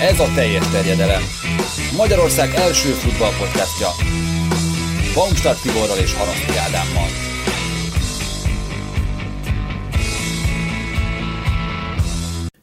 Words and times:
Ez 0.00 0.20
a 0.20 0.32
teljes 0.34 0.68
terjedelem. 0.72 1.22
Magyarország 1.96 2.54
első 2.54 2.88
futballpodcastja. 2.88 3.88
Baumstark 5.14 5.60
Tiborral 5.60 5.98
és 5.98 6.14
Haraszti 6.14 6.56
Ádámmal. 6.56 7.27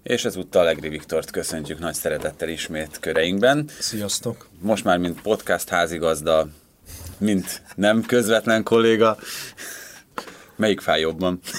És 0.05 0.25
ezúttal 0.25 0.63
Legri 0.63 0.89
Viktort 0.89 1.31
köszöntjük 1.31 1.79
nagy 1.79 1.93
szeretettel 1.93 2.49
ismét 2.49 2.97
köreinkben. 2.99 3.69
Sziasztok! 3.79 4.47
Most 4.59 4.83
már 4.83 4.97
mint 4.97 5.21
podcast 5.21 5.69
házigazda, 5.69 6.47
mint 7.17 7.61
nem 7.75 8.01
közvetlen 8.01 8.63
kolléga. 8.63 9.17
Melyik 10.55 10.79
fáj 10.79 10.99
jobban? 10.99 11.39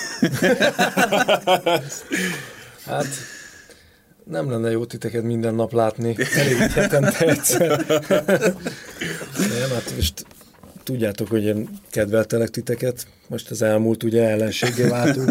Hát 2.86 3.06
nem 4.24 4.50
lenne 4.50 4.70
jó 4.70 4.84
titeket 4.84 5.22
minden 5.22 5.55
nap 5.55 5.72
látni, 5.72 6.17
elég 6.36 6.56
hetente 6.56 7.27
egyszer. 7.27 7.69
Nem, 9.58 9.70
hát 9.72 9.92
most 9.97 10.27
tudjátok, 10.83 11.28
hogy 11.28 11.44
én 11.44 11.69
kedveltelek 11.91 12.48
titeket, 12.48 13.06
most 13.27 13.50
az 13.50 13.62
elmúlt 13.62 14.02
ugye 14.02 14.28
ellenséggé 14.28 14.89
váltunk, 14.89 15.30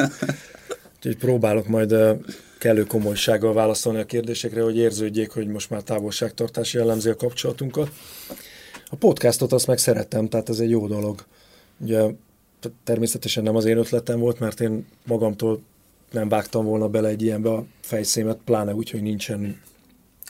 úgyhogy 1.06 1.22
próbálok 1.22 1.68
majd 1.68 1.96
kellő 2.58 2.84
komolysággal 2.84 3.54
válaszolni 3.54 4.00
a 4.00 4.06
kérdésekre, 4.06 4.62
hogy 4.62 4.78
érződjék, 4.78 5.32
hogy 5.32 5.48
most 5.48 5.70
már 5.70 5.82
távolságtartás 5.82 6.74
jellemzi 6.74 7.10
a 7.10 7.16
kapcsolatunkat. 7.16 7.92
A 8.90 8.96
podcastot 8.96 9.54
azt 9.54 9.68
meg 9.68 9.78
szerettem, 9.78 10.28
tehát 10.28 10.50
ez 10.50 10.60
egy 10.60 10.70
jó 10.70 10.88
dolog. 10.88 11.26
Ugye 11.78 12.02
természetesen 12.84 13.44
nem 13.44 13.56
az 13.56 13.66
én 13.66 13.78
ötletem 13.78 14.20
volt, 14.20 14.40
mert 14.40 14.60
én 14.60 14.86
magamtól 15.06 15.62
nem 16.12 16.30
vágtam 16.30 16.66
volna 16.66 16.88
bele 16.88 17.08
egy 17.08 17.22
ilyenbe 17.22 17.50
a 17.50 17.66
fejszémet, 17.82 18.38
pláne 18.46 18.74
úgy, 18.74 18.90
hogy 18.90 19.02
nincsen 19.02 19.62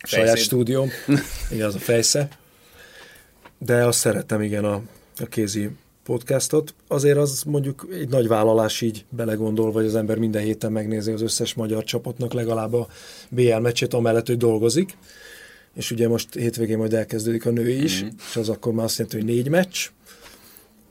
saját 0.03 0.28
Fejszéd. 0.28 0.46
stúdióm. 0.46 0.90
Igen, 1.52 1.68
az 1.68 1.76
a 1.76 1.80
fejsze. 1.80 2.28
De 3.58 3.86
azt 3.86 4.00
szeretem, 4.00 4.42
igen, 4.42 4.66
a, 4.66 4.81
a 5.18 5.26
kézi 5.26 5.70
podcastot. 6.06 6.73
Azért 6.88 7.17
az 7.17 7.44
mondjuk 7.44 7.88
egy 7.92 8.09
nagy 8.09 8.28
vállalás 8.28 8.81
így 8.81 9.06
belegondol, 9.09 9.72
vagy 9.72 9.86
az 9.86 9.95
ember 9.95 10.17
minden 10.17 10.42
héten 10.42 10.72
megnézi 10.72 11.12
az 11.12 11.22
összes 11.22 11.53
magyar 11.53 11.84
csapatnak 11.84 12.34
legalább 12.34 12.73
a 12.73 12.88
BL 13.30 13.56
meccsét, 13.56 13.94
amellett, 13.94 14.28
hogy 14.28 14.38
dolgozik. 14.38 14.97
És 15.73 15.92
ugye 15.92 16.08
most 16.08 16.34
hétvégén 16.34 16.78
majd 16.78 16.94
elkezdődik 16.94 17.45
a 17.45 17.50
női 17.50 17.84
is, 17.84 18.02
mm-hmm. 18.02 18.16
és 18.30 18.36
az 18.36 18.50
akkor 18.50 18.73
már 18.73 18.86
azt 18.86 18.97
jelenti, 18.97 19.17
hogy 19.17 19.25
négy 19.25 19.50
meccs. 19.50 19.89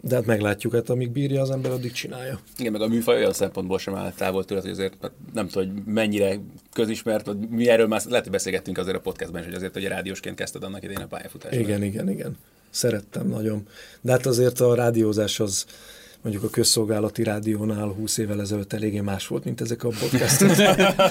De 0.00 0.14
hát 0.14 0.26
meglátjuk, 0.26 0.74
hát 0.74 0.90
amíg 0.90 1.10
bírja 1.10 1.42
az 1.42 1.50
ember, 1.50 1.70
addig 1.70 1.92
csinálja. 1.92 2.40
Igen, 2.58 2.72
meg 2.72 2.80
a 2.80 2.88
műfaj 2.88 3.16
olyan 3.16 3.32
szempontból 3.32 3.78
sem 3.78 3.94
áll 3.94 4.12
távol 4.12 4.44
tőle, 4.44 4.60
hogy 4.60 4.70
azért 4.70 4.94
hát 5.02 5.12
nem 5.34 5.48
tudom, 5.48 5.68
hogy 5.68 5.82
mennyire 5.94 6.38
közismert, 6.72 7.26
vagy 7.26 7.36
mi 7.48 7.68
erről 7.68 7.86
már 7.86 8.00
lehet, 8.04 8.22
hogy 8.22 8.32
beszélgettünk 8.32 8.78
azért 8.78 8.96
a 8.96 9.00
podcastban 9.00 9.40
is, 9.40 9.46
hogy 9.46 9.56
azért, 9.56 9.72
hogy 9.72 9.84
rádiósként 9.84 10.36
kezdted 10.36 10.62
annak 10.62 10.82
idején 10.82 11.02
a 11.02 11.06
pályafutást. 11.06 11.58
Igen, 11.58 11.82
igen, 11.82 12.10
igen. 12.10 12.36
Szerettem 12.74 13.26
nagyon. 13.26 13.66
De 14.00 14.12
hát 14.12 14.26
azért 14.26 14.60
a 14.60 14.74
rádiózás 14.74 15.40
az 15.40 15.64
mondjuk 16.22 16.44
a 16.44 16.48
közszolgálati 16.50 17.22
rádiónál 17.22 17.86
20 17.86 18.18
évvel 18.18 18.40
ezelőtt 18.40 18.72
eléggé 18.72 19.00
más 19.00 19.26
volt, 19.26 19.44
mint 19.44 19.60
ezek 19.60 19.84
a 19.84 19.88
podcastok. 20.00 20.50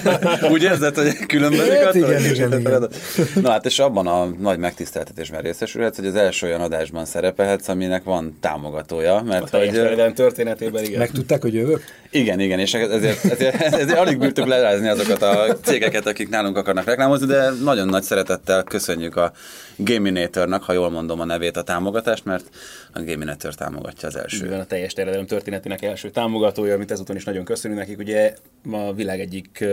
Úgy 0.52 0.62
érzed, 0.62 0.94
hogy 0.94 1.26
különbözik 1.26 1.72
Hát 1.72 1.94
igen, 1.94 2.24
igen, 2.24 2.52
a 2.52 2.58
igen. 2.58 2.62
feladat? 2.62 2.96
Na 3.34 3.50
hát 3.50 3.66
és 3.66 3.78
abban 3.78 4.06
a 4.06 4.24
nagy 4.24 4.58
megtiszteltetésben 4.58 5.40
részesülhetsz, 5.40 5.96
hogy 5.96 6.06
az 6.06 6.14
első 6.14 6.46
olyan 6.46 6.60
adásban 6.60 7.04
szerepelhetsz, 7.04 7.68
aminek 7.68 8.04
van 8.04 8.36
támogatója, 8.40 9.14
A 9.14 9.22
mert 9.22 9.50
teljes 9.50 9.98
hogy... 10.00 10.14
történetében, 10.14 10.84
igen. 10.84 10.98
Megtudták, 10.98 11.42
hogy 11.42 11.54
jövök? 11.54 11.82
Igen, 12.14 12.40
igen, 12.40 12.58
és 12.58 12.74
ezért, 12.74 13.24
ezért, 13.24 13.54
ezért 13.54 13.98
alig 13.98 14.18
bírtuk 14.18 14.46
lerázni 14.46 14.88
azokat 14.88 15.22
a 15.22 15.58
cégeket, 15.62 16.06
akik 16.06 16.28
nálunk 16.28 16.56
akarnak 16.56 16.84
reklámozni, 16.84 17.26
de 17.26 17.50
nagyon 17.50 17.88
nagy 17.88 18.02
szeretettel 18.02 18.62
köszönjük 18.62 19.16
a 19.16 19.32
Gaminatornak, 19.76 20.62
ha 20.62 20.72
jól 20.72 20.90
mondom 20.90 21.20
a 21.20 21.24
nevét, 21.24 21.56
a 21.56 21.62
támogatást, 21.62 22.24
mert 22.24 22.44
a 22.92 23.02
Gaminator 23.02 23.54
támogatja 23.54 24.08
az 24.08 24.16
első. 24.16 24.42
Mivel 24.42 24.60
a 24.60 24.64
teljes 24.64 24.92
terjedelem 24.92 25.26
történetének 25.26 25.82
első 25.82 26.10
támogatója, 26.10 26.74
amit 26.74 26.90
ezúton 26.90 27.16
is 27.16 27.24
nagyon 27.24 27.44
köszönünk 27.44 27.80
nekik. 27.80 27.98
Ugye 27.98 28.34
ma 28.62 28.86
a 28.86 28.92
világ 28.92 29.20
egyik 29.20 29.64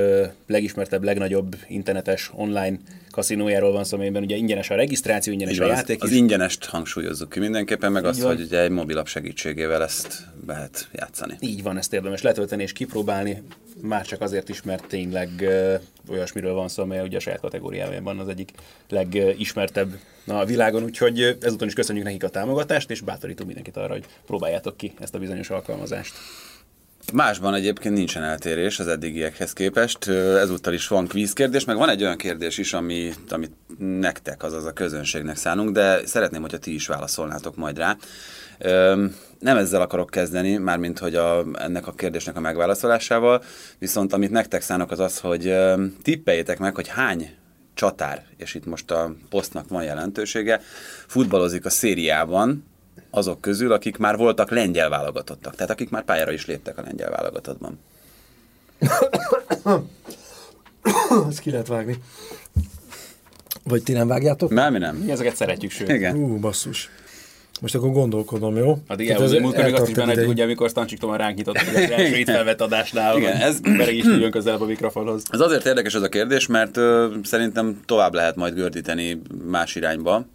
legismertebb, 0.47 1.03
legnagyobb 1.03 1.55
internetes 1.67 2.31
online 2.35 2.77
kaszinójáról 3.11 3.71
van 3.71 3.83
szó, 3.83 3.97
amelyben 3.97 4.23
ugye 4.23 4.35
ingyenes 4.35 4.69
a 4.69 4.75
regisztráció, 4.75 5.33
ingyenes 5.33 5.53
Így 5.53 5.61
a 5.61 5.63
az, 5.63 5.69
játék 5.69 6.03
az 6.03 6.09
is. 6.09 6.17
ingyenest 6.17 6.65
hangsúlyozzuk 6.65 7.29
ki 7.29 7.39
mindenképpen, 7.39 7.91
meg 7.91 8.05
azt, 8.05 8.17
Így 8.17 8.23
van. 8.23 8.35
hogy 8.35 8.45
ugye 8.45 8.61
egy 8.61 8.69
mobilap 8.69 9.07
segítségével 9.07 9.83
ezt 9.83 10.27
lehet 10.47 10.87
játszani. 10.93 11.37
Így 11.39 11.63
van, 11.63 11.77
ezt 11.77 11.93
érdemes 11.93 12.21
letölteni 12.31 12.63
és 12.63 12.71
kipróbálni, 12.73 13.43
már 13.81 14.05
csak 14.05 14.21
azért 14.21 14.49
is, 14.49 14.61
mert 14.61 14.87
tényleg 14.87 15.29
ö, 15.41 15.75
olyasmiről 16.09 16.53
van 16.53 16.67
szó, 16.67 16.83
amely 16.83 17.01
ugye 17.01 17.17
a 17.17 17.19
saját 17.19 17.39
kategóriájában 17.39 18.19
az 18.19 18.27
egyik 18.27 18.51
legismertebb 18.89 19.99
a 20.27 20.45
világon, 20.45 20.83
úgyhogy 20.83 21.37
ezúton 21.41 21.67
is 21.67 21.73
köszönjük 21.73 22.05
nekik 22.05 22.23
a 22.23 22.29
támogatást, 22.29 22.89
és 22.91 23.01
bátorítunk 23.01 23.47
mindenkit 23.47 23.77
arra, 23.77 23.93
hogy 23.93 24.05
próbáljátok 24.25 24.77
ki 24.77 24.93
ezt 24.99 25.15
a 25.15 25.19
bizonyos 25.19 25.49
alkalmazást. 25.49 26.13
Másban 27.13 27.53
egyébként 27.53 27.95
nincsen 27.95 28.23
eltérés 28.23 28.79
az 28.79 28.87
eddigiekhez 28.87 29.53
képest. 29.53 30.07
Ezúttal 30.07 30.73
is 30.73 30.87
van 30.87 31.07
kvízkérdés, 31.07 31.65
meg 31.65 31.77
van 31.77 31.89
egy 31.89 32.03
olyan 32.03 32.17
kérdés 32.17 32.57
is, 32.57 32.73
ami, 32.73 33.13
amit 33.29 33.51
nektek, 33.77 34.43
azaz 34.43 34.65
a 34.65 34.71
közönségnek 34.71 35.35
szánunk, 35.35 35.71
de 35.71 36.05
szeretném, 36.05 36.41
hogyha 36.41 36.57
ti 36.57 36.73
is 36.73 36.87
válaszolnátok 36.87 37.55
majd 37.55 37.77
rá. 37.77 37.97
Ö, 38.57 39.05
Nem 39.41 39.57
ezzel 39.57 39.81
akarok 39.81 40.09
kezdeni, 40.09 40.57
mármint 40.57 40.99
hogy 40.99 41.15
a, 41.15 41.45
ennek 41.53 41.87
a 41.87 41.91
kérdésnek 41.91 42.35
a 42.35 42.39
megválaszolásával, 42.39 43.43
viszont 43.77 44.13
amit 44.13 44.31
nektek 44.31 44.61
szánok 44.61 44.91
az 44.91 44.99
az, 44.99 45.19
hogy 45.19 45.55
tippeljétek 46.01 46.59
meg, 46.59 46.75
hogy 46.75 46.87
hány 46.87 47.35
csatár, 47.73 48.25
és 48.37 48.53
itt 48.53 48.65
most 48.65 48.91
a 48.91 49.15
posztnak 49.29 49.67
van 49.67 49.83
jelentősége, 49.83 50.61
futballozik 51.07 51.65
a 51.65 51.69
szériában, 51.69 52.65
azok 53.09 53.41
közül, 53.41 53.71
akik 53.71 53.97
már 53.97 54.17
voltak 54.17 54.49
lengyel 54.49 54.89
válogatottak. 54.89 55.55
Tehát 55.55 55.71
akik 55.71 55.89
már 55.89 56.03
pályára 56.03 56.31
is 56.31 56.45
léptek 56.45 56.77
a 56.77 56.81
lengyel 56.81 57.09
válogatottban. 57.09 57.79
Ezt 61.29 61.39
ki 61.39 61.51
lehet 61.51 61.67
vágni. 61.67 61.97
Vagy 63.63 63.83
ti 63.83 63.93
nem 63.93 64.07
vágjátok? 64.07 64.49
Már 64.49 64.71
mi 64.71 64.77
nem? 64.77 64.95
Mi 64.95 65.11
ezeket 65.11 65.35
szeretjük, 65.35 65.71
sőt. 65.71 65.89
Igen. 65.89 66.15
Ú, 66.15 66.39
basszus. 66.39 66.89
Most 67.61 67.75
akkor 67.75 67.91
gondolkodom, 67.91 68.55
jó? 68.55 68.77
Addig 68.87 69.05
Tehát 69.07 69.09
elhúzni, 69.21 69.37
ez 69.37 69.43
múltkor 69.43 69.63
még 69.63 69.73
azt 69.73 69.87
is 69.89 69.95
benne, 69.95 70.25
ugye, 70.25 70.43
amikor 70.43 70.69
Stancsik 70.69 70.99
Tomán 70.99 71.17
ránk 71.17 71.35
nyitott 71.37 71.55
az 71.57 71.75
első 71.91 72.15
itt 72.17 72.29
felvett 72.29 72.61
adásnál, 72.61 73.17
Igen, 73.17 73.35
ez- 73.35 73.59
Bereg 73.59 73.95
is 73.95 74.03
tudjon 74.03 74.31
közelebb 74.31 74.61
a 74.61 74.65
mikrofonhoz. 74.65 75.23
Ez 75.29 75.39
azért 75.39 75.65
érdekes 75.65 75.93
ez 75.93 76.01
a 76.01 76.09
kérdés, 76.09 76.47
mert 76.47 76.77
ö, 76.77 77.07
szerintem 77.23 77.79
tovább 77.85 78.13
lehet 78.13 78.35
majd 78.35 78.53
gördíteni 78.53 79.21
más 79.45 79.75
irányba, 79.75 80.25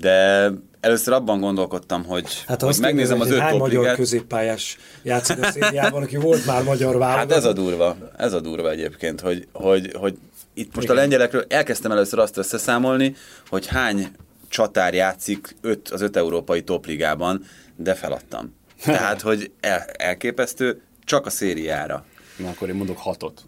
de 0.00 0.50
először 0.80 1.12
abban 1.14 1.40
gondolkodtam, 1.40 2.04
hogy, 2.04 2.26
Hát 2.46 2.62
hogy 2.62 2.76
megnézem 2.80 3.20
az 3.20 3.30
öt 3.30 3.38
hány 3.38 3.56
magyar 3.56 3.70
topligát. 3.70 3.96
középpályás 3.96 4.78
játszik 5.02 5.42
a 5.42 5.50
szériában, 5.50 6.02
aki 6.02 6.16
volt 6.16 6.46
már 6.46 6.62
magyar 6.62 6.98
válogatott. 6.98 7.30
Hát 7.30 7.38
ez 7.38 7.44
a 7.44 7.52
durva, 7.52 7.96
ez 8.16 8.32
a 8.32 8.40
durva 8.40 8.70
egyébként, 8.70 9.20
hogy, 9.20 9.46
hogy, 9.52 9.90
hogy 9.98 10.14
itt 10.54 10.74
most 10.74 10.88
a 10.90 10.94
lengyelekről 10.94 11.44
elkezdtem 11.48 11.90
először 11.92 12.18
azt 12.18 12.36
összeszámolni, 12.36 13.14
hogy 13.48 13.66
hány 13.66 14.08
csatár 14.54 14.94
játszik 14.94 15.56
öt, 15.60 15.88
az 15.88 16.00
öt 16.00 16.16
európai 16.16 16.62
topligában, 16.62 17.44
de 17.76 17.94
feladtam. 17.94 18.54
Tehát, 18.84 19.20
hogy 19.20 19.52
el, 19.60 19.80
elképesztő, 19.80 20.82
csak 21.04 21.26
a 21.26 21.30
szériára. 21.30 22.04
Na, 22.36 22.48
akkor 22.48 22.68
én 22.68 22.74
mondok 22.74 22.98
hatot. 22.98 23.44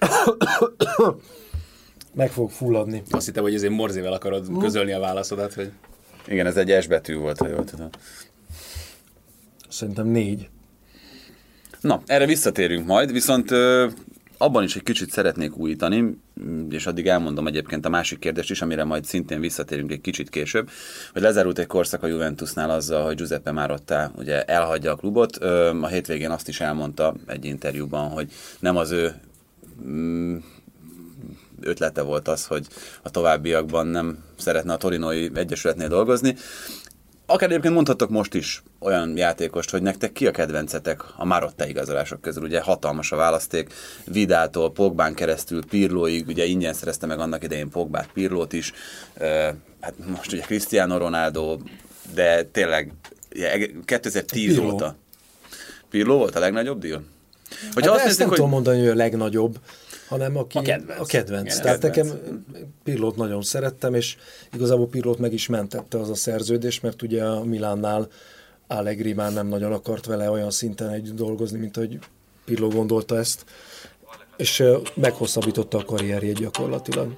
Meg 2.12 2.30
fog 2.30 2.50
fulladni. 2.50 3.02
Azt 3.10 3.26
hittem, 3.26 3.42
hogy 3.42 3.54
ezért 3.54 3.72
morzével 3.72 4.12
akarod 4.12 4.58
közölni 4.58 4.92
a 4.92 5.00
válaszodat, 5.00 5.54
hogy 5.54 5.70
Igen, 6.26 6.46
ez 6.46 6.56
egy 6.56 6.82
S 6.82 6.86
betű 6.86 7.16
volt, 7.16 7.38
ha 7.38 7.48
jól 7.48 7.64
tudom. 7.64 7.88
Szerintem 9.68 10.06
négy. 10.06 10.48
Na, 11.80 12.02
erre 12.06 12.26
visszatérünk 12.26 12.86
majd, 12.86 13.12
viszont 13.12 13.50
ö, 13.50 13.88
abban 14.38 14.62
is 14.62 14.76
egy 14.76 14.82
kicsit 14.82 15.10
szeretnék 15.10 15.56
újítani, 15.56 16.18
és 16.70 16.86
addig 16.86 17.06
elmondom 17.06 17.46
egyébként 17.46 17.86
a 17.86 17.88
másik 17.88 18.18
kérdést 18.18 18.50
is, 18.50 18.62
amire 18.62 18.84
majd 18.84 19.04
szintén 19.04 19.40
visszatérünk 19.40 19.92
egy 19.92 20.00
kicsit 20.00 20.30
később, 20.30 20.70
hogy 21.12 21.22
lezárult 21.22 21.58
egy 21.58 21.66
korszak 21.66 22.02
a 22.02 22.06
Juventusnál 22.06 22.70
azzal, 22.70 23.04
hogy 23.04 23.16
Giuseppe 23.16 23.52
Marotta 23.52 24.12
ugye 24.16 24.42
elhagyja 24.44 24.92
a 24.92 24.96
klubot. 24.96 25.36
A 25.36 25.86
hétvégén 25.86 26.30
azt 26.30 26.48
is 26.48 26.60
elmondta 26.60 27.14
egy 27.26 27.44
interjúban, 27.44 28.08
hogy 28.08 28.32
nem 28.58 28.76
az 28.76 28.90
ő 28.90 29.14
mm, 29.86 30.36
ötlete 31.60 32.02
volt 32.02 32.28
az, 32.28 32.46
hogy 32.46 32.66
a 33.02 33.10
továbbiakban 33.10 33.86
nem 33.86 34.18
szeretne 34.38 34.72
a 34.72 34.76
Torinoi 34.76 35.30
Egyesületnél 35.34 35.88
dolgozni. 35.88 36.36
Akár 37.26 37.48
egyébként 37.48 37.74
mondhatok 37.74 38.10
most 38.10 38.34
is 38.34 38.62
olyan 38.78 39.16
játékost, 39.16 39.70
hogy 39.70 39.82
nektek 39.82 40.12
ki 40.12 40.26
a 40.26 40.30
kedvencetek 40.30 41.04
a 41.16 41.24
Marotta 41.24 41.66
igazolások 41.66 42.20
közül. 42.20 42.42
Ugye 42.42 42.60
hatalmas 42.60 43.12
a 43.12 43.16
választék, 43.16 43.72
Vidától, 44.04 44.72
Pogbán 44.72 45.14
keresztül, 45.14 45.64
Pirlóig, 45.66 46.26
ugye 46.26 46.44
ingyen 46.44 46.74
szerezte 46.74 47.06
meg 47.06 47.18
annak 47.18 47.44
idején 47.44 47.68
Pogbát, 47.68 48.08
Pirlót 48.12 48.52
is, 48.52 48.72
hát 49.80 49.94
most 50.06 50.32
ugye 50.32 50.42
Cristiano 50.42 50.98
Ronaldo, 50.98 51.58
de 52.14 52.42
tényleg 52.42 52.92
2010 53.84 54.54
Pirlo. 54.54 54.72
óta. 54.72 54.96
Pirló 55.90 56.16
volt 56.16 56.36
a 56.36 56.40
legnagyobb 56.40 56.80
deal? 56.80 57.02
Hogyha 57.72 57.90
hát 57.90 57.98
azt 58.00 58.08
ezt 58.08 58.18
nem 58.18 58.28
hogy... 58.28 58.36
tudom 58.36 58.52
mondani, 58.52 58.78
hogy 58.78 58.88
a 58.88 58.94
legnagyobb, 58.94 59.58
hanem 60.08 60.36
aki, 60.36 60.58
a 60.58 60.62
kedvenc. 60.62 61.00
A 61.00 61.04
kedvenc. 61.04 61.52
Igen, 61.52 61.62
Tehát 61.62 61.80
kedvenc. 61.80 62.12
nekem 62.12 62.44
Pirlót 62.84 63.16
nagyon 63.16 63.42
szerettem, 63.42 63.94
és 63.94 64.16
igazából 64.52 64.88
Pirlót 64.88 65.18
meg 65.18 65.32
is 65.32 65.46
mentette 65.46 65.98
az 65.98 66.10
a 66.10 66.14
szerződés, 66.14 66.80
mert 66.80 67.02
ugye 67.02 67.24
a 67.24 67.44
Milánnál 67.44 68.08
Allegri 68.66 69.12
már 69.12 69.32
nem 69.32 69.46
nagyon 69.46 69.72
akart 69.72 70.06
vele 70.06 70.30
olyan 70.30 70.50
szinten 70.50 70.88
együtt 70.88 71.16
dolgozni, 71.16 71.58
mint 71.58 71.76
hogy 71.76 71.98
Pirlo 72.44 72.68
gondolta 72.68 73.16
ezt, 73.16 73.44
és 74.36 74.64
meghosszabbította 74.94 75.78
a 75.78 75.84
karrierjét 75.84 76.38
gyakorlatilag. 76.38 77.14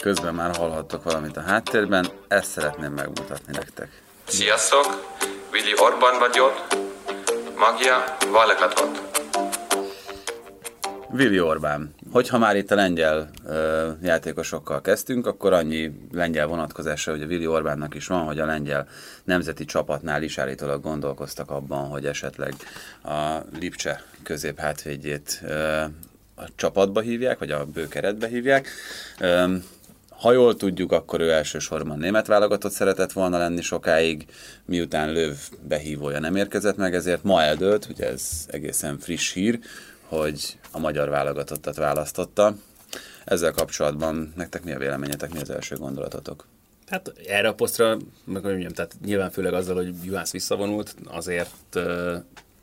Közben 0.00 0.34
már 0.34 0.56
hallhattok 0.56 1.02
valamit 1.02 1.36
a 1.36 1.40
háttérben, 1.40 2.06
ezt 2.28 2.50
szeretném 2.50 2.92
megmutatni 2.92 3.52
nektek. 3.52 4.02
Sziasztok! 4.26 5.14
Willy 5.52 5.72
Orbán 5.76 6.18
vagyok, 6.18 6.66
magia 7.56 8.16
Valekatot. 8.30 9.15
Vili 11.10 11.40
Orbán. 11.40 11.94
Hogyha 12.12 12.38
már 12.38 12.56
itt 12.56 12.70
a 12.70 12.74
lengyel 12.74 13.30
ö, 13.46 13.90
játékosokkal 14.02 14.80
kezdtünk, 14.80 15.26
akkor 15.26 15.52
annyi 15.52 15.92
lengyel 16.12 16.46
vonatkozása, 16.46 17.10
hogy 17.10 17.22
a 17.22 17.26
Vili 17.26 17.46
Orbánnak 17.46 17.94
is 17.94 18.06
van, 18.06 18.24
hogy 18.24 18.38
a 18.38 18.46
lengyel 18.46 18.86
nemzeti 19.24 19.64
csapatnál 19.64 20.22
is 20.22 20.38
állítólag 20.38 20.82
gondolkoztak 20.82 21.50
abban, 21.50 21.88
hogy 21.88 22.06
esetleg 22.06 22.54
a 23.04 23.38
Lipcse 23.58 24.02
közép 24.22 24.58
hátvédjét 24.58 25.42
ö, 25.46 25.82
a 26.34 26.44
csapatba 26.54 27.00
hívják, 27.00 27.38
vagy 27.38 27.50
a 27.50 27.64
bőkeretbe 27.64 28.26
hívják. 28.26 28.68
Ö, 29.20 29.54
ha 30.10 30.32
jól 30.32 30.56
tudjuk, 30.56 30.92
akkor 30.92 31.20
ő 31.20 31.30
elsősorban 31.30 31.98
német 31.98 32.26
válogatott 32.26 32.72
szeretett 32.72 33.12
volna 33.12 33.38
lenni 33.38 33.62
sokáig, 33.62 34.26
miután 34.64 35.12
Löv 35.12 35.36
behívója 35.68 36.18
nem 36.18 36.36
érkezett 36.36 36.76
meg, 36.76 36.94
ezért 36.94 37.22
ma 37.22 37.42
eldőlt, 37.42 37.86
ugye 37.90 38.08
ez 38.08 38.46
egészen 38.50 38.98
friss 38.98 39.32
hír, 39.32 39.58
hogy 40.08 40.58
a 40.76 40.78
magyar 40.78 41.08
válogatottat 41.08 41.76
választotta. 41.76 42.54
Ezzel 43.24 43.52
kapcsolatban 43.52 44.32
nektek 44.36 44.64
mi 44.64 44.72
a 44.72 44.78
véleményetek, 44.78 45.32
mi 45.32 45.40
az 45.40 45.50
első 45.50 45.76
gondolatotok? 45.76 46.46
Hát 46.86 47.12
erre 47.26 47.48
a 47.48 47.54
posztra, 47.54 47.96
meg 48.24 48.42
mondjam, 48.42 48.72
tehát 48.72 48.96
nyilván 49.04 49.30
főleg 49.30 49.54
azzal, 49.54 49.74
hogy 49.74 49.94
Juhász 50.04 50.32
visszavonult, 50.32 50.94
azért 51.06 51.76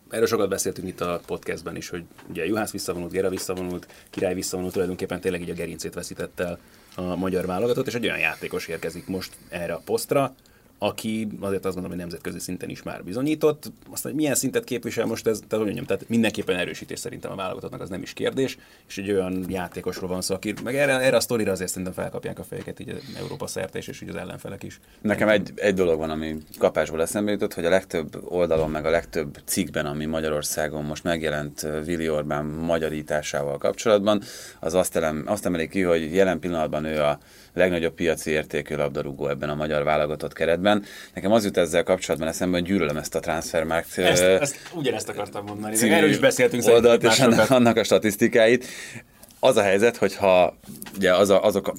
erről 0.10 0.28
sokat 0.28 0.50
beszéltünk 0.50 0.88
itt 0.88 1.02
a 1.02 1.22
podcastben 1.26 1.76
is, 1.76 1.90
hogy 1.90 2.04
ugye 2.30 2.46
Juhász 2.46 2.72
visszavonult, 2.72 3.12
Gera 3.12 3.30
visszavonult, 3.30 3.88
Király 4.10 4.34
visszavonult, 4.34 4.74
tulajdonképpen 4.74 5.22
tényleg 5.22 5.42
így 5.42 5.50
a 5.50 5.54
gerincét 5.54 5.94
veszítette 5.94 6.44
el 6.44 6.60
a 6.96 7.16
magyar 7.16 7.46
válogatott, 7.46 7.88
és 7.88 7.94
egy 7.94 8.06
olyan 8.06 8.20
játékos 8.20 8.68
érkezik 8.68 9.08
most 9.08 9.38
erre 9.50 9.74
a 9.74 9.82
posztra, 9.86 10.36
aki 10.84 11.28
azért 11.40 11.66
azt 11.66 11.74
gondolom, 11.74 11.90
hogy 11.90 11.98
nemzetközi 11.98 12.40
szinten 12.40 12.70
is 12.70 12.84
már 12.84 13.04
bizonyított. 13.04 13.72
Aztán, 13.92 14.12
hogy 14.12 14.22
milyen 14.22 14.36
szintet 14.36 14.64
képvisel 14.64 15.06
most 15.06 15.28
ez, 15.28 15.40
tehát, 15.48 15.66
mondjam, 15.66 15.86
tehát 15.86 16.10
mindenképpen 16.10 16.56
erősítés 16.56 17.00
szerintem 17.00 17.32
a 17.32 17.36
válogatottnak 17.36 17.82
az 17.82 17.90
nem 17.90 18.02
is 18.02 18.14
kérdés, 18.14 18.58
és 18.88 18.98
egy 18.98 19.12
olyan 19.12 19.46
játékosról 19.50 20.10
van 20.10 20.22
szó, 20.22 20.36
aki 20.36 20.54
meg 20.64 20.76
erre, 20.76 21.00
erre 21.00 21.16
a 21.16 21.20
sztorira 21.20 21.52
azért 21.52 21.70
szerintem 21.70 21.94
felkapják 21.94 22.40
a 22.40 22.44
fejeket 22.44 22.80
így 22.80 23.02
Európa 23.18 23.48
szerte 23.48 23.78
és, 23.78 23.88
és 23.88 24.02
így 24.02 24.10
az 24.10 24.16
ellenfelek 24.16 24.64
is. 24.64 24.80
Nekem 25.02 25.30
egy, 25.30 25.52
egy 25.56 25.74
dolog 25.74 25.98
van, 25.98 26.10
ami 26.10 26.38
kapásból 26.58 27.02
eszembe 27.02 27.32
jutott, 27.32 27.54
hogy 27.54 27.66
a 27.66 27.70
legtöbb 27.70 28.22
oldalon, 28.24 28.70
meg 28.70 28.86
a 28.86 28.90
legtöbb 28.90 29.38
cikkben, 29.46 29.86
ami 29.86 30.06
Magyarországon 30.06 30.84
most 30.84 31.04
megjelent 31.04 31.68
Vili 31.86 32.10
Orbán 32.10 32.46
magyarításával 32.46 33.58
kapcsolatban, 33.58 34.22
az 34.60 34.74
azt, 34.74 34.96
elem, 34.96 35.24
azt 35.26 35.46
emelik 35.46 35.70
ki, 35.70 35.82
hogy 35.82 36.14
jelen 36.14 36.40
pillanatban 36.40 36.86
ő 36.86 37.02
a 37.02 37.20
legnagyobb 37.54 37.94
piaci 37.94 38.32
értékű 38.32 38.76
labdarúgó 38.76 39.28
ebben 39.28 39.50
a 39.50 39.56
magyar 39.56 39.84
válogatott 39.84 40.34
keretben. 40.34 40.84
Nekem 41.14 41.32
az 41.32 41.44
jut 41.44 41.58
ezzel 41.58 41.84
kapcsolatban 41.84 42.28
eszembe, 42.30 42.58
hogy 42.58 42.68
gyűlölöm 42.68 42.98
ezt 42.98 43.16
a 43.16 43.20
transfermarkt. 43.20 43.98
Ezt, 43.98 44.24
ezt 44.24 44.58
ugyanezt 44.74 45.10
akartam 45.10 45.46
mondani. 45.46 45.90
Erről 45.90 46.10
is 46.10 46.20
beszéltünk 46.20 46.68
oldalt, 46.68 47.04
és 47.04 47.20
annak 47.50 47.78
a 47.78 47.84
statisztikáit. 47.84 48.66
Az 49.40 49.58
a 49.58 49.62
helyzet, 49.62 49.98
hogyha 49.98 50.58
ugye 50.96 51.16
az 51.16 51.30
a, 51.30 51.44
azok, 51.44 51.74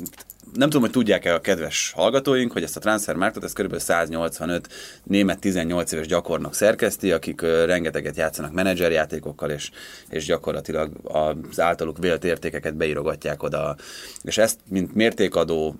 nem 0.54 0.68
tudom, 0.68 0.82
hogy 0.82 0.90
tudják-e 0.90 1.34
a 1.34 1.40
kedves 1.40 1.92
hallgatóink, 1.96 2.52
hogy 2.52 2.62
ezt 2.62 2.76
a 2.76 2.80
transfermarktot, 2.80 3.44
ez 3.44 3.52
kb. 3.52 3.78
185 3.78 4.68
német 5.04 5.38
18 5.38 5.92
éves 5.92 6.06
gyakornok 6.06 6.54
szerkeszti, 6.54 7.12
akik 7.12 7.40
rengeteget 7.40 8.16
játszanak 8.16 8.52
menedzserjátékokkal, 8.52 9.50
és, 9.50 9.70
és 10.08 10.24
gyakorlatilag 10.24 10.90
az 11.02 11.60
általuk 11.60 11.98
vélt 11.98 12.24
értékeket 12.24 12.76
beírogatják 12.76 13.42
oda. 13.42 13.76
És 14.22 14.38
ezt, 14.38 14.58
mint 14.68 14.94
mértékadó 14.94 15.76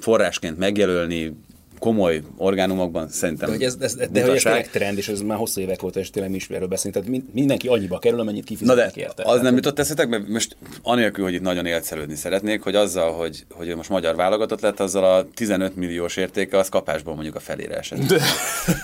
forrásként 0.00 0.58
megjelölni, 0.58 1.36
komoly 1.78 2.22
orgánumokban 2.36 3.08
szerintem 3.08 3.48
De 3.48 3.54
hogy 3.54 3.64
ez, 3.64 3.76
ez, 3.80 3.94
de 3.94 4.22
hogy 4.22 4.36
ez 4.36 4.42
tényleg 4.42 4.70
trend, 4.70 4.98
és 4.98 5.08
ez 5.08 5.20
már 5.20 5.38
hosszú 5.38 5.60
évek 5.60 5.82
óta, 5.82 6.00
és 6.00 6.10
tényleg 6.10 6.30
mi 6.30 6.36
is 6.36 6.48
erről 6.48 6.68
beszélünk. 6.68 7.04
Tehát 7.04 7.22
mindenki 7.32 7.68
annyiba 7.68 7.98
kerül, 7.98 8.20
amennyit 8.20 8.44
kifizetnek 8.44 8.96
érte. 8.96 9.22
Az 9.26 9.40
nem 9.40 9.54
jutott 9.54 9.78
eszetekbe? 9.78 10.22
Most 10.28 10.56
anélkül, 10.82 11.24
hogy 11.24 11.34
itt 11.34 11.40
nagyon 11.40 11.66
élcelődni 11.66 12.14
szeretnék, 12.14 12.62
hogy 12.62 12.74
azzal, 12.74 13.12
hogy, 13.12 13.44
hogy 13.50 13.76
most 13.76 13.88
magyar 13.88 14.16
válogatott 14.16 14.60
lett, 14.60 14.80
azzal 14.80 15.04
a 15.04 15.26
15 15.34 15.76
milliós 15.76 16.16
értéke, 16.16 16.58
az 16.58 16.68
kapásból 16.68 17.14
mondjuk 17.14 17.34
a 17.34 17.40
felére 17.40 17.76
esett. 17.76 17.98
De. 17.98 18.22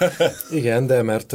Igen, 0.60 0.86
de 0.86 1.02
mert 1.02 1.32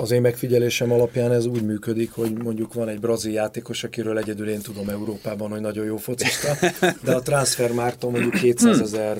az 0.00 0.10
én 0.10 0.20
megfigyelésem 0.20 0.92
alapján 0.92 1.32
ez 1.32 1.46
úgy 1.46 1.62
működik, 1.62 2.10
hogy 2.12 2.32
mondjuk 2.32 2.74
van 2.74 2.88
egy 2.88 3.00
brazil 3.00 3.32
játékos, 3.32 3.84
akiről 3.84 4.18
egyedül 4.18 4.48
én 4.48 4.60
tudom 4.60 4.88
Európában, 4.88 5.50
hogy 5.50 5.60
nagyon 5.60 5.84
jó 5.84 5.96
focista, 5.96 6.56
de 7.04 7.14
a 7.14 7.20
transfermártól 7.20 8.10
mondjuk 8.10 8.34
200 8.40 8.80
ezer 8.80 9.16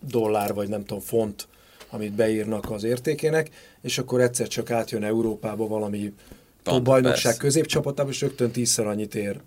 dollár, 0.00 0.54
vagy 0.54 0.68
nem 0.68 0.84
tudom, 0.84 1.02
font, 1.02 1.48
amit 1.90 2.12
beírnak 2.12 2.70
az 2.70 2.84
értékének, 2.84 3.50
és 3.82 3.98
akkor 3.98 4.20
egyszer 4.20 4.48
csak 4.48 4.70
átjön 4.70 5.04
Európába 5.04 5.66
valami 5.66 6.12
top 6.62 6.82
bajnokság 6.82 7.36
középcsapatába, 7.36 8.10
és 8.10 8.20
rögtön 8.20 8.50
tízszer 8.50 8.86
annyit 8.86 9.14
ér. 9.14 9.40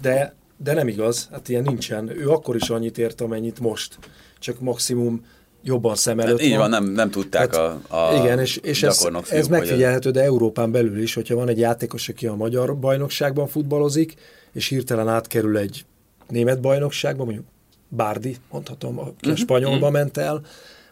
De, 0.00 0.34
de 0.56 0.74
nem 0.74 0.88
igaz, 0.88 1.28
hát 1.30 1.48
ilyen 1.48 1.62
nincsen. 1.62 2.08
Ő 2.08 2.30
akkor 2.30 2.56
is 2.56 2.70
annyit 2.70 2.98
ért, 2.98 3.20
amennyit 3.20 3.60
most. 3.60 3.98
Csak 4.38 4.60
maximum 4.60 5.24
jobban 5.62 5.94
szem 5.94 6.20
előtt 6.20 6.38
hát 6.38 6.48
így 6.48 6.56
van. 6.56 6.70
nem, 6.70 6.84
nem 6.84 7.10
tudták 7.10 7.54
hát, 7.54 7.80
a, 7.88 8.08
a 8.10 8.22
Igen, 8.22 8.38
és, 8.38 8.56
és 8.56 8.82
ez, 8.82 9.08
ez 9.28 9.48
megfigyelhető, 9.48 10.10
de 10.10 10.22
Európán 10.22 10.70
belül 10.70 10.98
is, 10.98 11.14
hogyha 11.14 11.34
van 11.34 11.48
egy 11.48 11.58
játékos, 11.58 12.08
aki 12.08 12.26
a 12.26 12.34
magyar 12.34 12.78
bajnokságban 12.78 13.46
futballozik, 13.46 14.14
és 14.52 14.68
hirtelen 14.68 15.08
átkerül 15.08 15.56
egy 15.56 15.84
német 16.28 16.60
bajnokságba, 16.60 17.24
mondjuk 17.24 17.46
Bárdi, 17.88 18.36
mondhatom, 18.50 18.98
aki 18.98 19.08
uh-huh. 19.08 19.32
a 19.32 19.36
spanyolba 19.36 19.76
uh-huh. 19.76 19.92
ment 19.92 20.16
el, 20.16 20.40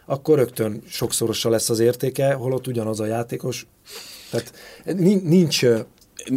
akkor 0.05 0.37
rögtön 0.37 0.81
sokszorosa 0.87 1.49
lesz 1.49 1.69
az 1.69 1.79
értéke, 1.79 2.33
holott 2.33 2.67
ugyanaz 2.67 2.99
a 2.99 3.05
játékos. 3.05 3.67
Tehát 4.29 4.53
nincs 5.23 5.65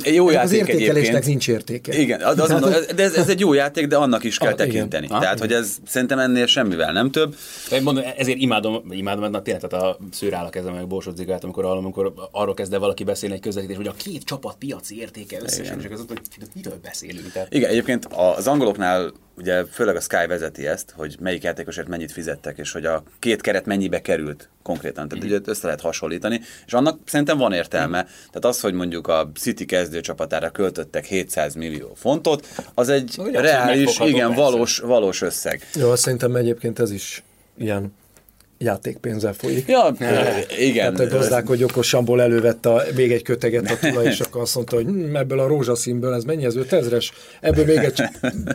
jó 0.04 0.30
játék 0.30 0.44
az 0.44 0.52
értékelésnek 0.52 0.96
egyébként. 0.96 1.24
nincs 1.24 1.48
értéke. 1.48 1.98
Igen, 1.98 2.20
az, 2.20 2.38
az 2.38 2.50
mondom, 2.50 2.70
de 2.96 3.02
ez, 3.02 3.14
ez 3.14 3.28
egy 3.28 3.40
jó 3.40 3.52
játék, 3.52 3.86
de 3.86 3.96
annak 3.96 4.24
is 4.24 4.38
kell 4.38 4.50
ah, 4.50 4.56
tekinteni. 4.56 5.06
Igen. 5.06 5.20
Tehát, 5.20 5.34
ah, 5.34 5.40
hogy 5.40 5.52
ez 5.52 5.76
szerintem 5.86 6.18
ennél 6.18 6.46
semmivel 6.46 6.92
nem 6.92 7.10
több. 7.10 7.36
Én 7.72 7.82
mondom, 7.82 8.04
ezért 8.16 8.38
imádom, 8.38 8.82
imádom, 8.90 9.30
mert 9.30 9.44
tényleg 9.44 9.62
tehát 9.68 9.84
a 9.84 9.98
szőr 10.10 10.34
áll 10.34 10.44
a 10.44 10.50
kezem, 10.50 10.74
meg 10.74 10.86
Borsod 10.86 11.16
Zigát, 11.16 11.44
amikor 11.44 11.64
hallom, 11.64 11.84
amikor 11.84 12.12
arról 12.30 12.54
kezd 12.54 12.72
el 12.72 12.78
valaki 12.78 13.04
beszélni 13.04 13.34
egy 13.34 13.40
közvetítés, 13.40 13.76
hogy 13.76 13.86
a 13.86 13.94
két 13.96 14.22
csapat 14.22 14.56
piaci 14.58 14.98
értéke 14.98 15.38
összesen, 15.42 15.80
és 15.80 15.86
az, 15.90 16.04
hogy 16.08 16.20
miről 16.54 16.78
beszélünk. 16.82 17.32
Tehát... 17.32 17.54
Igen, 17.54 17.70
egyébként 17.70 18.08
az 18.36 18.46
angoloknál 18.46 19.12
ugye 19.36 19.64
főleg 19.64 19.96
a 19.96 20.00
Sky 20.00 20.26
vezeti 20.28 20.66
ezt, 20.66 20.92
hogy 20.96 21.16
melyik 21.20 21.42
játékosért 21.42 21.88
mennyit 21.88 22.12
fizettek, 22.12 22.58
és 22.58 22.72
hogy 22.72 22.84
a 22.84 23.02
két 23.18 23.40
keret 23.40 23.66
mennyibe 23.66 24.00
került 24.00 24.48
konkrétan. 24.62 25.08
Tehát 25.08 25.24
mm. 25.24 25.28
ugye 25.28 25.38
össze 25.44 25.64
lehet 25.64 25.80
hasonlítani, 25.80 26.40
és 26.66 26.72
annak 26.72 26.98
szerintem 27.04 27.38
van 27.38 27.52
értelme. 27.52 28.02
Mm. 28.02 28.06
Tehát 28.06 28.44
az, 28.44 28.60
hogy 28.60 28.72
mondjuk 28.72 29.08
a 29.08 29.30
City 29.34 29.64
kezdő 29.64 30.00
csapatára 30.00 30.50
költöttek 30.50 31.04
700 31.04 31.54
millió 31.54 31.92
fontot, 31.94 32.48
az 32.74 32.88
egy 32.88 33.14
ugye, 33.18 33.40
reális, 33.40 33.98
igen, 33.98 34.34
valós, 34.34 34.78
valós 34.78 35.22
összeg. 35.22 35.70
Jó, 35.74 35.90
azt 35.90 36.02
szerintem 36.02 36.36
egyébként 36.36 36.78
ez 36.78 36.90
is 36.90 37.22
ilyen 37.58 37.92
játékpénzzel 38.58 39.32
folyik. 39.32 39.68
Ja, 39.68 39.94
igen. 40.58 40.94
Tehát 40.94 41.12
a 41.12 41.16
gazdálkodj 41.16 41.62
okosamból 41.64 42.22
elővette 42.22 42.68
a, 42.70 42.82
még 42.94 43.12
egy 43.12 43.22
köteget 43.22 43.70
a 43.70 43.76
tulaj, 43.78 44.06
és 44.12 44.20
akkor 44.20 44.40
azt 44.40 44.54
mondta, 44.54 44.76
hogy 44.76 44.84
hm, 44.84 45.16
ebből 45.16 45.40
a 45.40 45.46
rózsaszínből, 45.46 46.14
ez 46.14 46.24
mennyi, 46.24 46.44
ez 46.44 46.54
5000-es, 46.56 47.08
ebből 47.40 47.64
még 47.64 47.76
egy 47.76 48.02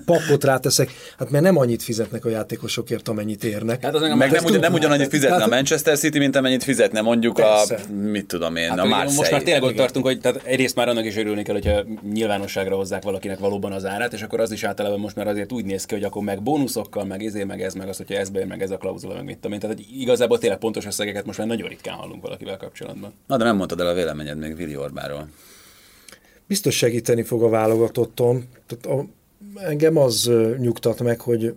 papot 0.05 0.43
ráteszek. 0.43 0.89
Hát 1.17 1.29
mert 1.29 1.43
nem 1.43 1.57
annyit 1.57 1.83
fizetnek 1.83 2.25
a 2.25 2.29
játékosokért, 2.29 3.07
amennyit 3.07 3.43
érnek. 3.43 3.83
Hát 3.83 3.95
az 3.95 4.01
Meg 4.01 4.31
nem, 4.31 4.43
ugyan, 4.43 4.59
nem 4.59 4.73
ugyanannyit 4.73 5.09
fizetne 5.09 5.35
a 5.35 5.37
Tehát- 5.37 5.53
Manchester 5.53 5.97
City, 5.97 6.19
mint 6.19 6.35
amennyit 6.35 6.63
fizetne 6.63 7.01
mondjuk 7.01 7.35
Persze. 7.35 7.75
a, 7.75 7.93
mit 7.93 8.25
tudom 8.25 8.55
én, 8.55 8.69
Hát 8.69 8.79
a 8.79 8.85
Marseille. 8.85 9.15
most 9.15 9.31
már 9.31 9.41
tényleg 9.41 9.63
ott 9.63 9.75
tartunk, 9.75 10.05
hogy 10.05 10.19
tehát 10.19 10.41
egyrészt 10.43 10.75
már 10.75 10.87
annak 10.89 11.05
is 11.05 11.17
örülni 11.17 11.43
kell, 11.43 11.53
hogyha 11.53 11.83
nyilvánosságra 12.13 12.75
hozzák 12.75 13.03
valakinek 13.03 13.39
valóban 13.39 13.71
az 13.71 13.85
árát, 13.85 14.13
és 14.13 14.21
akkor 14.21 14.39
az 14.39 14.51
is 14.51 14.63
általában 14.63 14.99
most 14.99 15.15
már 15.15 15.27
azért 15.27 15.51
úgy 15.51 15.65
néz 15.65 15.85
ki, 15.85 15.93
hogy 15.93 16.03
akkor 16.03 16.23
meg 16.23 16.41
bónuszokkal, 16.41 17.05
meg 17.05 17.23
ezé, 17.23 17.43
meg 17.43 17.61
ez, 17.61 17.73
meg 17.73 17.87
az, 17.87 17.97
hogyha 17.97 18.15
ez 18.15 18.29
bejön, 18.29 18.47
meg 18.47 18.61
ez 18.61 18.71
a 18.71 18.77
klauzula, 18.77 19.13
meg 19.13 19.23
mit 19.23 19.35
tudom 19.35 19.51
én. 19.51 19.59
Tehát 19.59 19.75
hogy 19.75 19.85
igazából 19.99 20.37
tényleg 20.37 20.59
pontos 20.59 20.85
összegeket 20.85 21.25
most 21.25 21.37
már 21.37 21.47
nagyon 21.47 21.67
ritkán 21.67 21.95
hallunk 21.95 22.21
valakivel 22.21 22.57
kapcsolatban. 22.57 23.13
Na, 23.27 23.37
de 23.37 23.43
nem 23.43 23.55
mondtad 23.55 23.79
el 23.79 23.87
a 23.87 23.93
véleményed 23.93 24.37
még 24.37 24.55
Vili 24.55 24.75
Orbáról. 24.75 25.27
biztos 26.47 26.75
segíteni 26.75 27.23
fog 27.23 27.43
a 27.43 27.49
válogatotton. 27.49 28.47
Tehát 28.67 28.99
a, 28.99 29.05
engem 29.61 29.97
az 29.97 30.31
nyugtat 30.57 31.01
meg, 31.01 31.19
hogy 31.19 31.55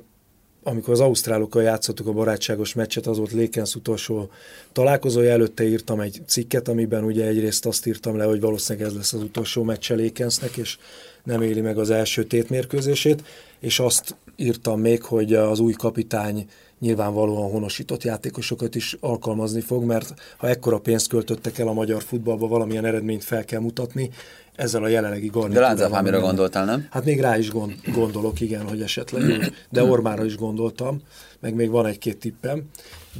amikor 0.66 0.92
az 0.92 1.00
ausztrálokkal 1.00 1.62
játszottuk 1.62 2.06
a 2.06 2.12
barátságos 2.12 2.74
meccset, 2.74 3.06
az 3.06 3.18
volt 3.18 3.32
Lékensz 3.32 3.74
utolsó 3.74 4.30
találkozója, 4.72 5.30
előtte 5.30 5.64
írtam 5.64 6.00
egy 6.00 6.20
cikket, 6.26 6.68
amiben 6.68 7.04
ugye 7.04 7.26
egyrészt 7.26 7.66
azt 7.66 7.86
írtam 7.86 8.16
le, 8.16 8.24
hogy 8.24 8.40
valószínűleg 8.40 8.88
ez 8.88 8.94
lesz 8.94 9.12
az 9.12 9.22
utolsó 9.22 9.62
meccse 9.62 9.94
Lékensznek, 9.94 10.56
és 10.56 10.78
nem 11.24 11.42
éli 11.42 11.60
meg 11.60 11.78
az 11.78 11.90
első 11.90 12.24
tétmérkőzését, 12.24 13.22
és 13.58 13.78
azt 13.78 14.16
írtam 14.36 14.80
még, 14.80 15.02
hogy 15.02 15.34
az 15.34 15.58
új 15.58 15.72
kapitány 15.72 16.46
nyilvánvalóan 16.78 17.50
honosított 17.50 18.02
játékosokat 18.02 18.74
is 18.74 18.96
alkalmazni 19.00 19.60
fog, 19.60 19.84
mert 19.84 20.14
ha 20.36 20.48
ekkora 20.48 20.78
pénzt 20.78 21.08
költöttek 21.08 21.58
el 21.58 21.68
a 21.68 21.72
magyar 21.72 22.02
futballba, 22.02 22.48
valamilyen 22.48 22.84
eredményt 22.84 23.24
fel 23.24 23.44
kell 23.44 23.60
mutatni, 23.60 24.10
ezzel 24.54 24.82
a 24.82 24.88
jelenlegi 24.88 25.26
De 25.26 25.32
garnitúrával. 25.32 25.68
Lánzafámira 25.68 26.16
nem- 26.16 26.26
gondoltál, 26.26 26.64
nem? 26.64 26.86
Hát 26.90 27.04
még 27.04 27.20
rá 27.20 27.38
is 27.38 27.50
gond, 27.50 27.74
gondolok, 27.94 28.40
igen, 28.40 28.68
hogy 28.68 28.82
esetleg, 28.82 29.52
de 29.70 29.84
Ormára 29.84 30.24
is 30.24 30.36
gondoltam, 30.36 31.00
meg 31.40 31.54
még 31.54 31.70
van 31.70 31.86
egy-két 31.86 32.18
tippem, 32.18 32.62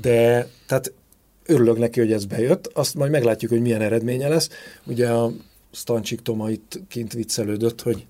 de 0.01 0.49
tehát 0.67 0.93
örülök 1.47 1.79
neki, 1.79 2.01
hogy 2.01 2.13
ez 2.13 2.25
bejött, 2.25 2.67
azt 2.67 2.95
majd 2.95 3.11
meglátjuk, 3.11 3.51
hogy 3.51 3.61
milyen 3.61 3.81
eredménye 3.81 4.29
lesz. 4.29 4.49
Ugye 4.87 5.09
a 5.09 5.33
Stancsik 5.73 6.21
Toma 6.21 6.51
itt 6.51 6.81
kint 6.89 7.13
viccelődött, 7.13 7.83
hogy 7.83 8.07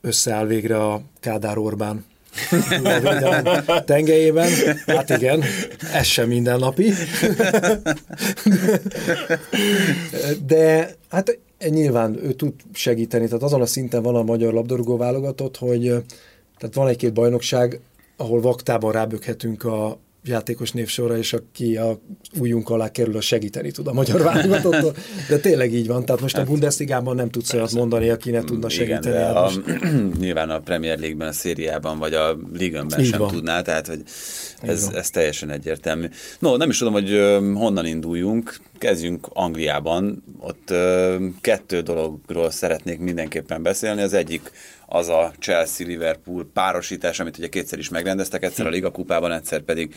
összeáll 0.00 0.46
végre 0.46 0.84
a 0.84 1.02
Kádár 1.20 1.58
Orbán 1.58 2.04
tengelyében. 3.84 4.50
Hát 4.86 5.10
igen, 5.10 5.42
ez 5.92 6.06
sem 6.06 6.28
mindennapi. 6.28 6.92
De 10.46 10.94
hát 11.08 11.38
nyilván 11.68 12.18
ő 12.22 12.32
tud 12.32 12.52
segíteni, 12.72 13.26
tehát 13.26 13.42
azon 13.42 13.60
a 13.60 13.66
szinten 13.66 14.02
van 14.02 14.14
a 14.14 14.22
magyar 14.22 14.52
labdarúgó 14.52 14.96
válogatott, 14.96 15.56
hogy 15.56 15.82
tehát 16.58 16.74
van 16.74 16.88
egy-két 16.88 17.12
bajnokság, 17.12 17.80
ahol 18.16 18.40
vaktában 18.40 18.92
ráböghetünk 18.92 19.64
a 19.64 19.98
játékos 20.26 20.70
névsorra, 20.72 21.16
és 21.16 21.32
aki 21.32 21.76
a 21.76 21.98
ujjunk 22.38 22.68
alá 22.70 22.90
kerül, 22.90 23.16
az 23.16 23.24
segíteni 23.24 23.70
tud 23.70 23.86
a 23.86 23.92
magyar 23.92 24.22
válogatottól. 24.22 24.94
De 25.28 25.38
tényleg 25.38 25.74
így 25.74 25.86
van, 25.86 26.04
tehát 26.04 26.20
most 26.20 26.36
a 26.36 26.44
Bundesligában 26.44 27.16
nem 27.16 27.30
tudsz 27.30 27.52
olyat 27.54 27.72
mondani, 27.72 28.08
aki 28.08 28.30
ne 28.30 28.40
tudna 28.40 28.68
Igen, 28.70 28.70
segíteni. 28.70 29.14
de 29.14 29.24
Hát 29.24 29.34
a, 29.36 29.50
nyilván 30.20 30.50
a 30.50 30.58
Premier 30.60 30.98
League-ben, 30.98 31.28
a 31.28 31.32
szériában, 31.32 31.98
vagy 31.98 32.14
a 32.14 32.36
Ligönben 32.54 33.04
sem 33.04 33.18
van. 33.18 33.28
tudná, 33.32 33.62
tehát 33.62 33.86
hogy 33.86 34.02
ez, 34.62 34.90
ez 34.94 35.10
teljesen 35.10 35.50
egyértelmű. 35.50 36.06
No, 36.38 36.56
nem 36.56 36.68
is 36.68 36.78
tudom, 36.78 36.92
hogy 36.92 37.10
honnan 37.54 37.86
induljunk. 37.86 38.56
Kezdjünk 38.78 39.26
Angliában. 39.32 40.24
Ott 40.38 40.74
kettő 41.40 41.80
dologról 41.80 42.50
szeretnék 42.50 42.98
mindenképpen 42.98 43.62
beszélni. 43.62 44.02
Az 44.02 44.12
egyik 44.12 44.50
az 44.88 45.08
a 45.08 45.32
Chelsea-Liverpool 45.40 46.46
párosítás, 46.52 47.20
amit 47.20 47.38
ugye 47.38 47.48
kétszer 47.48 47.78
is 47.78 47.88
megrendeztek, 47.88 48.42
egyszer 48.42 48.66
a 48.66 48.70
Liga 48.70 48.90
kupában, 48.90 49.32
egyszer 49.32 49.60
pedig 49.60 49.94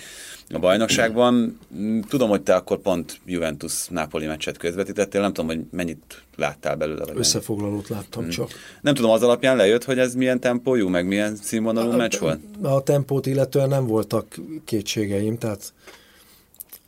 a 0.50 0.60
bajnokságban. 0.60 1.60
Mm, 1.76 2.00
Tudom, 2.00 2.30
hogy 2.30 2.42
te 2.42 2.56
akkor 2.56 2.78
pont 2.78 3.20
Juventus-Napoli 3.26 4.26
meccset 4.26 4.58
közvetítettél, 4.58 5.22
nem 5.22 5.34
tudom, 5.34 5.50
hogy 5.50 5.66
mennyit 5.72 6.22
láttál 6.36 6.76
belőle. 6.76 7.06
Vagy 7.06 7.18
Összefoglalót 7.18 7.88
láttam 7.90 8.22
Hmm. 8.22 8.32
csak. 8.32 8.50
nem 8.82 8.94
tudom, 8.94 9.12
az 9.12 9.24
alapján 9.24 9.56
lejött, 9.56 9.84
hogy 9.84 10.00
ez 10.00 10.16
milyen 10.16 10.40
tempójú, 10.40 10.88
meg 10.88 11.08
milyen 11.08 11.36
színvonalú 11.36 11.92
meccs 11.92 12.18
volt? 12.18 12.40
A 12.62 12.84
tempót 12.84 13.26
illetően 13.26 13.70
nem 13.70 13.86
voltak 13.88 14.36
kétségeim, 14.66 15.38
tehát 15.38 15.74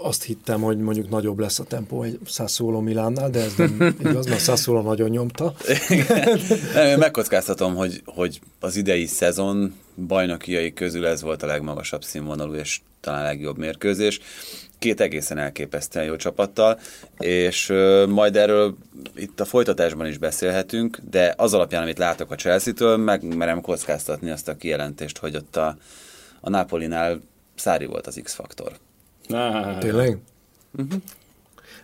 azt 0.04 0.24
hittem, 0.24 0.62
hogy 0.62 0.78
mondjuk 0.78 1.10
nagyobb 1.10 1.40
lesz 1.40 1.60
a 1.60 1.64
tempó 1.64 2.04
egy 2.04 2.20
Sassuolo 2.26 2.82
Milánnál, 2.82 3.30
de 3.30 3.40
ez 3.40 3.54
nem 3.56 3.96
igaz, 4.00 4.26
mert 4.26 4.42
Sassuolo 4.42 4.82
nagyon 4.82 5.10
nyomta. 5.10 5.54
Nem, 6.74 6.88
én 6.88 6.98
megkockáztatom, 6.98 7.76
hogy, 7.76 8.02
hogy 8.06 8.42
az 8.60 8.76
idei 8.76 9.06
szezon 9.06 9.74
bajnokiai 10.08 10.74
közül 10.74 11.06
ez 11.06 11.22
volt 11.22 11.44
a 11.44 11.48
legmagasabb 11.48 12.04
színvonalú 12.04 12.54
és 12.54 12.80
talán 13.00 13.24
legjobb 13.24 13.58
mérkőzés. 13.58 14.20
Két 14.80 15.02
egészen 15.02 15.38
elképesztően 15.38 16.06
jó 16.06 16.16
csapattal, 16.16 16.80
és 17.20 17.70
ö, 17.70 18.06
majd 18.06 18.36
erről 18.36 18.76
itt 19.16 19.40
a 19.40 19.46
folytatásban 19.46 20.08
is 20.08 20.18
beszélhetünk, 20.18 21.00
de 21.10 21.34
az 21.38 21.54
alapján, 21.54 21.82
amit 21.82 21.98
látok 21.98 22.32
a 22.32 22.36
Chelsea-től, 22.36 22.98
megmerem 22.98 23.62
kockáztatni 23.62 24.30
azt 24.30 24.48
a 24.48 24.56
kijelentést, 24.56 25.18
hogy 25.18 25.36
ott 25.36 25.56
a, 25.56 25.78
a 26.40 26.50
Napolinál 26.50 27.22
Szári 27.56 27.86
volt 27.86 28.08
az 28.08 28.20
X-faktor. 28.24 28.72
Ah, 29.34 29.78
Tényleg? 29.78 30.18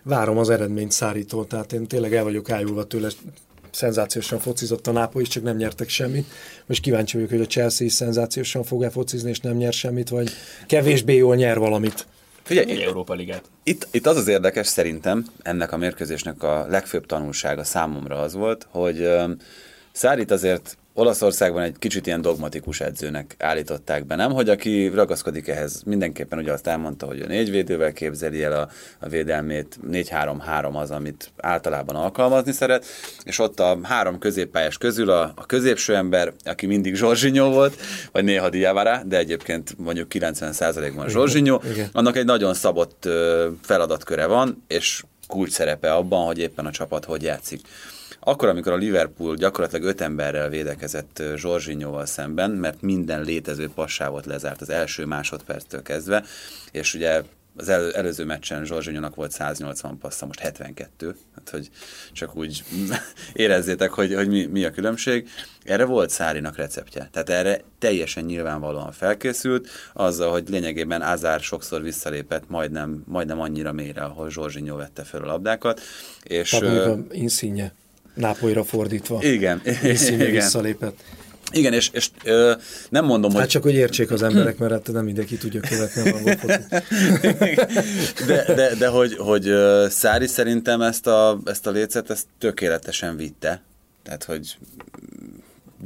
Várom 0.02 0.38
az 0.38 0.50
eredményt 0.50 0.92
Szárítól, 0.92 1.46
tehát 1.46 1.72
én 1.72 1.86
tényleg 1.86 2.14
el 2.14 2.24
vagyok 2.24 2.50
ájulva 2.50 2.84
tőle. 2.84 3.08
Szenzációsan 3.70 4.38
focizott 4.38 4.86
a 4.86 4.92
Nápoly 4.92 5.22
is, 5.22 5.28
csak 5.28 5.42
nem 5.42 5.56
nyertek 5.56 5.88
semmit. 5.88 6.26
Most 6.66 6.82
kíváncsi 6.82 7.14
vagyok, 7.16 7.30
hogy 7.30 7.40
a 7.40 7.46
Chelsea 7.46 7.86
is 7.86 7.92
szenzációsan 7.92 8.62
fog-e 8.62 8.90
focizni, 8.90 9.30
és 9.30 9.40
nem 9.40 9.56
nyer 9.56 9.72
semmit, 9.72 10.08
vagy 10.08 10.30
kevésbé 10.66 11.16
jól 11.16 11.36
nyer 11.36 11.58
valamit. 11.58 12.06
Figyelj, 12.42 12.70
egy 12.70 12.80
Európa 12.80 13.14
Ligát. 13.14 13.42
Itt, 13.62 13.88
itt 13.90 14.06
az 14.06 14.16
az 14.16 14.28
érdekes 14.28 14.66
szerintem, 14.66 15.26
ennek 15.42 15.72
a 15.72 15.76
mérkőzésnek 15.76 16.42
a 16.42 16.66
legfőbb 16.68 17.06
tanulsága 17.06 17.64
számomra 17.64 18.20
az 18.20 18.34
volt, 18.34 18.66
hogy 18.70 19.00
um, 19.00 19.36
Szárit 19.92 20.30
azért 20.30 20.78
Olaszországban 20.98 21.62
egy 21.62 21.78
kicsit 21.78 22.06
ilyen 22.06 22.20
dogmatikus 22.20 22.80
edzőnek 22.80 23.34
állították 23.38 24.06
be, 24.06 24.14
nem? 24.14 24.32
Hogy 24.32 24.48
aki 24.48 24.88
ragaszkodik 24.88 25.48
ehhez, 25.48 25.82
mindenképpen 25.86 26.38
ugye 26.38 26.52
azt 26.52 26.66
elmondta, 26.66 27.06
hogy 27.06 27.20
ő 27.20 27.26
négy 27.26 27.50
védővel 27.50 27.92
képzeli 27.92 28.42
el 28.42 28.52
a, 28.52 28.68
a 28.98 29.08
védelmét, 29.08 29.78
4-3-3 29.90 30.72
az, 30.72 30.90
amit 30.90 31.30
általában 31.36 31.96
alkalmazni 31.96 32.52
szeret, 32.52 32.84
és 33.24 33.38
ott 33.38 33.60
a 33.60 33.78
három 33.82 34.18
középpályás 34.18 34.78
közül 34.78 35.10
a, 35.10 35.32
a 35.34 35.46
középső 35.46 35.94
ember, 35.94 36.32
aki 36.44 36.66
mindig 36.66 36.94
Zsorzsinyó 36.94 37.50
volt, 37.50 37.76
vagy 38.12 38.24
néha 38.24 38.48
Diavara, 38.48 39.02
de 39.04 39.16
egyébként 39.16 39.78
mondjuk 39.78 40.06
90%-ban 40.10 41.08
Zsorzsinyó, 41.08 41.62
annak 41.92 42.16
egy 42.16 42.24
nagyon 42.24 42.54
szabott 42.54 43.08
feladatköre 43.62 44.26
van, 44.26 44.64
és 44.68 45.02
kulcs 45.26 45.50
szerepe 45.50 45.92
abban, 45.92 46.26
hogy 46.26 46.38
éppen 46.38 46.66
a 46.66 46.70
csapat 46.70 47.04
hogy 47.04 47.22
játszik. 47.22 47.60
Akkor, 48.20 48.48
amikor 48.48 48.72
a 48.72 48.76
Liverpool 48.76 49.36
gyakorlatilag 49.36 49.84
öt 49.84 50.00
emberrel 50.00 50.48
védekezett 50.48 51.22
Zsorzsinyóval 51.36 52.06
szemben, 52.06 52.50
mert 52.50 52.82
minden 52.82 53.22
létező 53.22 53.70
passávot 53.74 54.26
lezárt 54.26 54.60
az 54.60 54.70
első 54.70 55.04
másodperctől 55.04 55.82
kezdve, 55.82 56.24
és 56.72 56.94
ugye 56.94 57.22
az 57.58 57.68
elő, 57.68 57.90
előző 57.90 58.24
meccsen 58.24 58.64
Zsorzsinyónak 58.64 59.14
volt 59.14 59.30
180 59.30 59.98
passza, 59.98 60.26
most 60.26 60.38
72, 60.38 61.16
hát 61.34 61.50
hogy 61.50 61.68
csak 62.12 62.36
úgy 62.36 62.64
érezzétek, 63.32 63.90
hogy, 63.90 64.14
hogy 64.14 64.28
mi, 64.28 64.44
mi 64.44 64.64
a 64.64 64.70
különbség. 64.70 65.28
Erre 65.64 65.84
volt 65.84 66.10
Szárinak 66.10 66.56
receptje. 66.56 67.08
Tehát 67.12 67.30
erre 67.30 67.60
teljesen 67.78 68.24
nyilvánvalóan 68.24 68.92
felkészült, 68.92 69.68
azzal, 69.92 70.30
hogy 70.30 70.48
lényegében 70.48 71.02
Azár 71.02 71.40
sokszor 71.40 71.82
visszalépett 71.82 72.48
majdnem, 72.48 73.02
majdnem 73.06 73.40
annyira 73.40 73.72
mélyre, 73.72 74.02
ahol 74.02 74.30
Zsorzsinyó 74.30 74.76
vette 74.76 75.02
föl 75.02 75.22
a 75.22 75.26
labdákat. 75.26 75.80
És, 76.22 76.50
Tehát 76.50 76.64
ö, 76.64 76.90
a 76.90 76.98
Insigne 77.10 77.72
Nápolyra 78.18 78.64
fordítva. 78.64 79.18
igen, 79.22 79.60
igen. 79.64 80.30
visszalépett. 80.30 80.96
Igen, 81.52 81.72
és, 81.72 81.90
és 81.92 82.10
ö, 82.24 82.52
nem 82.88 83.04
mondom, 83.04 83.30
hogy... 83.30 83.40
Hát 83.40 83.48
csak, 83.48 83.62
hogy 83.62 83.74
értsék 83.74 84.10
az 84.10 84.22
emberek, 84.22 84.58
mert 84.58 84.72
hát 84.72 84.92
nem 84.92 85.04
mindenki 85.04 85.36
tudja 85.36 85.60
követni 85.60 86.10
a 86.10 86.14
angol 86.14 86.34
de, 88.26 88.54
de, 88.54 88.74
de 88.78 88.88
hogy, 88.88 89.16
hogy 89.16 89.52
Szári 89.88 90.26
szerintem 90.26 90.80
ezt 90.80 91.06
a, 91.06 91.40
ezt 91.44 91.66
a 91.66 91.70
lécet 91.70 92.10
ezt 92.10 92.26
tökéletesen 92.38 93.16
vitte. 93.16 93.62
Tehát, 94.02 94.24
hogy 94.24 94.56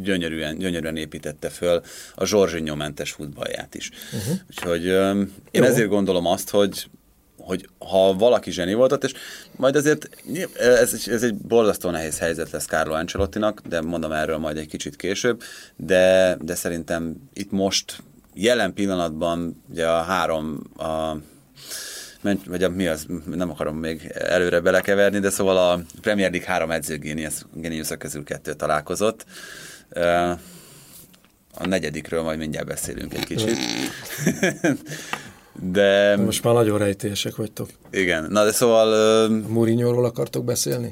gyönyörűen, 0.03 0.59
gyönyörűen 0.59 0.97
építette 0.97 1.49
föl 1.49 1.83
a 2.15 2.25
Zsorzsinyó 2.25 2.75
mentes 2.75 3.11
futballját 3.11 3.75
is. 3.75 3.91
Uh-huh. 4.13 4.39
Úgyhogy 4.49 4.87
ö, 4.87 5.21
én 5.51 5.63
Jó. 5.63 5.65
ezért 5.65 5.89
gondolom 5.89 6.27
azt, 6.27 6.51
hogy 6.51 6.87
hogy 7.43 7.69
ha 7.79 8.15
valaki 8.15 8.51
zseni 8.51 8.75
volt 8.75 8.93
ott, 8.93 9.05
és 9.05 9.13
majd 9.57 9.77
azért 9.77 10.09
ez, 10.59 10.93
egy- 10.93 11.09
ez 11.15 11.23
egy 11.23 11.35
borzasztó 11.35 11.91
nehéz 11.91 12.19
helyzet 12.19 12.51
lesz 12.51 12.67
Carlo 12.67 12.95
Ancelottinak, 12.95 13.61
de 13.69 13.81
mondom 13.81 14.13
erről 14.13 14.39
majd 14.39 14.57
egy 14.57 14.69
kicsit 14.69 14.97
később, 14.97 15.43
de, 15.77 16.37
de 16.41 16.55
szerintem 16.55 17.15
itt 17.33 17.51
most 17.51 18.03
jelen 18.35 18.75
pillanatban 18.75 19.63
ugye 19.71 19.89
a 19.89 20.03
három 20.03 20.63
a 20.77 21.13
vagy 22.47 22.63
a, 22.63 22.69
mi 22.69 22.87
az, 22.87 23.07
nem 23.27 23.51
akarom 23.51 23.77
még 23.77 24.13
előre 24.15 24.61
belekeverni, 24.61 25.19
de 25.19 25.31
szóval 25.31 25.57
a 25.57 25.81
Premier 26.01 26.31
League 26.31 26.49
három 26.49 26.71
edzőgéniuszak 26.71 27.99
közül 27.99 28.25
kettő 28.25 28.55
találkozott. 28.55 29.25
A 31.55 31.67
negyedikről 31.67 32.23
majd 32.23 32.39
mindjárt 32.39 32.67
beszélünk 32.67 33.15
egy 33.15 33.25
kicsit. 33.25 33.57
De... 35.61 36.17
Most 36.17 36.45
már 36.45 36.55
nagyon 36.55 36.79
rejtélyesek 36.79 37.37
vagytok. 37.37 37.69
Igen, 37.91 38.27
na 38.31 38.45
de 38.45 38.53
szóval... 38.53 39.29
Uh... 39.29 39.49
Mourinho-ról 39.49 40.05
akartok 40.05 40.45
beszélni? 40.45 40.89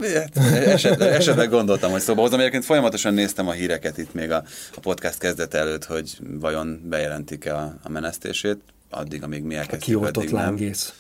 Esetleg, 0.53 1.13
esetleg 1.13 1.51
gondoltam, 1.51 1.91
hogy 1.91 2.01
szóba 2.01 2.21
hozom. 2.21 2.41
Egyébként 2.41 2.65
folyamatosan 2.65 3.15
néztem 3.15 3.49
a 3.49 3.53
híreket 3.53 3.99
itt 3.99 4.15
még 4.15 4.31
a, 4.31 4.43
a 4.75 4.81
podcast 4.81 5.19
kezdet 5.19 5.55
előtt, 5.55 5.85
hogy 5.85 6.19
vajon 6.41 6.81
bejelentik-e 6.89 7.57
a, 7.57 7.75
a 7.83 7.89
menesztését, 7.89 8.59
addig, 8.91 9.23
amíg 9.23 9.43
mi 9.43 9.55
elkezdjük. 9.55 9.97
A 9.97 10.01
kioltott 10.01 10.31
lángész. 10.31 10.93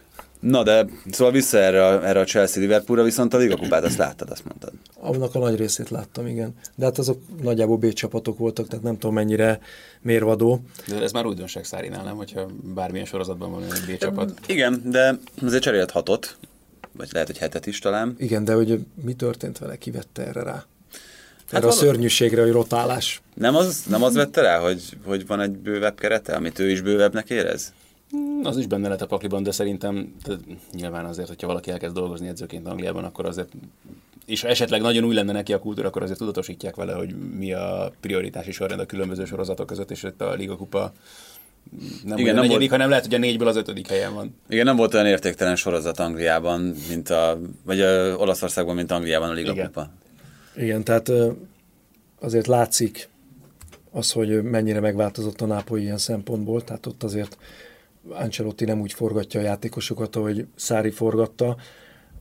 Na 0.44 0.64
de, 0.64 0.86
szóval 1.12 1.34
vissza 1.34 1.58
erre 1.58 1.86
a, 1.86 2.08
erre 2.08 2.20
a 2.20 2.24
Chelsea-Liverpoolra, 2.24 3.04
viszont 3.04 3.34
a 3.34 3.38
Liga 3.38 3.56
kupát 3.56 3.84
azt 3.84 3.98
láttad, 3.98 4.30
azt 4.30 4.46
mondtad. 4.46 4.72
Annak 5.00 5.36
a 5.36 5.40
nagy 5.40 5.56
részét 5.56 5.90
láttam, 5.90 6.28
igen. 6.28 6.54
De 6.76 6.86
hát 6.86 6.98
azok 6.98 7.22
nagyjából 7.42 7.78
B 7.78 7.94
csapatok 7.94 8.38
voltak, 8.38 8.68
tehát 8.68 8.84
nem 8.84 8.94
tudom 8.94 9.14
mennyire 9.14 9.60
mérvadó. 10.02 10.62
De 10.88 11.02
ez 11.02 11.12
már 11.12 11.26
újdonság 11.26 11.66
Szárinál, 11.66 12.04
nem? 12.04 12.16
Hogyha 12.16 12.48
bármilyen 12.74 13.06
sorozatban 13.06 13.52
van 13.52 13.64
egy 13.64 13.94
B 13.94 13.98
csapat. 13.98 14.40
Igen, 14.48 14.82
de 14.86 15.18
azért 15.42 15.64
cserélt 15.64 15.92
hatot, 15.92 16.38
vagy 16.92 17.10
lehet, 17.12 17.28
hogy 17.28 17.38
hetet 17.38 17.66
is 17.66 17.80
talán. 17.80 18.16
Igen, 18.18 18.46
de 18.46 18.54
hogy 18.54 18.80
mi 19.04 19.14
történt 19.14 19.58
vele, 19.58 19.78
ki 19.78 19.92
vette 19.92 20.28
erre 20.28 20.44
rá? 20.44 20.52
Hát 20.52 20.66
erre 21.50 21.62
hát 21.62 21.64
a 21.64 21.72
szörnyűségre, 21.72 22.42
hogy 22.42 22.52
rotálás. 22.52 23.22
Nem 23.34 23.56
az, 23.56 23.84
nem 23.90 24.04
az 24.04 24.14
vette 24.14 24.42
rá, 24.42 24.60
hogy, 24.60 24.84
hogy 25.06 25.28
van 25.28 25.40
egy 25.40 25.52
bővebb 25.52 26.00
kerete, 26.00 26.36
amit 26.36 26.60
ő 26.60 26.70
is 26.70 26.82
bővebbnek 26.82 27.30
érez? 27.30 27.74
Hmm, 28.14 28.42
az 28.44 28.58
is 28.58 28.68
benne 28.68 28.88
lett 28.88 29.02
a 29.02 29.06
pakliban, 29.06 29.44
de 29.44 29.52
szerintem 29.52 30.16
de 30.26 30.34
nyilván 30.74 31.06
azért, 31.06 31.28
hogyha 31.28 31.48
valaki 31.48 31.72
elkezd 31.72 31.96
dolgozni 31.96 32.28
edzőként 32.28 32.68
Angliában, 32.68 33.04
akkor 33.04 33.26
azért 33.26 33.52
és 34.26 34.44
esetleg 34.44 34.82
nagyon 34.82 35.04
új 35.04 35.14
lenne 35.14 35.32
neki 35.32 35.54
a 35.54 35.60
kultúra, 35.60 35.88
akkor 35.88 36.04
azért 36.04 36.18
tudatosítják 36.18 36.76
vele, 36.76 36.94
hogy 36.94 37.16
mi 37.38 37.54
a 37.54 37.92
prioritási 38.00 38.52
sorrend 38.52 38.80
a 38.80 38.86
különböző 38.86 39.26
sorozatok 39.26 39.66
között, 39.66 39.92
és 39.92 40.04
itt 40.04 40.22
a 40.22 40.34
Liga 40.34 40.56
Kupa 40.56 40.92
nem 42.04 42.18
Igen, 42.18 42.34
nem 42.34 42.44
negyedik, 42.44 42.58
volt... 42.58 42.72
hanem 42.72 42.90
lehet, 42.90 43.06
hogy 43.06 43.14
a 43.14 43.18
négyből 43.18 43.48
az 43.48 43.56
ötödik 43.56 43.88
helyen 43.88 44.14
van. 44.14 44.36
Igen, 44.50 44.66
nem 44.66 44.76
volt 44.76 44.94
olyan 44.94 45.06
értéktelen 45.06 45.56
sorozat 45.56 46.00
Angliában, 46.00 46.76
mint 46.90 47.10
a, 47.10 47.40
vagy 47.64 47.82
a 47.82 48.16
Olaszországban, 48.16 48.76
mint 48.76 48.92
Angliában 48.92 49.30
a 49.30 49.34
Liga 49.34 49.52
Igen. 49.52 49.66
Kupa. 49.66 49.90
Igen, 50.56 50.84
tehát 50.84 51.12
azért 52.20 52.48
látszik 52.48 53.10
az, 53.92 54.12
hogy 54.12 54.44
mennyire 54.44 54.80
megváltozott 54.80 55.42
a 55.42 55.46
Nápoly 55.46 55.82
ilyen 55.82 55.98
szempontból, 55.98 56.64
tehát 56.64 56.86
ott 56.86 57.04
azért 57.04 57.38
Ancelotti 58.10 58.66
nem 58.66 58.82
úgy 58.82 58.94
forgatja 58.94 59.40
a 59.40 59.44
játékosokat, 59.44 60.16
ahogy 60.16 60.46
Szári 60.56 60.90
forgatta. 60.90 61.56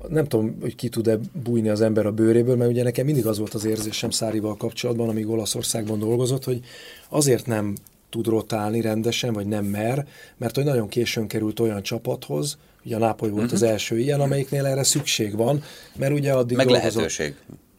Nem 0.09 0.25
tudom, 0.27 0.57
hogy 0.61 0.75
ki 0.75 0.89
tud-e 0.89 1.19
bújni 1.45 1.69
az 1.69 1.81
ember 1.81 2.07
a 2.07 2.13
bőréből, 2.13 2.57
mert 2.57 2.71
ugye 2.71 2.83
nekem 2.83 3.05
mindig 3.05 3.27
az 3.27 3.39
volt 3.39 3.55
az 3.55 3.65
érzésem 3.65 4.11
Szárival 4.11 4.57
kapcsolatban, 4.57 5.09
amíg 5.09 5.29
Olaszországban 5.29 5.99
dolgozott, 5.99 6.45
hogy 6.45 6.61
azért 7.09 7.47
nem 7.47 7.75
tud 8.09 8.27
rotálni 8.27 8.81
rendesen, 8.81 9.33
vagy 9.33 9.47
nem 9.47 9.65
mer, 9.65 10.07
mert 10.37 10.55
hogy 10.55 10.65
nagyon 10.65 10.89
későn 10.89 11.27
került 11.27 11.61
olyan 11.61 11.83
csapathoz, 11.83 12.59
ugye 12.85 12.97
a 12.97 12.99
Nápoly 12.99 13.31
volt 13.31 13.43
uh-huh. 13.43 13.61
az 13.61 13.63
első 13.63 13.99
ilyen, 13.99 14.21
amelyiknél 14.21 14.67
erre 14.67 14.83
szükség 14.83 15.37
van, 15.37 15.63
mert 15.97 16.13
ugye 16.13 16.33
addig 16.33 16.57
Meg 16.57 16.67
dolgozott, 16.67 16.95
lehetőség. 16.95 17.35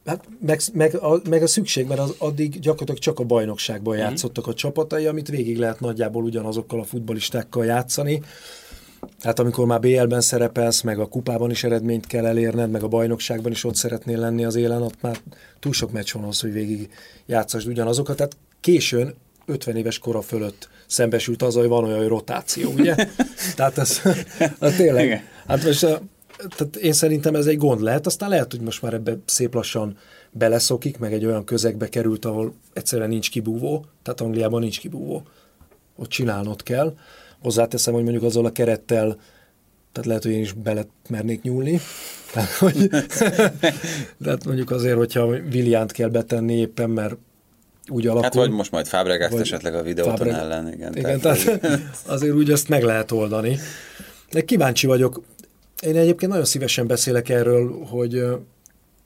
Hát 0.05 0.25
meg, 0.39 0.61
meg, 0.73 0.95
a, 0.95 1.21
meg 1.29 1.43
a 1.43 1.47
szükség, 1.47 1.87
mert 1.87 1.99
az, 1.99 2.15
addig 2.17 2.59
gyakorlatilag 2.59 2.99
csak 2.99 3.19
a 3.19 3.23
bajnokságban 3.23 3.95
mm-hmm. 3.95 4.03
játszottak 4.03 4.47
a 4.47 4.53
csapatai, 4.53 5.05
amit 5.05 5.27
végig 5.27 5.57
lehet 5.57 5.79
nagyjából 5.79 6.23
ugyanazokkal 6.23 6.79
a 6.79 6.83
futbalistákkal 6.83 7.65
játszani. 7.65 8.21
Hát 9.21 9.39
amikor 9.39 9.65
már 9.65 9.79
BL-ben 9.79 10.21
szerepelsz, 10.21 10.81
meg 10.81 10.99
a 10.99 11.07
kupában 11.07 11.49
is 11.49 11.63
eredményt 11.63 12.07
kell 12.07 12.25
elérned, 12.25 12.71
meg 12.71 12.83
a 12.83 12.87
bajnokságban 12.87 13.51
is 13.51 13.63
ott 13.63 13.75
szeretnél 13.75 14.19
lenni 14.19 14.45
az 14.45 14.55
élen, 14.55 14.81
ott 14.81 15.01
már 15.01 15.17
túl 15.59 15.73
sok 15.73 15.91
meccs 15.91 16.13
van 16.13 16.23
az, 16.23 16.39
hogy 16.41 16.51
végig 16.51 16.89
játszasd 17.25 17.67
ugyanazokat. 17.67 18.15
Tehát 18.15 18.37
későn 18.61 19.13
50 19.45 19.75
éves 19.75 19.99
kora 19.99 20.21
fölött 20.21 20.69
szembesült 20.87 21.41
az, 21.41 21.55
hogy 21.55 21.67
van 21.67 21.83
olyan 21.83 21.97
hogy 21.97 22.07
rotáció, 22.07 22.71
ugye? 22.71 22.95
Tehát 23.55 23.77
ez, 23.77 24.01
ez 24.59 24.75
tényleg. 24.75 25.29
Hát 25.47 25.63
most 25.63 25.87
tehát 26.37 26.75
én 26.75 26.93
szerintem 26.93 27.35
ez 27.35 27.45
egy 27.45 27.57
gond 27.57 27.81
lehet, 27.81 28.05
aztán 28.05 28.29
lehet, 28.29 28.51
hogy 28.51 28.61
most 28.61 28.81
már 28.81 28.93
ebbe 28.93 29.17
szép 29.25 29.53
lassan 29.53 29.97
beleszokik, 30.31 30.97
meg 30.97 31.13
egy 31.13 31.25
olyan 31.25 31.43
közegbe 31.43 31.89
került, 31.89 32.25
ahol 32.25 32.53
egyszerűen 32.73 33.09
nincs 33.09 33.29
kibúvó, 33.29 33.85
tehát 34.03 34.21
Angliában 34.21 34.61
nincs 34.61 34.79
kibúvó. 34.79 35.23
Ott 35.95 36.09
csinálnod 36.09 36.63
kell. 36.63 36.97
Hozzáteszem, 37.41 37.93
hogy 37.93 38.03
mondjuk 38.03 38.23
azzal 38.23 38.45
a 38.45 38.51
kerettel, 38.51 39.17
tehát 39.91 40.07
lehet, 40.07 40.23
hogy 40.23 40.31
én 40.31 40.41
is 40.41 40.53
bele 40.53 40.85
mernék 41.09 41.41
nyúlni. 41.41 41.79
Tehát, 42.33 42.49
hogy, 42.49 42.89
tehát 44.23 44.45
mondjuk 44.45 44.71
azért, 44.71 44.97
hogyha 44.97 45.25
Williant 45.25 45.91
kell 45.91 46.09
betenni 46.09 46.53
éppen, 46.53 46.89
mert 46.89 47.15
úgy 47.87 48.05
alakul. 48.05 48.23
Hát 48.23 48.33
vagy 48.33 48.49
most 48.49 48.71
majd 48.71 48.87
Fábregást 48.87 49.37
esetleg 49.37 49.75
a 49.75 49.81
videóton 49.81 50.15
Fábreg... 50.15 50.35
ellen, 50.35 50.73
igen. 50.73 50.95
Igen, 50.97 51.19
tehát, 51.19 51.59
tehát 51.59 51.81
azért 52.05 52.33
úgy 52.33 52.51
azt 52.51 52.69
meg 52.69 52.83
lehet 52.83 53.11
oldani. 53.11 53.57
De 54.31 54.41
kíváncsi 54.41 54.87
vagyok, 54.87 55.21
én 55.81 55.95
egyébként 55.95 56.31
nagyon 56.31 56.45
szívesen 56.45 56.87
beszélek 56.87 57.29
erről, 57.29 57.85
hogy 57.89 58.23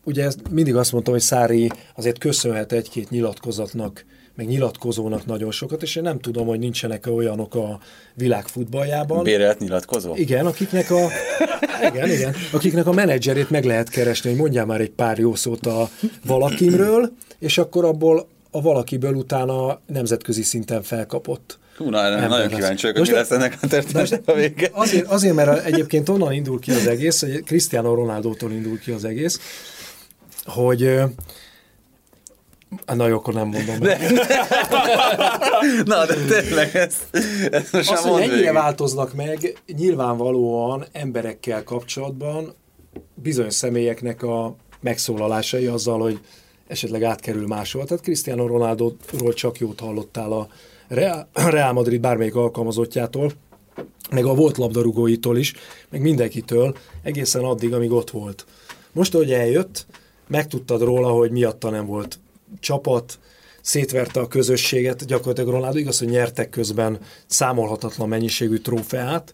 ugye 0.03 0.23
ezt 0.23 0.39
mindig 0.49 0.75
azt 0.75 0.91
mondtam, 0.91 1.13
hogy 1.13 1.23
Szári 1.23 1.71
azért 1.95 2.17
köszönhet 2.17 2.71
egy-két 2.71 3.09
nyilatkozatnak, 3.09 4.05
meg 4.35 4.47
nyilatkozónak 4.47 5.25
nagyon 5.25 5.51
sokat, 5.51 5.81
és 5.81 5.95
én 5.95 6.03
nem 6.03 6.19
tudom, 6.19 6.47
hogy 6.47 6.59
nincsenek 6.59 7.05
-e 7.05 7.09
olyanok 7.09 7.55
a 7.55 7.79
világ 8.13 8.47
futballjában. 8.47 9.23
Bérelt 9.23 9.59
nyilatkozó? 9.59 10.15
Igen, 10.15 10.45
akiknek 10.45 10.91
a, 10.91 11.07
igen, 11.91 12.09
igen, 12.09 12.35
akiknek 12.51 12.87
a 12.87 12.91
menedzserét 12.91 13.49
meg 13.49 13.65
lehet 13.65 13.89
keresni, 13.89 14.29
hogy 14.29 14.39
mondjál 14.39 14.65
már 14.65 14.81
egy 14.81 14.91
pár 14.91 15.17
jó 15.17 15.35
szót 15.35 15.65
a 15.65 15.89
valakimről, 16.25 17.11
és 17.39 17.57
akkor 17.57 17.85
abból 17.85 18.27
a 18.51 18.61
valakiből 18.61 19.13
utána 19.13 19.79
nemzetközi 19.87 20.41
szinten 20.41 20.81
felkapott 20.81 21.59
Hú, 21.77 21.89
na, 21.89 22.09
nem 22.09 22.29
nagyon 22.29 22.47
kíváncsi 22.47 22.81
vagyok, 22.81 22.97
hogy 22.97 23.07
mi 23.07 23.13
lesz 23.13 23.31
ennek 23.31 23.57
a 23.61 23.67
történetnek 23.67 24.21
a 24.25 24.33
vége. 24.33 24.69
Azért, 24.71 25.05
azért, 25.07 25.35
mert 25.35 25.65
egyébként 25.65 26.09
onnan 26.09 26.33
indul 26.33 26.59
ki 26.59 26.71
az 26.71 26.87
egész, 26.87 27.21
hogy 27.21 27.43
Cristiano 27.43 27.93
Ronaldo-tól 27.93 28.51
indul 28.51 28.79
ki 28.79 28.91
az 28.91 29.03
egész, 29.03 29.39
hogy 30.45 30.99
Na 32.85 33.07
jó, 33.07 33.15
akkor 33.15 33.33
nem 33.33 33.47
mondom. 33.47 33.79
De. 33.79 33.99
Na, 35.85 36.05
de 36.05 36.15
tényleg 36.27 36.75
ez, 36.75 36.95
ez 37.51 37.71
most 37.71 37.91
Azt, 37.91 38.03
hogy 38.03 38.21
ennyire 38.21 38.51
változnak 38.51 39.13
meg, 39.13 39.57
nyilvánvalóan 39.77 40.85
emberekkel 40.91 41.63
kapcsolatban 41.63 42.53
bizonyos 43.13 43.53
személyeknek 43.53 44.23
a 44.23 44.55
megszólalásai 44.79 45.65
azzal, 45.65 45.99
hogy 45.99 46.19
esetleg 46.67 47.03
átkerül 47.03 47.47
máshol. 47.47 47.85
Tehát 47.85 48.03
Cristiano 48.03 48.47
Ronaldo-ról 48.47 49.33
csak 49.33 49.59
jót 49.59 49.79
hallottál 49.79 50.31
a 50.31 50.47
Real 51.33 51.73
Madrid 51.73 52.01
bármelyik 52.01 52.35
alkalmazottjától, 52.35 53.31
meg 54.11 54.25
a 54.25 54.33
volt 54.33 54.57
labdarúgóitól 54.57 55.37
is, 55.37 55.53
meg 55.89 56.01
mindenkitől, 56.01 56.77
egészen 57.03 57.43
addig, 57.43 57.73
amíg 57.73 57.91
ott 57.91 58.09
volt. 58.09 58.45
Most, 58.91 59.13
hogy 59.13 59.31
eljött, 59.31 59.85
megtudtad 60.27 60.81
róla, 60.81 61.09
hogy 61.09 61.31
miatta 61.31 61.69
nem 61.69 61.85
volt 61.85 62.19
csapat, 62.59 63.19
szétverte 63.61 64.19
a 64.19 64.27
közösséget, 64.27 65.05
gyakorlatilag 65.05 65.49
Ronaldo 65.49 65.77
igaz, 65.77 65.99
hogy 65.99 66.07
nyertek 66.07 66.49
közben 66.49 66.99
számolhatatlan 67.25 68.07
mennyiségű 68.07 68.57
trófeát, 68.57 69.33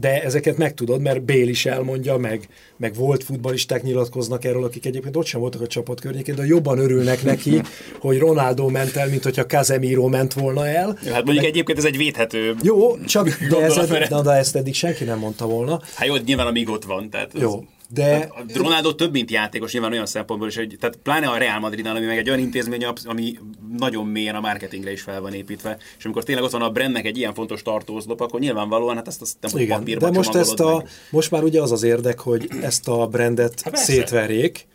de 0.00 0.22
ezeket 0.22 0.56
megtudod, 0.56 1.00
mert 1.00 1.22
Bél 1.22 1.48
is 1.48 1.66
elmondja, 1.66 2.16
meg, 2.16 2.48
meg 2.76 2.94
volt 2.94 3.24
futbalisták 3.24 3.82
nyilatkoznak 3.82 4.44
erről, 4.44 4.64
akik 4.64 4.86
egyébként 4.86 5.16
ott 5.16 5.26
sem 5.26 5.40
voltak 5.40 5.60
a 5.60 5.66
csapat 5.66 6.00
környékén, 6.00 6.34
de 6.34 6.46
jobban 6.46 6.78
örülnek 6.78 7.22
neki, 7.22 7.60
hogy 8.00 8.18
Ronaldo 8.18 8.68
ment 8.68 8.96
el, 8.96 9.08
mint 9.08 9.22
hogyha 9.22 9.46
Casemiro 9.46 10.08
ment 10.08 10.32
volna 10.32 10.66
el. 10.66 10.98
Ja, 11.04 11.12
hát 11.12 11.24
mondjuk 11.24 11.36
meg... 11.36 11.44
egyébként 11.44 11.78
ez 11.78 11.84
egy 11.84 11.96
védhető 11.96 12.54
Jó, 12.62 12.98
csak 12.98 13.28
de, 13.48 13.56
ez, 13.56 13.74
de, 13.88 14.20
de 14.22 14.30
ezt 14.30 14.56
eddig 14.56 14.74
senki 14.74 15.04
nem 15.04 15.18
mondta 15.18 15.46
volna. 15.46 15.80
Hát 15.94 16.06
jó, 16.06 16.16
nyilván 16.16 16.46
amíg 16.46 16.68
ott 16.68 16.84
van. 16.84 17.10
Tehát 17.10 17.30
jó, 17.40 17.52
az... 17.52 17.79
De... 17.92 18.04
Hát 18.04 18.30
a 18.30 18.44
Ronaldo 18.54 18.94
több, 18.94 19.12
mint 19.12 19.30
játékos, 19.30 19.72
nyilván 19.72 19.92
olyan 19.92 20.06
szempontból 20.06 20.48
is, 20.48 20.56
hogy 20.56 20.76
tehát 20.80 20.96
pláne 20.96 21.28
a 21.28 21.36
Real 21.36 21.58
Madridnál, 21.58 21.96
ami 21.96 22.06
meg 22.06 22.18
egy 22.18 22.28
olyan 22.28 22.40
intézmény, 22.40 22.84
ami 23.04 23.38
nagyon 23.78 24.06
mélyen 24.06 24.34
a 24.34 24.40
marketingre 24.40 24.92
is 24.92 25.02
fel 25.02 25.20
van 25.20 25.32
építve, 25.32 25.78
és 25.98 26.04
amikor 26.04 26.24
tényleg 26.24 26.44
ott 26.44 26.50
van 26.50 26.62
a 26.62 26.70
Brandnek 26.70 27.04
egy 27.04 27.16
ilyen 27.16 27.34
fontos 27.34 27.62
tartózlop, 27.62 28.20
akkor 28.20 28.40
nyilvánvalóan 28.40 28.96
hát 28.96 29.08
ezt, 29.08 29.20
azt 29.20 29.36
nem 29.40 29.62
Igen, 29.62 29.78
papírba 29.78 30.10
De 30.10 30.16
most, 30.16 30.34
ezt 30.34 30.60
a, 30.60 30.84
most 31.10 31.30
már 31.30 31.42
ugye 31.42 31.60
az 31.60 31.72
az 31.72 31.82
érdek, 31.82 32.18
hogy 32.18 32.48
ezt 32.60 32.88
a 32.88 33.06
brandet 33.06 33.60
hát 33.60 33.76
szétverjék, 33.76 34.68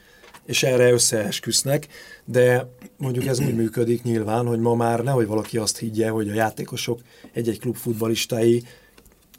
és 0.46 0.64
erre 0.64 0.92
összeesküsznek, 0.92 1.88
de 2.26 2.70
mondjuk 2.98 3.26
ez 3.26 3.40
úgy 3.40 3.56
működik 3.56 4.04
nyilván, 4.04 4.46
hogy 4.46 4.60
ma 4.60 4.76
már 4.76 5.04
nehogy 5.04 5.28
valaki 5.28 5.58
azt 5.58 5.78
higgye, 5.78 6.10
hogy 6.10 6.30
a 6.30 6.34
játékosok 6.34 7.00
egy-egy 7.34 7.60
klub 7.60 7.76
futbalistái 7.76 8.64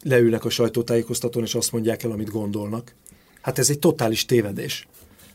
leülnek 0.03 0.45
a 0.45 0.51
sajtótájékoztatón, 0.51 1.43
és 1.43 1.55
azt 1.55 1.73
mondják 1.73 2.03
el, 2.03 2.11
amit 2.11 2.31
gondolnak. 2.31 2.95
Hát 3.47 3.59
ez 3.59 3.71
egy 3.71 3.79
totális 3.79 4.25
tévedés. 4.25 4.87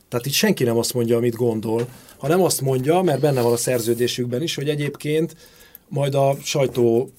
Tehát 0.10 0.26
itt 0.26 0.34
senki 0.34 0.64
nem 0.64 0.78
azt 0.78 0.94
mondja, 0.94 1.18
amit 1.18 1.36
gondol, 1.36 1.88
hanem 2.18 2.42
azt 2.42 2.62
mondja, 2.62 3.02
mert 3.02 3.20
benne 3.20 3.42
van 3.42 3.52
a 3.52 3.58
szerződésükben 3.58 4.42
is, 4.42 4.56
hogy 4.56 4.70
egyébként 4.70 5.36
majd 5.88 6.16
a 6.16 6.38
sajtó 6.44 7.10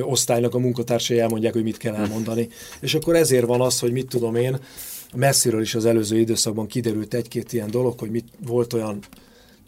osztálynak 0.00 0.54
a 0.54 0.58
munkatársai 0.58 1.18
elmondják, 1.18 1.52
hogy 1.52 1.62
mit 1.62 1.76
kell 1.76 1.94
elmondani. 1.94 2.48
És 2.80 2.94
akkor 2.94 3.16
ezért 3.16 3.46
van 3.46 3.60
az, 3.60 3.78
hogy 3.78 3.92
mit 3.92 4.08
tudom 4.08 4.34
én, 4.34 4.58
messziről 5.14 5.60
is 5.60 5.74
az 5.74 5.84
előző 5.84 6.18
időszakban 6.18 6.66
kiderült 6.66 7.14
egy-két 7.14 7.52
ilyen 7.52 7.70
dolog, 7.70 7.98
hogy 7.98 8.10
mit 8.10 8.28
volt 8.46 8.72
olyan 8.72 8.98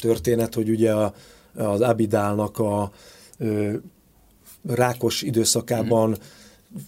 történet, 0.01 0.55
hogy 0.55 0.71
ugye 0.71 0.93
a, 0.93 1.15
az 1.55 1.81
Abidálnak 1.81 2.59
a 2.59 2.93
ö, 3.39 3.75
rákos 4.69 5.23
időszakában 5.23 6.09
mm 6.09 6.41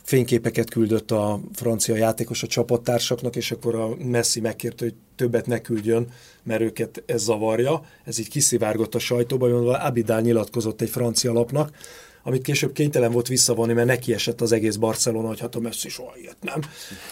fényképeket 0.03 0.71
küldött 0.71 1.11
a 1.11 1.41
francia 1.53 1.97
játékos 1.97 2.43
a 2.43 2.47
csapattársaknak, 2.47 3.37
és 3.37 3.51
akkor 3.51 3.75
a 3.75 3.97
Messi 3.97 4.41
megkérte, 4.41 4.85
hogy 4.85 4.95
többet 5.17 5.47
ne 5.47 5.61
küldjön, 5.61 6.07
mert 6.43 6.61
őket 6.61 7.03
ez 7.07 7.23
zavarja. 7.23 7.85
Ez 8.05 8.19
így 8.19 8.29
kiszivárgott 8.29 8.95
a 8.95 8.99
sajtóba, 8.99 9.49
mondva 9.49 9.79
Abidal 9.79 10.21
nyilatkozott 10.21 10.81
egy 10.81 10.91
francia 10.91 11.33
lapnak, 11.33 11.71
amit 12.23 12.43
később 12.43 12.73
kénytelen 12.73 13.13
volt 13.13 13.29
visszavonni, 13.29 13.73
mert 13.73 13.87
neki 13.87 14.13
esett 14.13 14.41
az 14.41 14.53
egész 14.53 14.77
Barcelona, 14.77 15.29
hogy 15.29 15.41
hát 15.41 15.55
a 15.55 15.61
Messi 15.61 15.89
soha 15.89 16.17
ilyet 16.17 16.37
nem. 16.41 16.61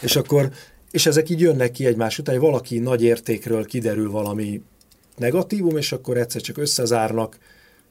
És 0.01 0.15
akkor, 0.15 0.51
és 0.91 1.05
ezek 1.05 1.29
így 1.29 1.39
jönnek 1.39 1.71
ki 1.71 1.85
egymás 1.85 2.19
után, 2.19 2.35
hogy 2.35 2.43
valaki 2.43 2.79
nagy 2.79 3.03
értékről 3.03 3.65
kiderül 3.65 4.11
valami 4.11 4.61
negatívum, 5.17 5.77
és 5.77 5.91
akkor 5.91 6.17
egyszer 6.17 6.41
csak 6.41 6.57
összezárnak, 6.57 7.37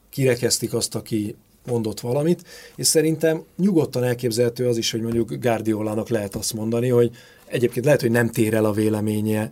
kirekeztik 0.09 0.73
azt, 0.73 0.95
aki 0.95 1.35
mondott 1.65 1.99
valamit, 1.99 2.41
és 2.75 2.87
szerintem 2.87 3.43
nyugodtan 3.57 4.03
elképzelhető 4.03 4.67
az 4.67 4.77
is, 4.77 4.91
hogy 4.91 5.01
mondjuk 5.01 5.33
Guardiolának 5.33 6.09
lehet 6.09 6.35
azt 6.35 6.53
mondani, 6.53 6.89
hogy 6.89 7.11
egyébként 7.45 7.85
lehet, 7.85 8.01
hogy 8.01 8.11
nem 8.11 8.29
tér 8.29 8.53
el 8.53 8.65
a 8.65 8.71
véleménye 8.71 9.51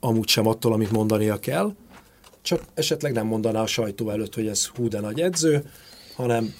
amúgy 0.00 0.28
sem 0.28 0.46
attól, 0.46 0.72
amit 0.72 0.90
mondania 0.90 1.36
kell, 1.36 1.74
csak 2.42 2.62
esetleg 2.74 3.12
nem 3.12 3.26
mondaná 3.26 3.60
a 3.62 3.66
sajtó 3.66 4.10
előtt, 4.10 4.34
hogy 4.34 4.46
ez 4.46 4.66
hú 4.66 4.88
de 4.88 5.00
nagy 5.00 5.20
edző, 5.20 5.62
hanem 6.14 6.54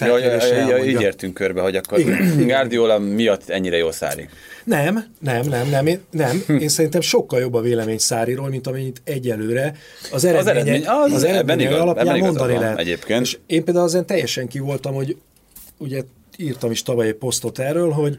Ja, 0.00 0.18
ja, 0.18 0.46
ja, 0.46 0.68
ja, 0.68 0.84
így 0.84 1.00
értünk 1.00 1.34
körbe, 1.34 1.60
hogy 1.60 1.76
akkor. 1.76 2.00
Guardiola 2.46 2.98
miatt 2.98 3.48
ennyire 3.48 3.76
jó 3.76 3.90
Szári. 3.90 4.28
Nem, 4.66 5.04
nem, 5.20 5.48
nem, 5.48 5.68
nem, 5.68 5.86
én, 5.86 6.00
nem. 6.10 6.44
Én 6.60 6.68
szerintem 6.68 7.00
sokkal 7.00 7.40
jobb 7.40 7.54
a 7.54 7.60
vélemény 7.60 7.98
Száriról, 7.98 8.48
mint 8.48 8.66
amennyit 8.66 9.00
egyelőre 9.04 9.74
az 10.12 10.24
eredménye, 10.24 10.40
az, 10.40 10.46
eredmény, 10.46 10.86
az, 10.86 11.12
az 11.12 11.22
eredmény 11.22 11.60
igaz, 11.60 11.80
alapján 11.80 12.18
mondani 12.18 12.54
lehet. 12.54 12.78
Egyébként. 12.78 13.22
És 13.22 13.38
én 13.46 13.64
például 13.64 13.84
azon 13.84 14.06
teljesen 14.06 14.48
ki 14.48 14.58
voltam, 14.58 14.94
hogy 14.94 15.16
ugye 15.78 16.02
írtam 16.36 16.70
is 16.70 16.82
tavaly 16.82 17.06
egy 17.06 17.14
posztot 17.14 17.58
erről, 17.58 17.90
hogy 17.90 18.18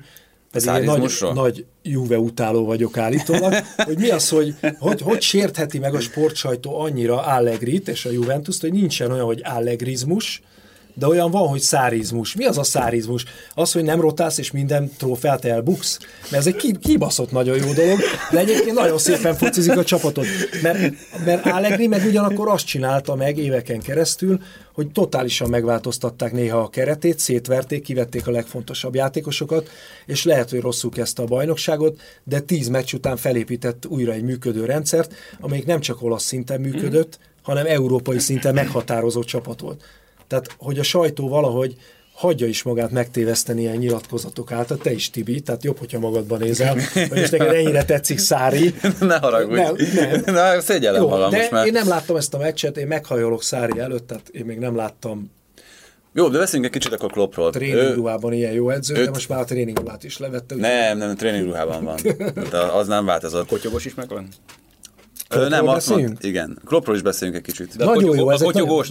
pedig 0.52 0.82
én 0.82 0.84
nagy, 0.84 1.14
nagy 1.34 1.66
Juve 1.84 2.18
utáló 2.18 2.66
vagyok 2.66 2.98
állítólag, 2.98 3.54
hogy 3.76 3.98
mi 3.98 4.10
az, 4.10 4.30
hogy, 4.30 4.56
hogy 4.80 5.02
hogy 5.02 5.22
sértheti 5.22 5.80
meg 5.80 5.94
a 5.94 6.00
sportsajtó 6.00 6.80
annyira 6.80 7.22
Allegrit 7.22 7.88
és 7.88 8.06
a 8.06 8.12
Juventus-t, 8.12 8.62
hogy 8.62 8.72
nincsen 8.72 9.12
olyan, 9.12 9.26
hogy 9.26 9.42
allegrizmus, 9.44 10.42
de 11.00 11.08
olyan 11.08 11.32
van, 11.32 11.48
hogy 11.48 11.60
szárizmus. 11.60 12.36
Mi 12.36 12.46
az 12.46 12.58
a 12.58 12.64
szárizmus? 12.64 13.26
Az, 13.54 13.72
hogy 13.72 13.84
nem 13.84 14.02
rotálsz, 14.02 14.38
és 14.38 14.52
minden 14.52 14.92
trófeát 14.98 15.46
elbuksz? 15.46 16.00
Mert 16.22 16.48
ez 16.48 16.48
egy 16.48 16.78
kibaszott 16.82 17.32
nagyon 17.32 17.58
jó 17.58 17.74
dolog, 17.74 18.00
de 18.32 18.40
egyébként 18.40 18.76
nagyon 18.76 18.98
szépen 18.98 19.36
focizik 19.36 19.78
a 19.78 19.84
csapatot. 19.84 20.26
Mert, 20.62 20.94
mert 21.26 21.46
Allegri 21.46 21.88
meg 21.88 22.06
ugyanakkor 22.06 22.50
azt 22.50 22.66
csinálta 22.66 23.16
meg 23.16 23.38
éveken 23.38 23.80
keresztül, 23.80 24.40
hogy 24.74 24.92
totálisan 24.92 25.50
megváltoztatták 25.50 26.32
néha 26.32 26.58
a 26.60 26.70
keretét, 26.70 27.20
szétverték, 27.20 27.84
kivették 27.84 28.28
a 28.28 28.32
legfontosabb 28.32 28.96
játékosokat, 28.96 29.70
és 30.06 30.24
lehet, 30.24 30.50
hogy 30.50 30.62
rosszul 30.62 30.92
kezdte 30.92 31.22
a 31.22 31.26
bajnokságot, 31.26 32.00
de 32.24 32.40
tíz 32.40 32.68
meccs 32.68 32.94
után 32.94 33.18
felépített 33.18 33.86
újra 33.86 34.12
egy 34.12 34.24
működő 34.24 34.66
rendszert, 34.66 35.14
amelyik 35.40 35.66
nem 35.66 35.80
csak 35.80 36.02
olasz 36.02 36.24
szinten 36.24 36.62
működött, 36.62 37.20
hanem 37.42 37.66
európai 37.66 38.20
szinten 38.20 38.54
meghatározó 38.54 39.24
csapat 39.24 39.60
volt. 39.60 39.84
Tehát, 40.28 40.56
hogy 40.58 40.80
a 40.80 40.84
sajtó 40.84 41.28
valahogy 41.28 41.76
hagyja 42.14 42.48
is 42.48 42.64
magát 42.64 42.92
megtéveszteni 42.92 43.62
ilyen 43.62 43.76
nyilatkozatok 43.76 44.52
által, 44.52 44.78
te 44.78 44.92
is 44.92 45.10
Tibi, 45.10 45.40
tehát 45.40 45.64
jobb, 45.64 45.78
hogyha 45.78 46.00
magadban 46.00 46.40
nézel, 46.40 46.74
hogy 46.94 47.10
most 47.10 47.32
neked 47.32 47.54
ennyire 47.54 47.86
tetszik 47.86 48.18
Szári. 48.18 48.74
ne 49.00 49.18
haragudj. 49.18 49.60
Nem, 49.60 49.76
nem. 50.26 50.34
Na, 50.34 50.62
szégyellem 50.62 51.02
Jó, 51.02 51.10
magam 51.10 51.30
de 51.30 51.38
most 51.38 51.52
már. 51.52 51.66
én 51.66 51.72
nem 51.72 51.88
láttam 51.88 52.16
ezt 52.16 52.34
a 52.34 52.38
meccset, 52.38 52.78
én 52.78 52.88
meghajolok 52.88 53.44
Szári 53.44 53.80
előtt, 53.80 54.08
tehát 54.08 54.30
én 54.30 54.46
még 54.46 54.58
nem 54.58 54.76
láttam 54.76 55.36
jó, 56.18 56.28
de 56.28 56.38
beszéljünk 56.38 56.74
egy 56.76 56.82
kicsit 56.82 56.98
akkor 56.98 57.12
Kloppról. 57.12 57.52
Tréningruhában 57.52 58.34
ilyen 58.34 58.52
jó 58.52 58.70
edző, 58.70 58.96
őt... 58.96 59.06
de 59.06 59.10
most 59.10 59.30
már 59.30 59.40
a 59.40 59.44
tréningruhát 59.44 60.04
is 60.04 60.18
levette. 60.18 60.56
Nem, 60.56 60.98
nem, 60.98 61.16
tréningruhában 61.16 61.84
van. 61.84 61.98
De 62.52 62.58
az 62.58 62.88
nem 62.88 63.06
változott. 63.06 63.42
A 63.42 63.46
kotyogos 63.46 63.86
is 63.86 63.94
megvan? 63.96 64.28
Kloppról 65.28 65.50
nem, 65.50 65.68
azt 65.68 65.90
mond, 65.90 66.18
igen. 66.22 66.60
Kloppról 66.66 66.96
is 66.96 67.02
beszélünk 67.02 67.38
egy 67.38 67.44
kicsit. 67.44 67.76
De 67.78 67.86
Nagyon 67.86 68.18
jó, 68.18 68.30
ez 68.30 68.42
kotyogós, 68.42 68.90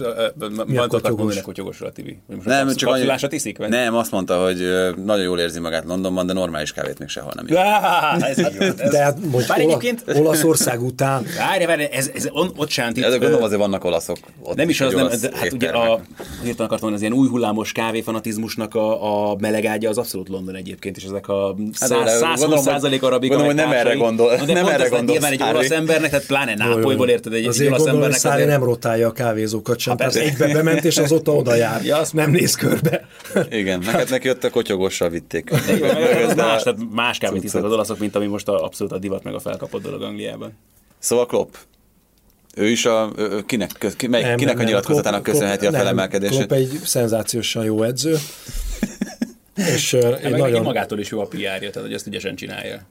mondtad 0.65 1.17
mondani 1.17 1.41
kotyogósra, 1.41 1.91
Tibi. 1.91 2.19
Nem, 2.43 2.75
csak 2.75 2.89
annyi, 2.89 3.27
tiszik, 3.27 3.57
vagy? 3.57 3.69
Nem, 3.69 3.95
azt 3.95 4.11
mondta, 4.11 4.43
hogy 4.43 4.57
nagyon 5.05 5.23
jól 5.23 5.39
érzi 5.39 5.59
magát 5.59 5.85
Londonban, 5.85 6.25
de 6.25 6.33
normális 6.33 6.71
kávét 6.71 6.99
még 6.99 7.07
sehol 7.07 7.31
nem 7.35 7.45
De 8.91 9.03
hát 9.03 9.17
most 9.31 9.51
egyébként... 9.51 10.03
Olaszország 10.15 10.81
után. 10.81 11.25
Várj, 11.37 11.65
várj, 11.65 11.83
ez, 11.83 12.09
ez 12.15 12.27
on, 12.31 12.51
ott 12.55 12.69
sem. 12.69 12.91
Ezek 12.95 13.19
gondolom 13.19 13.43
azért 13.43 13.59
vannak 13.59 13.83
olaszok. 13.83 14.17
Ott 14.41 14.55
nem 14.55 14.69
is 14.69 14.81
az, 14.81 14.93
nem, 14.93 15.09
hát 15.33 15.53
ugye 15.53 15.69
a, 15.69 15.99
hirtelen 16.43 16.67
akartam 16.67 16.89
mondani, 16.89 16.93
az 16.93 17.01
ilyen 17.01 17.13
új 17.13 17.27
hullámos 17.27 17.71
kávéfanatizmusnak 17.71 18.75
a, 18.75 19.29
a 19.31 19.35
melegágya 19.39 19.89
az 19.89 19.97
abszolút 19.97 20.29
London 20.29 20.55
egyébként, 20.55 20.97
és 20.97 21.03
ezek 21.03 21.27
a 21.27 21.55
120 21.71 22.61
százalék 22.61 23.03
arabik. 23.03 23.29
Gondolom, 23.29 23.55
hogy 23.55 23.65
nem 23.65 23.77
erre 23.77 23.93
gondol. 23.93 24.35
Nem 24.45 24.67
erre 24.67 24.87
gondol. 24.87 25.15
Nyilván 25.15 25.31
egy 25.31 25.41
olasz 25.41 25.69
embernek, 25.69 26.09
tehát 26.09 26.26
pláne 26.27 26.55
Nápolyból 26.55 27.09
érted 27.09 27.33
egy, 27.33 27.45
azért 27.45 27.69
olasz 27.69 27.85
embernek. 27.85 28.23
Azért 28.23 28.47
nem 28.47 28.63
rotálja 28.63 29.07
a 29.07 29.11
kávézókat 29.11 29.79
sem. 29.79 29.97
Tehát 29.97 30.15
egybe 30.15 30.53
bement, 30.53 30.85
és 30.85 30.97
azóta 30.97 31.31
oda 31.35 31.55
jár. 31.55 31.85
Ja, 31.85 31.97
azt 31.97 32.13
nem 32.13 32.31
néz 32.31 32.55
körbe. 32.55 33.07
Igen, 33.49 33.79
neked 33.79 34.09
neki 34.09 34.29
ott 34.29 34.43
a 34.43 34.49
kotyogossal 34.49 35.09
vitték. 35.09 35.49
ez 35.49 36.35
más, 36.35 36.63
tehát 36.63 36.79
más 36.91 37.17
kávét 37.17 37.43
isznak 37.43 37.63
az 37.63 37.71
olaszok, 37.71 37.99
mint 37.99 38.15
ami 38.15 38.25
most 38.25 38.47
a, 38.47 38.63
abszolút 38.63 38.93
a 38.93 38.97
divat 38.97 39.23
meg 39.23 39.33
a 39.33 39.39
felkapott 39.39 39.81
dolog 39.81 40.01
Angliában. 40.01 40.57
Szóval 40.99 41.25
Klopp, 41.25 41.53
ő 42.55 42.69
is 42.69 42.85
a, 42.85 43.11
kinek, 43.45 43.95
mely, 44.09 44.21
nem, 44.21 44.37
kinek 44.37 44.55
nem, 44.55 44.65
a 44.65 44.67
nyilatkozatának 44.67 45.23
Klopp, 45.23 45.35
köszönheti 45.35 45.59
Klopp, 45.59 45.73
a 45.73 45.77
felemelkedését? 45.77 46.37
Klopp 46.37 46.51
egy 46.51 46.79
szenzációsan 46.83 47.63
jó 47.63 47.83
edző. 47.83 48.15
és 49.75 49.93
uh, 49.93 50.23
én 50.23 50.29
nagyon... 50.29 50.63
magától 50.63 50.99
is 50.99 51.09
jó 51.09 51.19
a 51.19 51.25
PR-ja, 51.25 51.57
tehát 51.57 51.75
hogy 51.75 51.93
ezt 51.93 52.07
ügyesen 52.07 52.35
csinálja 52.35 52.87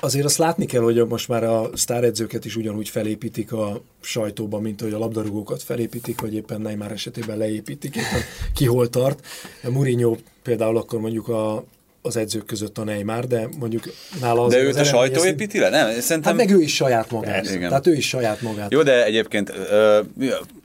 azért 0.00 0.24
azt 0.24 0.38
látni 0.38 0.66
kell, 0.66 0.82
hogy 0.82 1.06
most 1.06 1.28
már 1.28 1.44
a 1.44 1.70
sztáredzőket 1.74 2.44
is 2.44 2.56
ugyanúgy 2.56 2.88
felépítik 2.88 3.52
a 3.52 3.82
sajtóban, 4.00 4.62
mint 4.62 4.80
hogy 4.80 4.92
a 4.92 4.98
labdarúgókat 4.98 5.62
felépítik, 5.62 6.20
vagy 6.20 6.34
éppen 6.34 6.60
Neymar 6.60 6.92
esetében 6.92 7.36
leépítik, 7.36 7.96
éppen 7.96 8.20
ki 8.54 8.66
hol 8.66 8.88
tart. 8.88 9.26
Mourinho 9.62 10.16
például 10.42 10.76
akkor 10.76 11.00
mondjuk 11.00 11.28
a 11.28 11.64
az 12.06 12.16
edzők 12.16 12.46
között 12.46 12.78
a 12.78 12.84
Neymar, 12.84 13.26
de 13.26 13.48
mondjuk 13.58 13.84
nála 14.20 14.44
az... 14.44 14.52
De 14.52 14.62
őt 14.62 14.76
a 14.76 14.84
sajtó 14.84 15.24
építi 15.24 15.58
le? 15.58 15.68
Nem, 15.68 16.00
szerintem... 16.00 16.38
Hát 16.38 16.46
meg 16.46 16.56
ő 16.56 16.62
is 16.62 16.74
saját 16.74 17.10
magát. 17.10 17.50
Igen. 17.50 17.68
Tehát 17.68 17.86
ő 17.86 17.94
is 17.94 18.08
saját 18.08 18.40
magát. 18.40 18.72
Jó, 18.72 18.82
de 18.82 19.04
egyébként 19.04 19.52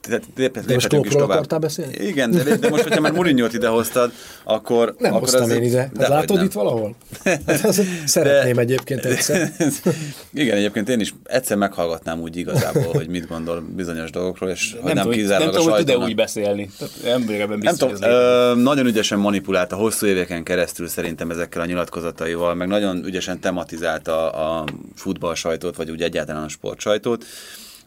uh, 0.08 0.20
léphetünk 0.66 1.06
is 1.06 1.12
tovább. 1.12 1.28
akartál 1.28 1.58
beszélni? 1.58 1.94
Igen, 1.94 2.30
de, 2.30 2.56
de 2.56 2.68
most, 2.68 2.82
hogyha 2.82 3.00
már 3.00 3.12
Mourinho-t 3.12 3.52
idehoztad, 3.52 4.12
akkor... 4.44 4.94
Nem 4.98 5.14
akkor 5.14 5.28
hoztam 5.28 5.50
én 5.50 5.62
ide. 5.62 5.90
Hát 5.98 6.08
látod 6.08 6.36
nem. 6.36 6.44
itt 6.44 6.52
valahol? 6.52 6.94
Hát 7.46 7.72
szeretném 8.04 8.54
de, 8.54 8.60
egyébként 8.60 9.04
egyszer. 9.04 9.52
igen, 10.32 10.56
egyébként 10.56 10.88
én 10.88 11.00
is 11.00 11.14
egyszer 11.24 11.56
meghallgatnám 11.56 12.20
úgy 12.20 12.36
igazából, 12.36 12.92
hogy 12.92 13.08
mit 13.08 13.28
gondol 13.28 13.64
bizonyos 13.76 14.10
dolgokról, 14.10 14.50
és 14.50 14.76
nem, 14.84 14.94
nem 14.94 15.08
kizárólag 15.08 15.54
a 15.54 15.60
sajtónak. 15.60 15.76
Nem 15.76 15.86
tudom, 15.86 16.00
hogy 16.00 16.04
tud 16.04 16.08
úgy 16.08 16.14
beszélni. 16.14 16.70
Nem, 17.04 17.58
nem 17.60 17.74
tudom, 17.76 18.58
nagyon 18.58 18.86
ügyesen 18.86 19.18
manipulálta 19.18 19.76
hosszú 19.76 20.06
éveken 20.06 20.42
keresztül 20.42 20.88
szerintem 20.88 21.30
ezekkel 21.30 21.62
a 21.62 21.64
nyilatkozataival, 21.64 22.54
meg 22.54 22.68
nagyon 22.68 23.04
ügyesen 23.04 23.40
tematizálta 23.40 24.30
a 24.30 24.64
futball 24.94 25.34
sajtót, 25.34 25.76
vagy 25.76 25.90
úgy 25.90 26.02
egyáltalán 26.02 26.42
a 26.42 26.48
sport 26.48 26.80
sajtót. 26.80 27.24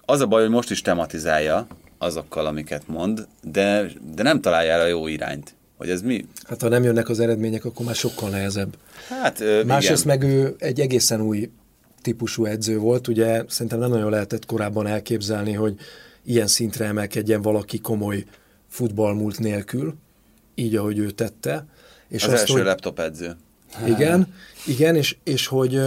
Az 0.06 0.22
a 0.22 0.26
baj, 0.26 0.42
hogy 0.42 0.52
most 0.52 0.72
is 0.72 0.82
tematizálja 0.82 1.68
azokkal, 1.98 2.46
amiket 2.46 2.88
mond, 2.88 3.28
de, 3.44 3.92
de 4.16 4.24
nem 4.24 4.42
találja 4.42 4.78
a 4.78 4.86
jó 4.86 5.08
irányt. 5.08 5.56
Hogy 5.78 5.90
ez 5.90 6.02
mi? 6.02 6.26
Hát 6.44 6.62
ha 6.62 6.68
nem 6.68 6.84
jönnek 6.84 7.10
az 7.10 7.20
eredmények, 7.20 7.66
akkor 7.66 7.86
már 7.86 7.96
sokkal 7.96 8.30
nehezebb. 8.30 8.78
Hát, 9.10 9.40
ö, 9.40 9.64
Másrészt 9.64 10.06
meg 10.06 10.24
ő 10.24 10.56
egy 10.58 10.80
egészen 10.80 11.22
új 11.22 11.50
típusú 12.02 12.46
edző 12.46 12.78
volt, 12.78 13.08
ugye 13.08 13.44
szerintem 13.48 13.80
nem 13.80 13.90
nagyon 13.90 14.10
lehetett 14.10 14.46
korábban 14.46 14.88
elképzelni, 14.88 15.54
hogy 15.54 15.76
ilyen 16.24 16.48
szintre 16.48 16.86
emelkedjen 16.86 17.42
valaki 17.42 17.80
komoly 17.80 18.26
futballmúlt 18.70 19.40
nélkül, 19.40 19.96
így, 20.56 20.76
ahogy 20.76 20.98
ő 20.98 21.12
tette. 21.12 21.66
És 22.08 22.24
az 22.24 22.32
azt, 22.32 22.42
első 22.42 22.54
hogy, 22.54 22.64
laptop 22.64 23.00
edző. 23.00 23.36
Igen, 23.88 24.34
igen 24.66 24.96
és, 24.96 25.18
és 25.24 25.48
hogy, 25.48 25.80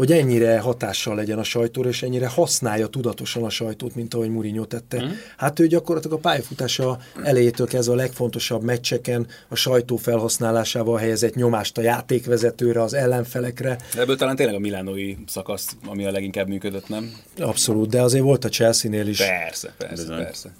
hogy 0.00 0.12
ennyire 0.12 0.58
hatással 0.58 1.14
legyen 1.14 1.38
a 1.38 1.42
sajtóra, 1.42 1.88
és 1.88 2.02
ennyire 2.02 2.28
használja 2.28 2.86
tudatosan 2.86 3.44
a 3.44 3.50
sajtót, 3.50 3.94
mint 3.94 4.14
ahogy 4.14 4.30
Mourinho 4.30 4.64
tette. 4.64 5.02
Mm. 5.02 5.08
Hát 5.36 5.58
ő 5.58 5.66
gyakorlatilag 5.66 6.16
a 6.16 6.20
pályafutása 6.20 6.98
elejétől 7.24 7.66
kezdve 7.66 7.92
a 7.92 7.96
legfontosabb 7.96 8.62
meccseken 8.62 9.26
a 9.48 9.54
sajtó 9.54 9.96
felhasználásával 9.96 10.98
helyezett 10.98 11.34
nyomást 11.34 11.78
a 11.78 11.82
játékvezetőre, 11.82 12.82
az 12.82 12.94
ellenfelekre. 12.94 13.78
De 13.94 14.00
ebből 14.00 14.16
talán 14.16 14.36
tényleg 14.36 14.54
a 14.54 14.58
milánói 14.58 15.16
szakasz, 15.26 15.76
ami 15.86 16.04
a 16.04 16.10
leginkább 16.10 16.48
működött, 16.48 16.88
nem? 16.88 17.12
Abszolút, 17.38 17.88
de 17.88 18.02
azért 18.02 18.24
volt 18.24 18.44
a 18.44 18.48
Chelsea-nél 18.48 19.06
is. 19.06 19.18
Persze, 19.18 19.74
persze, 19.78 19.94
Bizony. 19.94 20.16
persze. 20.16 20.54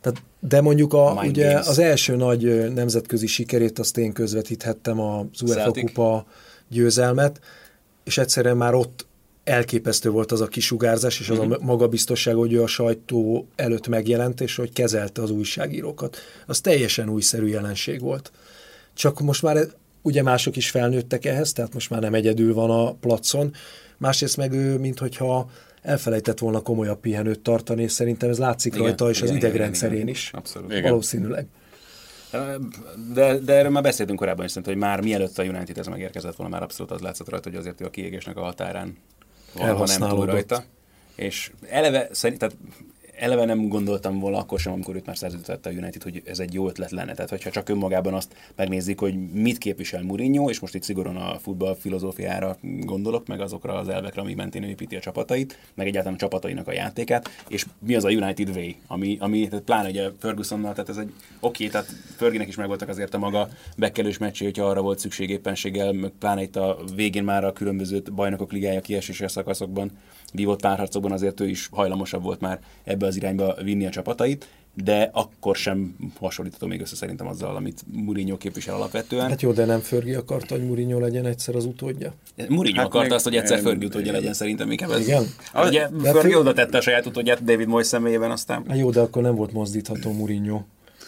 Tehát, 0.00 0.22
de 0.40 0.60
mondjuk 0.60 0.92
a, 0.92 1.18
Mind 1.20 1.36
ugye 1.36 1.50
Games. 1.50 1.66
az 1.66 1.78
első 1.78 2.16
nagy 2.16 2.72
nemzetközi 2.72 3.26
sikerét 3.26 3.78
azt 3.78 3.98
én 3.98 4.12
közvetíthettem 4.12 5.00
az 5.00 5.42
UEFA 5.42 5.70
kupa 5.70 6.26
győzelmet, 6.68 7.40
és 8.04 8.18
egyszerűen 8.18 8.56
már 8.56 8.74
ott 8.74 9.06
elképesztő 9.44 10.10
volt 10.10 10.32
az 10.32 10.40
a 10.40 10.46
kisugárzás, 10.46 11.20
és 11.20 11.28
az 11.28 11.38
Mhm. 11.38 11.52
a 11.52 11.56
magabiztosság, 11.60 12.34
hogy 12.34 12.52
ő 12.52 12.62
a 12.62 12.66
sajtó 12.66 13.46
előtt 13.56 13.88
megjelent, 13.88 14.40
és 14.40 14.56
hogy 14.56 14.72
kezelte 14.72 15.22
az 15.22 15.30
újságírókat. 15.30 16.16
Az 16.46 16.60
teljesen 16.60 17.08
újszerű 17.08 17.46
jelenség 17.46 18.00
volt. 18.00 18.32
Csak 18.94 19.20
most 19.20 19.42
már 19.42 19.58
ugye 20.02 20.22
mások 20.22 20.56
is 20.56 20.70
felnőttek 20.70 21.24
ehhez, 21.24 21.52
tehát 21.52 21.74
most 21.74 21.90
már 21.90 22.00
nem 22.00 22.14
egyedül 22.14 22.54
van 22.54 22.70
a 22.70 22.92
placon. 22.92 23.52
Másrészt 23.96 24.36
meg 24.36 24.52
ő, 24.52 24.78
minthogyha 24.78 25.50
elfelejtett 25.82 26.38
volna 26.38 26.60
komolyabb 26.60 27.00
pihenőt 27.00 27.40
tartani, 27.40 27.82
és 27.82 27.92
szerintem 27.92 28.30
ez 28.30 28.38
látszik 28.38 28.72
Igen, 28.74 28.86
rajta, 28.86 29.10
és 29.10 29.16
igen, 29.16 29.28
az 29.30 29.36
igen, 29.36 29.48
idegrendszerén 29.48 29.96
igen, 29.96 30.08
is. 30.08 30.30
Abszolút. 30.32 30.70
Igen. 30.70 30.82
Valószínűleg. 30.82 31.46
De, 33.12 33.38
de 33.38 33.52
erről 33.52 33.70
már 33.70 33.82
beszéltünk 33.82 34.18
korábban 34.18 34.44
is, 34.44 34.50
szerintem, 34.50 34.72
hogy 34.72 34.82
már 34.82 35.00
mielőtt 35.00 35.38
a 35.38 35.42
United 35.42 35.78
ez 35.78 35.86
megérkezett 35.86 36.36
volna, 36.36 36.52
már 36.52 36.62
abszolút 36.62 36.92
az 36.92 37.00
látszott 37.00 37.28
rajta, 37.28 37.48
hogy 37.48 37.58
azért 37.58 37.80
ő 37.80 37.84
a 37.84 37.90
kiégésnek 37.90 38.36
a 38.36 38.42
határán 38.42 38.96
van, 39.54 39.76
ha 39.76 39.86
nem 39.98 40.08
túl 40.08 40.26
rajta. 40.26 40.64
És 41.14 41.52
eleve, 41.68 42.08
szerint, 42.12 42.40
tehát 42.40 42.56
eleve 43.18 43.44
nem 43.44 43.68
gondoltam 43.68 44.18
volna 44.18 44.38
akkor 44.38 44.60
sem, 44.60 44.72
amikor 44.72 44.94
őt 44.96 45.06
már 45.06 45.16
szerződtette 45.16 45.68
a 45.68 45.72
United, 45.72 46.02
hogy 46.02 46.22
ez 46.24 46.38
egy 46.38 46.54
jó 46.54 46.68
ötlet 46.68 46.90
lenne. 46.90 47.14
Tehát, 47.14 47.30
hogyha 47.30 47.50
csak 47.50 47.68
önmagában 47.68 48.14
azt 48.14 48.34
megnézzük, 48.56 48.98
hogy 48.98 49.32
mit 49.32 49.58
képvisel 49.58 50.02
Mourinho, 50.02 50.48
és 50.48 50.60
most 50.60 50.74
itt 50.74 50.82
szigorúan 50.82 51.16
a 51.16 51.38
futball 51.38 51.76
filozófiára 51.80 52.56
gondolok, 52.80 53.26
meg 53.26 53.40
azokra 53.40 53.74
az 53.74 53.88
elvekre, 53.88 54.20
ami 54.20 54.34
mentén 54.34 54.62
ő 54.62 54.68
építi 54.68 54.96
a 54.96 55.00
csapatait, 55.00 55.58
meg 55.74 55.86
egyáltalán 55.86 56.14
a 56.14 56.20
csapatainak 56.20 56.68
a 56.68 56.72
játékát, 56.72 57.28
és 57.48 57.66
mi 57.78 57.94
az 57.94 58.04
a 58.04 58.08
United 58.10 58.48
Way, 58.48 58.70
ami, 58.86 59.16
ami 59.20 59.48
tehát 59.48 59.64
pláne 59.64 59.88
ugye 59.88 60.08
Fergusonnal, 60.18 60.72
tehát 60.72 60.88
ez 60.90 60.96
egy 60.96 61.12
oké, 61.40 61.68
tehát 61.68 61.86
Ferginek 62.16 62.48
is 62.48 62.56
megvoltak 62.56 62.88
azért 62.88 63.14
a 63.14 63.18
maga 63.18 63.48
bekkelős 63.76 64.18
meccsé, 64.18 64.44
hogyha 64.44 64.64
arra 64.64 64.82
volt 64.82 64.98
szükség 64.98 65.30
éppenséggel, 65.30 65.92
meg 65.92 66.12
pláne 66.18 66.42
itt 66.42 66.56
a 66.56 66.78
végén 66.94 67.24
már 67.24 67.44
a 67.44 67.52
különböző 67.52 68.02
bajnokok 68.14 68.52
ligája 68.52 68.80
kieséses 68.80 69.32
szakaszokban 69.32 69.90
vívott 70.34 70.60
párharcokban 70.60 71.12
azért 71.12 71.40
ő 71.40 71.48
is 71.48 71.68
hajlamosabb 71.72 72.22
volt 72.22 72.40
már 72.40 72.58
ebbe 72.84 73.06
az 73.06 73.16
irányba 73.16 73.54
vinni 73.62 73.86
a 73.86 73.90
csapatait, 73.90 74.48
de 74.84 75.10
akkor 75.12 75.56
sem 75.56 75.96
hasonlítható 76.20 76.66
még 76.66 76.80
össze 76.80 76.96
szerintem 76.96 77.26
azzal, 77.26 77.56
amit 77.56 77.82
Mourinho 77.92 78.36
képvisel 78.36 78.74
alapvetően. 78.74 79.28
Hát 79.28 79.42
jó, 79.42 79.52
de 79.52 79.64
nem 79.64 79.80
Förgi 79.80 80.14
akarta, 80.14 80.54
hogy 80.54 80.66
Mourinho 80.66 80.98
legyen 80.98 81.26
egyszer 81.26 81.54
az 81.54 81.64
utódja? 81.64 82.14
Mourinho 82.48 82.78
Hát 82.78 82.86
akarta 82.86 83.14
azt, 83.14 83.24
hogy 83.24 83.36
egyszer 83.36 83.60
Fergie 83.60 83.86
utódja 83.86 84.12
legyen 84.12 84.32
szerintem 84.32 84.70
inkább 84.70 84.90
ez. 84.90 85.00
Igen? 85.06 85.24
Ugye 85.54 85.88
De 86.02 86.12
Fergie 86.12 86.32
fő- 86.32 86.38
oda 86.38 86.52
tette 86.52 86.78
a 86.78 86.80
saját 86.80 87.06
utódját 87.06 87.44
David 87.44 87.66
Moyes 87.68 87.86
személyében, 87.86 88.30
aztán 88.30 88.64
Hát 88.68 88.78
jó, 88.78 88.90
de 88.90 89.00
akkor 89.00 89.22
nem 89.22 89.34
volt 89.34 89.52
mozdítható 89.52 90.12
Mourinho. 90.12 90.62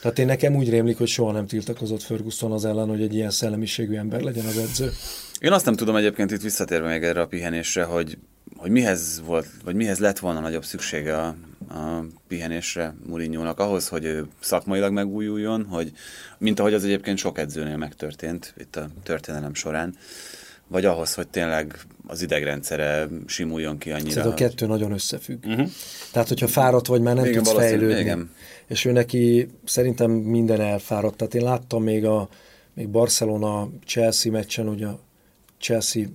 Tehát 0.06 0.20
én 0.20 0.26
nekem 0.26 0.56
úgy 0.56 0.70
rémlik, 0.70 0.98
hogy 0.98 1.08
soha 1.08 1.32
nem 1.32 1.46
tiltakozott 1.46 2.02
Ferguson 2.02 2.52
az 2.52 2.64
ellen, 2.64 2.88
hogy 2.88 3.02
egy 3.02 3.14
ilyen 3.14 3.30
szellemiségű 3.30 3.94
ember 3.94 4.20
legyen 4.20 4.46
az 4.46 4.58
edző. 4.58 4.92
Én 5.40 5.52
azt 5.52 5.64
nem 5.64 5.74
tudom 5.74 5.96
egyébként 5.96 6.30
itt 6.30 6.42
visszatérve 6.42 6.88
még 6.88 7.02
erre 7.02 7.20
a 7.20 7.26
pihenésre, 7.26 7.84
hogy, 7.84 8.18
hogy 8.56 8.70
mihez 8.70 9.22
volt, 9.24 9.46
vagy 9.64 9.74
mihez 9.74 9.98
lett 9.98 10.18
volna 10.18 10.40
nagyobb 10.40 10.64
szüksége 10.64 11.16
a, 11.16 11.26
a 11.68 12.04
pihenésre 12.28 12.94
Mourinho-nak 13.06 13.58
ahhoz, 13.58 13.88
hogy 13.88 14.04
ő 14.04 14.26
szakmailag 14.40 14.92
megújuljon, 14.92 15.64
hogy, 15.64 15.92
mint 16.38 16.60
ahogy 16.60 16.74
az 16.74 16.84
egyébként 16.84 17.18
sok 17.18 17.38
edzőnél 17.38 17.76
megtörtént 17.76 18.54
itt 18.58 18.76
a 18.76 18.88
történelem 19.02 19.54
során, 19.54 19.96
vagy 20.68 20.84
ahhoz, 20.84 21.14
hogy 21.14 21.28
tényleg 21.28 21.78
az 22.06 22.22
idegrendszere 22.22 23.08
simuljon 23.26 23.78
ki 23.78 23.90
annyira. 23.90 24.10
Szerintem 24.10 24.32
a 24.32 24.48
kettő 24.48 24.66
nagyon 24.66 24.92
összefügg. 24.92 25.44
Uh-huh. 25.44 25.68
Tehát, 26.12 26.28
hogyha 26.28 26.46
fáradt 26.46 26.86
vagy, 26.86 27.00
már 27.00 27.14
nem 27.14 27.24
Igen, 27.24 27.42
tudsz 27.42 27.56
fejlődni. 27.56 28.00
igen. 28.00 28.30
És 28.66 28.84
ő 28.84 28.92
neki 28.92 29.48
szerintem 29.64 30.10
minden 30.10 30.60
elfáradt. 30.60 31.16
Tehát 31.16 31.34
én 31.34 31.44
láttam 31.44 31.82
még 31.82 32.04
a 32.04 32.28
még 32.74 32.88
Barcelona-Chelsea 32.88 34.32
meccsen, 34.32 34.68
ugye 34.68 34.86
a 34.86 35.00
Chelsea 35.58 36.06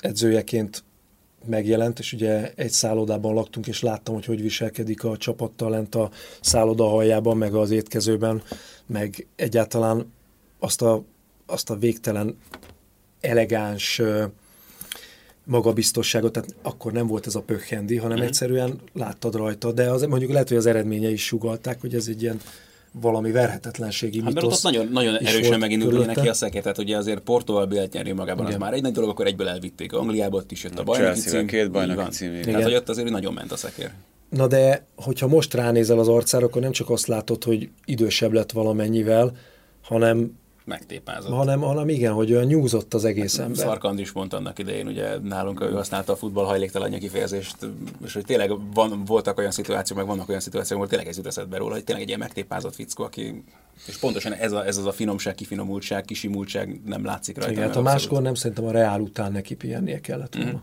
edzőjeként 0.00 0.84
megjelent, 1.46 1.98
és 1.98 2.12
ugye 2.12 2.52
egy 2.54 2.70
szállodában 2.70 3.34
laktunk, 3.34 3.66
és 3.66 3.82
láttam, 3.82 4.14
hogy 4.14 4.24
hogy 4.24 4.42
viselkedik 4.42 5.04
a 5.04 5.16
csapattal 5.16 5.70
lent 5.70 5.94
a 5.94 6.10
szálloda 6.40 6.92
aljában, 6.92 7.36
meg 7.36 7.54
az 7.54 7.70
étkezőben, 7.70 8.42
meg 8.86 9.26
egyáltalán 9.36 10.12
azt 10.58 10.82
a, 10.82 11.04
azt 11.46 11.70
a 11.70 11.76
végtelen 11.76 12.38
elegáns 13.20 14.02
magabiztosságot, 15.44 16.32
tehát 16.32 16.54
akkor 16.62 16.92
nem 16.92 17.06
volt 17.06 17.26
ez 17.26 17.34
a 17.34 17.40
pökhendi, 17.40 17.96
hanem 17.96 18.16
Mhm. 18.16 18.26
egyszerűen 18.26 18.78
láttad 18.92 19.34
rajta, 19.34 19.72
de 19.72 19.90
az, 19.90 20.02
mondjuk 20.02 20.30
lehet, 20.32 20.48
hogy 20.48 20.56
az 20.56 20.66
eredményei 20.66 21.12
is 21.12 21.24
sugalták, 21.24 21.80
hogy 21.80 21.94
ez 21.94 22.06
egy 22.08 22.22
ilyen 22.22 22.40
valami 23.00 23.30
verhetetlenségi 23.30 24.20
Hát 24.22 24.32
mert 24.34 24.46
ott 24.46 24.62
nagyon, 24.62 24.88
nagyon 24.92 25.16
erősen 25.16 25.58
megindult 25.58 26.06
neki 26.06 26.28
a 26.28 26.34
szekér, 26.34 26.62
tehát 26.62 26.78
ugye 26.78 26.96
azért 26.96 27.20
Portóval 27.20 27.66
bélt 27.66 27.92
nyerni 27.92 28.12
magában 28.12 28.42
Igen. 28.44 28.54
az 28.54 28.60
már 28.60 28.72
egy 28.72 28.82
nagy 28.82 28.92
dolog, 28.92 29.10
akkor 29.10 29.26
egyből 29.26 29.48
elvitték 29.48 29.92
Angliába, 29.92 30.36
ott 30.36 30.50
is 30.52 30.64
jött 30.64 30.78
a 30.78 30.80
A 30.80 30.84
bajnoki 30.84 31.20
cím. 31.20 31.46
két 31.46 31.70
bajnoki 31.70 31.98
van. 32.00 32.10
cím, 32.10 32.30
igen. 32.32 32.42
Tehát, 32.42 32.62
hogy 32.62 32.74
ott 32.74 32.88
azért 32.88 33.10
nagyon 33.10 33.32
ment 33.32 33.52
a 33.52 33.56
szekér. 33.56 33.90
Na 34.30 34.46
de, 34.46 34.84
hogyha 34.96 35.26
most 35.26 35.54
ránézel 35.54 35.98
az 35.98 36.08
arcára, 36.08 36.46
akkor 36.46 36.62
nem 36.62 36.72
csak 36.72 36.90
azt 36.90 37.06
látod, 37.06 37.44
hogy 37.44 37.68
idősebb 37.84 38.32
lett 38.32 38.52
valamennyivel, 38.52 39.36
hanem, 39.82 40.38
Megtépázott. 40.64 41.30
hanem, 41.32 41.60
hanem 41.60 41.88
igen, 41.88 42.12
hogy 42.12 42.32
olyan 42.32 42.44
nyúzott 42.44 42.94
az 42.94 43.04
egész 43.04 43.38
ember. 43.38 43.56
Szarkand 43.56 43.98
is 43.98 44.12
mondta 44.12 44.36
annak 44.36 44.58
idején, 44.58 44.86
ugye 44.86 45.18
nálunk 45.18 45.60
ő 45.60 45.70
használta 45.70 46.12
a 46.12 46.16
futball 46.16 46.44
hajléktalanja 46.44 46.98
kifejezést, 46.98 47.56
és 48.04 48.12
hogy 48.12 48.24
tényleg 48.24 48.52
van, 48.74 49.04
voltak 49.04 49.38
olyan 49.38 49.50
szituációk, 49.50 49.98
meg 49.98 50.06
vannak 50.06 50.28
olyan 50.28 50.40
szituációk, 50.40 50.78
ahol 50.78 50.88
tényleg 50.90 51.08
ez 51.08 51.16
jut 51.16 51.26
eszedbe 51.26 51.56
róla, 51.56 51.72
hogy 51.72 51.84
tényleg 51.84 52.02
egy 52.02 52.08
ilyen 52.08 52.20
megtépázott 52.20 52.74
fickó, 52.74 53.04
aki, 53.04 53.44
és 53.86 53.96
pontosan 53.96 54.32
ez, 54.32 54.52
a, 54.52 54.66
ez 54.66 54.76
az 54.76 54.86
a 54.86 54.92
finomság, 54.92 55.34
kifinomultság, 55.34 56.04
kisimultság 56.04 56.80
nem 56.84 57.04
látszik 57.04 57.36
rajta. 57.36 57.50
Igen, 57.52 57.64
hát 57.64 57.74
mert 57.74 57.86
a 57.86 57.90
máskor 57.90 58.22
nem 58.22 58.34
szerintem 58.34 58.64
a 58.64 58.70
Reál 58.70 59.00
után 59.00 59.32
neki 59.32 59.54
pihennie 59.54 60.00
kellett 60.00 60.34
volna. 60.34 60.62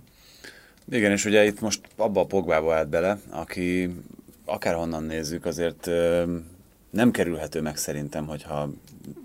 Igen, 0.92 1.12
és 1.12 1.26
ugye 1.26 1.46
itt 1.46 1.62
most 1.62 1.82
abba 1.96 2.22
a 2.22 2.26
Pogbába 2.26 2.76
állt 2.76 2.90
bele, 2.90 3.20
aki 3.30 3.90
akárhonnan 4.46 5.04
nézzük, 5.04 5.46
azért 5.46 5.88
ö, 5.88 6.24
nem 6.92 7.12
kerülhető 7.12 7.62
meg 7.62 7.78
szerintem, 7.78 8.26
hogyha 8.26 8.70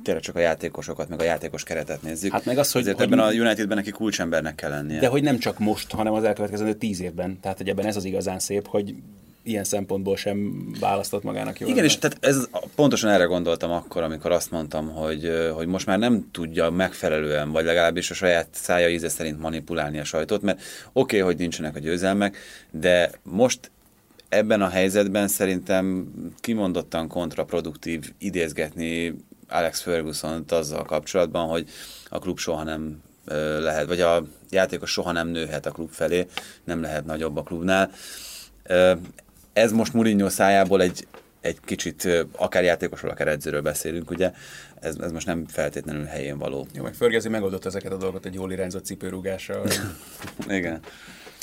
tényleg 0.04 0.22
csak 0.22 0.36
a 0.36 0.38
játékosokat, 0.38 1.08
meg 1.08 1.20
a 1.20 1.24
játékos 1.24 1.62
keretet 1.62 2.02
nézzük. 2.02 2.32
Hát 2.32 2.44
meg 2.44 2.58
az, 2.58 2.72
hogy- 2.72 2.80
azért 2.82 2.96
hogy- 2.96 3.06
ebben 3.06 3.18
a 3.18 3.30
Unitedben 3.30 3.76
neki 3.76 3.90
kulcsembernek 3.90 4.54
kell 4.54 4.70
lennie. 4.70 5.00
De 5.00 5.06
hogy 5.06 5.22
nem 5.22 5.38
csak 5.38 5.58
most, 5.58 5.92
hanem 5.92 6.12
az 6.12 6.24
elkövetkező 6.24 6.74
tíz 6.74 7.00
évben. 7.00 7.38
Tehát, 7.40 7.56
hogy 7.56 7.68
ebben 7.68 7.86
ez 7.86 7.96
az 7.96 8.04
igazán 8.04 8.38
szép, 8.38 8.66
hogy 8.66 8.94
ilyen 9.42 9.64
szempontból 9.64 10.16
sem 10.16 10.68
választott 10.80 11.22
magának 11.22 11.60
jól. 11.60 11.70
Igen, 11.70 11.84
és 11.84 11.98
tehát 11.98 12.16
ez, 12.20 12.48
pontosan 12.74 13.10
erre 13.10 13.24
gondoltam 13.24 13.70
akkor, 13.70 14.02
amikor 14.02 14.30
azt 14.32 14.50
mondtam, 14.50 14.88
hogy, 14.88 15.30
hogy 15.54 15.66
most 15.66 15.86
már 15.86 15.98
nem 15.98 16.28
tudja 16.32 16.70
megfelelően, 16.70 17.50
vagy 17.50 17.64
legalábbis 17.64 18.10
a 18.10 18.14
saját 18.14 18.48
szája 18.50 18.88
íze 18.88 19.08
szerint 19.08 19.40
manipulálni 19.40 19.98
a 19.98 20.04
sajtót, 20.04 20.42
mert 20.42 20.60
oké, 20.92 21.16
okay, 21.16 21.20
hogy 21.20 21.36
nincsenek 21.36 21.76
a 21.76 21.78
győzelmek, 21.78 22.36
de 22.70 23.10
most 23.22 23.70
ebben 24.28 24.62
a 24.62 24.68
helyzetben 24.68 25.28
szerintem 25.28 26.08
kimondottan 26.40 27.08
kontraproduktív 27.08 28.12
idézgetni 28.18 29.14
Alex 29.48 29.80
ferguson 29.80 30.44
azzal 30.48 30.84
kapcsolatban, 30.84 31.48
hogy 31.48 31.68
a 32.08 32.18
klub 32.18 32.38
soha 32.38 32.62
nem 32.62 33.02
lehet, 33.60 33.86
vagy 33.86 34.00
a 34.00 34.24
játékos 34.50 34.90
soha 34.90 35.12
nem 35.12 35.28
nőhet 35.28 35.66
a 35.66 35.70
klub 35.70 35.90
felé, 35.90 36.26
nem 36.64 36.80
lehet 36.80 37.04
nagyobb 37.04 37.36
a 37.36 37.42
klubnál. 37.42 37.90
Ez 39.52 39.72
most 39.72 39.92
Mourinho 39.92 40.30
szájából 40.30 40.82
egy, 40.82 41.06
egy 41.40 41.58
kicsit, 41.64 42.08
akár 42.36 42.64
játékosról, 42.64 43.10
akár 43.10 43.28
edzőről 43.28 43.62
beszélünk, 43.62 44.10
ugye, 44.10 44.32
ez, 44.80 44.96
ez 45.00 45.12
most 45.12 45.26
nem 45.26 45.46
feltétlenül 45.46 46.04
helyén 46.04 46.38
való. 46.38 46.66
Jó, 46.72 46.82
meg 46.82 46.94
Fergezi 46.94 47.28
megoldott 47.28 47.64
ezeket 47.64 47.92
a 47.92 47.96
dolgokat 47.96 48.26
egy 48.26 48.34
jól 48.34 48.52
irányzott 48.52 48.84
cipőrúgással. 48.84 49.66
Igen. 50.48 50.80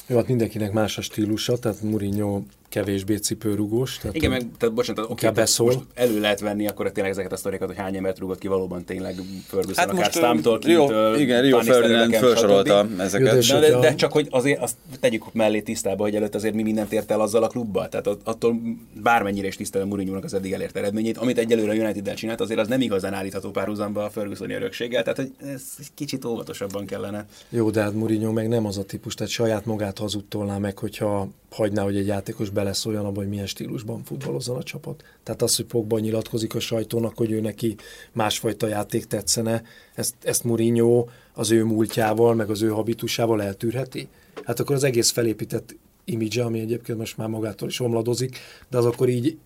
Jó, 0.08 0.18
hát 0.18 0.28
mindenkinek 0.28 0.72
más 0.72 0.98
a 0.98 1.02
stílusa, 1.02 1.58
tehát 1.58 1.82
Mourinho 1.82 2.42
kevésbé 2.74 3.16
cipőrugós. 3.16 3.98
Tehát 3.98 4.16
Igen, 4.16 4.30
meg, 4.30 4.48
tehát 4.58 4.76
bocsánat, 4.76 4.96
tehát, 4.96 5.12
oké, 5.12 5.20
tehát 5.20 5.36
beszól. 5.36 5.66
most 5.66 5.80
elő 5.94 6.20
lehet 6.20 6.40
venni 6.40 6.68
akkor 6.68 6.92
tényleg 6.92 7.12
ezeket 7.12 7.32
a 7.32 7.36
sztorikat, 7.36 7.68
hogy 7.68 7.78
hány 7.78 7.96
embert 7.96 8.20
rúgott 8.20 8.38
ki 8.38 8.48
valóban 8.48 8.84
tényleg 8.84 9.16
Ferguson, 9.48 9.76
Hát 9.76 9.86
akár 9.90 9.98
most, 10.00 10.12
Stamtól, 10.12 10.60
Kintől, 10.60 11.20
igen, 11.20 11.42
Rio 11.42 11.60
Ferdinand 11.60 12.14
felsorolta 12.14 12.88
ezeket. 12.98 13.46
Jó, 13.46 13.60
de 13.60 13.70
de, 13.70 13.80
de 13.80 13.96
csak, 13.96 14.12
hogy 14.12 14.28
azért 14.30 14.62
azt 14.62 14.76
tegyük 15.00 15.34
mellé 15.34 15.62
tisztába, 15.62 16.04
hogy 16.04 16.16
előtt 16.16 16.36
azért 16.36 16.54
mi 16.54 16.64
mindent 16.64 16.94
ért 16.94 17.12
el 17.12 17.22
azzal 17.22 17.44
a 17.44 17.48
klubbal. 17.48 17.90
Tehát 17.90 18.08
att- 18.08 18.22
attól 18.24 18.62
bármennyire 19.02 19.48
is 19.48 19.56
tisztelem 19.56 19.88
mourinho 19.88 20.20
az 20.24 20.34
eddig 20.34 20.52
elért 20.52 20.78
eredményét, 20.78 21.18
amit 21.18 21.38
egyelőre 21.38 21.72
a 21.72 21.76
United-del 21.76 22.16
csinált, 22.16 22.42
azért 22.42 22.60
az 22.60 22.68
nem 22.68 22.82
igazán 22.82 23.14
állítható 23.14 23.50
párhuzamba 23.50 24.04
a 24.04 24.10
Fergusoni 24.10 24.54
örökséggel, 24.54 25.04
tehát 25.04 25.18
hogy 25.18 25.32
ez 25.54 25.64
egy 25.80 25.94
kicsit 25.94 26.26
óvatosabban 26.26 26.86
kellene. 26.86 27.26
Jó, 27.50 27.70
de 27.70 27.82
hát 27.82 27.94
Mourinho 27.94 28.32
meg 28.32 28.48
nem 28.48 28.66
az 28.66 28.78
a 28.78 28.84
típus, 28.84 29.14
tehát 29.14 29.32
saját 29.32 29.66
magát 29.66 29.98
hazudtolná 29.98 30.58
meg, 30.58 30.78
hogyha 30.78 31.28
hagyná, 31.54 31.84
hogy 31.84 31.98
egy 31.98 32.08
játékos 32.08 32.50
beleszóljon 32.50 33.06
abba, 33.06 33.20
hogy 33.20 33.30
milyen 33.30 33.46
stílusban 33.46 34.04
futballozzon 34.04 34.58
a 34.58 34.64
csapat. 34.64 35.04
Tehát 35.24 35.42
az, 35.42 35.56
hogy 35.56 35.66
Pogba 35.66 36.00
nyilatkozik 36.00 36.56
a 36.56 36.60
sajtónak, 36.60 37.18
hogy 37.18 37.32
ő 37.32 37.42
neki 37.42 37.76
másfajta 38.12 38.68
játék 38.68 39.06
tetszene, 39.06 39.64
ezt, 39.96 40.16
ezt 40.24 40.44
Mourinho 40.44 41.08
az 41.34 41.52
ő 41.52 41.64
múltjával, 41.64 42.36
meg 42.36 42.50
az 42.50 42.62
ő 42.62 42.70
habitusával 42.70 43.42
eltűrheti? 43.42 44.08
Hát 44.44 44.60
akkor 44.60 44.76
az 44.76 44.84
egész 44.84 45.12
felépített 45.12 45.76
imidzse, 46.06 46.44
ami 46.44 46.60
egyébként 46.60 46.98
most 46.98 47.18
már 47.18 47.28
magától 47.28 47.70
is 47.70 47.80
omladozik, 47.80 48.38
de 48.70 48.78
az 48.78 48.86
akkor 48.86 49.10
így 49.10 49.38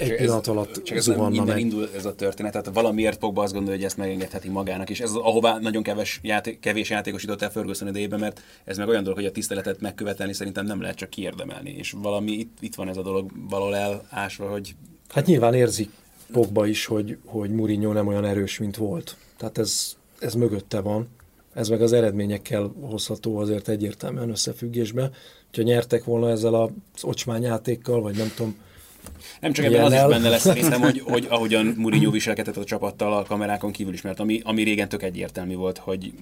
egy 0.00 0.16
pillanat 0.16 0.46
alatt 0.46 0.82
csak 0.82 0.96
ez 0.96 1.04
zuhanna 1.04 1.28
minden 1.28 1.46
meg. 1.46 1.60
indul 1.60 1.88
ez 1.96 2.04
a 2.04 2.14
történet, 2.14 2.52
tehát 2.52 2.70
valamiért 2.74 3.18
Pogba 3.18 3.42
azt 3.42 3.52
gondolja, 3.52 3.76
hogy 3.76 3.84
ezt 3.84 3.96
megengedheti 3.96 4.48
magának, 4.48 4.90
és 4.90 5.00
ez 5.00 5.10
az, 5.10 5.16
ahová 5.16 5.58
nagyon 5.58 5.82
keves 5.82 6.20
játék, 6.22 6.60
kevés 6.60 6.90
játékos 6.90 7.22
jutott 7.22 7.42
el 7.42 7.50
Ferguson 7.50 7.88
idejében, 7.88 8.20
mert 8.20 8.40
ez 8.64 8.76
meg 8.76 8.88
olyan 8.88 9.02
dolog, 9.02 9.18
hogy 9.18 9.28
a 9.28 9.32
tiszteletet 9.32 9.80
megkövetelni 9.80 10.32
szerintem 10.32 10.66
nem 10.66 10.80
lehet 10.80 10.96
csak 10.96 11.10
kiérdemelni, 11.10 11.70
és 11.70 11.94
valami 12.02 12.32
itt, 12.32 12.56
itt 12.60 12.74
van 12.74 12.88
ez 12.88 12.96
a 12.96 13.02
dolog 13.02 13.30
valahol 13.48 13.76
elásva, 13.76 14.50
hogy 14.50 14.74
Hát 15.08 15.26
nyilván 15.26 15.54
érzik 15.54 15.90
Pogba 16.32 16.66
is, 16.66 16.86
hogy, 16.86 17.18
hogy 17.24 17.50
Mourinho 17.50 17.92
nem 17.92 18.06
olyan 18.06 18.24
erős, 18.24 18.58
mint 18.58 18.76
volt. 18.76 19.16
Tehát 19.36 19.58
ez, 19.58 19.96
ez 20.18 20.34
mögötte 20.34 20.80
van. 20.80 21.08
Ez 21.54 21.68
meg 21.68 21.82
az 21.82 21.92
eredményekkel 21.92 22.74
hozható 22.80 23.36
azért 23.36 23.68
egyértelműen 23.68 24.30
összefüggésbe. 24.30 25.10
Ha 25.52 25.62
nyertek 25.62 26.04
volna 26.04 26.30
ezzel 26.30 26.54
az 26.54 26.70
ocsmány 27.02 27.42
játékkal, 27.42 28.00
vagy 28.00 28.16
nem 28.16 28.32
tudom, 28.36 28.56
Nem 29.40 29.52
csak 29.52 29.64
ebben 29.64 29.84
az 29.84 29.92
is 29.92 29.98
benne 30.08 30.28
lesz 30.28 30.42
szerintem, 30.42 30.80
hogy, 30.80 31.02
hogy 31.04 31.26
ahogyan 31.34 31.74
Mourinho 31.76 32.10
viselkedett 32.10 32.56
a 32.56 32.64
csapattal 32.64 33.12
a 33.12 33.22
kamerákon 33.22 33.72
kívül 33.72 33.92
is, 33.92 34.02
mert 34.02 34.20
ami, 34.20 34.40
ami 34.44 34.62
régen 34.62 34.88
tök 34.88 35.02
egyértelmű 35.02 35.54
volt, 35.54 35.78
hogy 35.78 36.12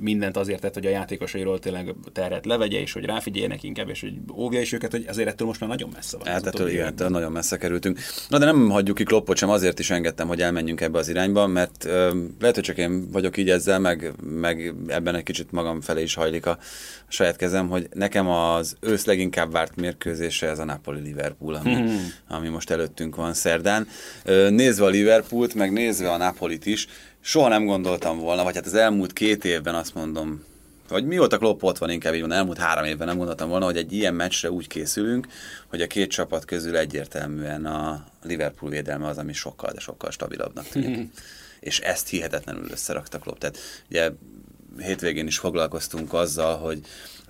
mindent 0.00 0.36
azért 0.36 0.60
tett, 0.60 0.74
hogy 0.74 0.86
a 0.86 0.90
játékosairól 0.90 1.58
tényleg 1.58 1.94
terhet 2.12 2.46
levegye, 2.46 2.80
és 2.80 2.92
hogy 2.92 3.04
ráfigyeljenek 3.04 3.62
inkább, 3.62 3.88
és 3.88 4.00
hogy 4.00 4.12
óvja 4.34 4.60
is 4.60 4.72
őket, 4.72 4.90
hogy 4.90 5.04
azért 5.08 5.28
ettől 5.28 5.46
most 5.46 5.60
már 5.60 5.68
nagyon 5.68 5.90
messze 5.94 6.16
van. 6.16 6.26
Hát 6.26 6.46
ettől 6.46 6.68
igen, 6.68 6.86
ettől 6.86 7.08
nagyon 7.08 7.32
messze 7.32 7.56
kerültünk. 7.56 7.98
Na 8.28 8.38
de 8.38 8.44
nem 8.44 8.70
hagyjuk 8.70 8.96
ki 8.96 9.04
Kloppot 9.04 9.36
sem, 9.36 9.50
azért 9.50 9.78
is 9.78 9.90
engedtem, 9.90 10.28
hogy 10.28 10.42
elmenjünk 10.42 10.80
ebbe 10.80 10.98
az 10.98 11.08
irányba, 11.08 11.46
mert 11.46 11.84
ö, 11.84 12.14
lehet, 12.40 12.54
hogy 12.54 12.64
csak 12.64 12.76
én 12.76 13.10
vagyok 13.10 13.36
így 13.36 13.50
ezzel, 13.50 13.78
meg, 13.78 14.12
meg 14.22 14.74
ebben 14.86 15.14
egy 15.14 15.22
kicsit 15.22 15.52
magam 15.52 15.80
felé 15.80 16.02
is 16.02 16.14
hajlik 16.14 16.46
a, 16.46 16.50
a 16.50 16.58
saját 17.08 17.36
kezem, 17.36 17.68
hogy 17.68 17.88
nekem 17.92 18.28
az 18.28 18.76
ősz 18.80 19.04
leginkább 19.04 19.52
várt 19.52 19.76
mérkőzése 19.76 20.48
ez 20.48 20.58
a 20.58 20.64
Napoli-Liverpool, 20.64 21.54
ami, 21.54 21.74
Hmm. 21.74 22.12
Ami 22.30 22.48
most 22.48 22.70
előttünk 22.70 23.16
van 23.16 23.34
szerdán. 23.34 23.88
Nézve 24.48 24.84
a 24.84 24.88
Liverpoolt, 24.88 25.54
meg 25.54 25.72
nézve 25.72 26.10
a 26.10 26.16
Napolit 26.16 26.66
is, 26.66 26.86
soha 27.20 27.48
nem 27.48 27.64
gondoltam 27.64 28.18
volna, 28.18 28.42
vagy 28.44 28.54
hát 28.54 28.66
az 28.66 28.74
elmúlt 28.74 29.12
két 29.12 29.44
évben 29.44 29.74
azt 29.74 29.94
mondom, 29.94 30.44
vagy 30.88 31.04
mióta 31.04 31.38
Klopp 31.38 31.62
ott 31.62 31.78
van, 31.78 31.90
inkább 31.90 32.14
így 32.14 32.20
van, 32.20 32.32
elmúlt 32.32 32.58
három 32.58 32.84
évben 32.84 33.06
nem 33.06 33.16
gondoltam 33.16 33.48
volna, 33.48 33.64
hogy 33.64 33.76
egy 33.76 33.92
ilyen 33.92 34.14
meccsre 34.14 34.50
úgy 34.50 34.66
készülünk, 34.66 35.26
hogy 35.66 35.82
a 35.82 35.86
két 35.86 36.10
csapat 36.10 36.44
közül 36.44 36.76
egyértelműen 36.76 37.66
a 37.66 38.06
Liverpool 38.22 38.70
védelme 38.70 39.06
az, 39.06 39.18
ami 39.18 39.32
sokkal, 39.32 39.72
de 39.72 39.80
sokkal 39.80 40.10
stabilabbnak 40.10 40.68
tűnik. 40.68 41.08
És 41.60 41.78
ezt 41.78 42.08
hihetetlenül 42.08 42.70
összerakta 42.70 43.18
Klopp. 43.18 43.38
Tehát 43.38 43.58
ugye 43.90 44.10
hétvégén 44.78 45.26
is 45.26 45.38
foglalkoztunk 45.38 46.12
azzal, 46.12 46.56
hogy 46.58 46.80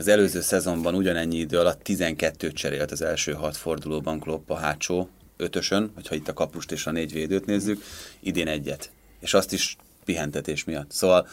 az 0.01 0.09
előző 0.09 0.41
szezonban 0.41 0.95
ugyanennyi 0.95 1.37
idő 1.37 1.59
alatt 1.59 1.81
12-t 1.85 2.53
cserélt 2.53 2.91
az 2.91 3.03
első 3.03 3.33
hat 3.33 3.57
fordulóban 3.57 4.21
Klopp 4.21 4.51
a 4.51 4.57
hátsó 4.57 5.09
ötösön, 5.37 5.91
hogyha 5.95 6.15
itt 6.15 6.29
a 6.29 6.33
kapust 6.33 6.73
és 6.73 6.87
a 6.87 6.91
négy 6.91 7.13
védőt 7.13 7.47
nézzük, 7.47 7.83
idén 8.21 8.49
egyet. 8.49 8.91
És 9.21 9.35
azt 9.35 9.53
is 9.53 9.77
pihentetés 10.05 10.65
miatt. 10.65 10.91
Szóval 10.91 11.29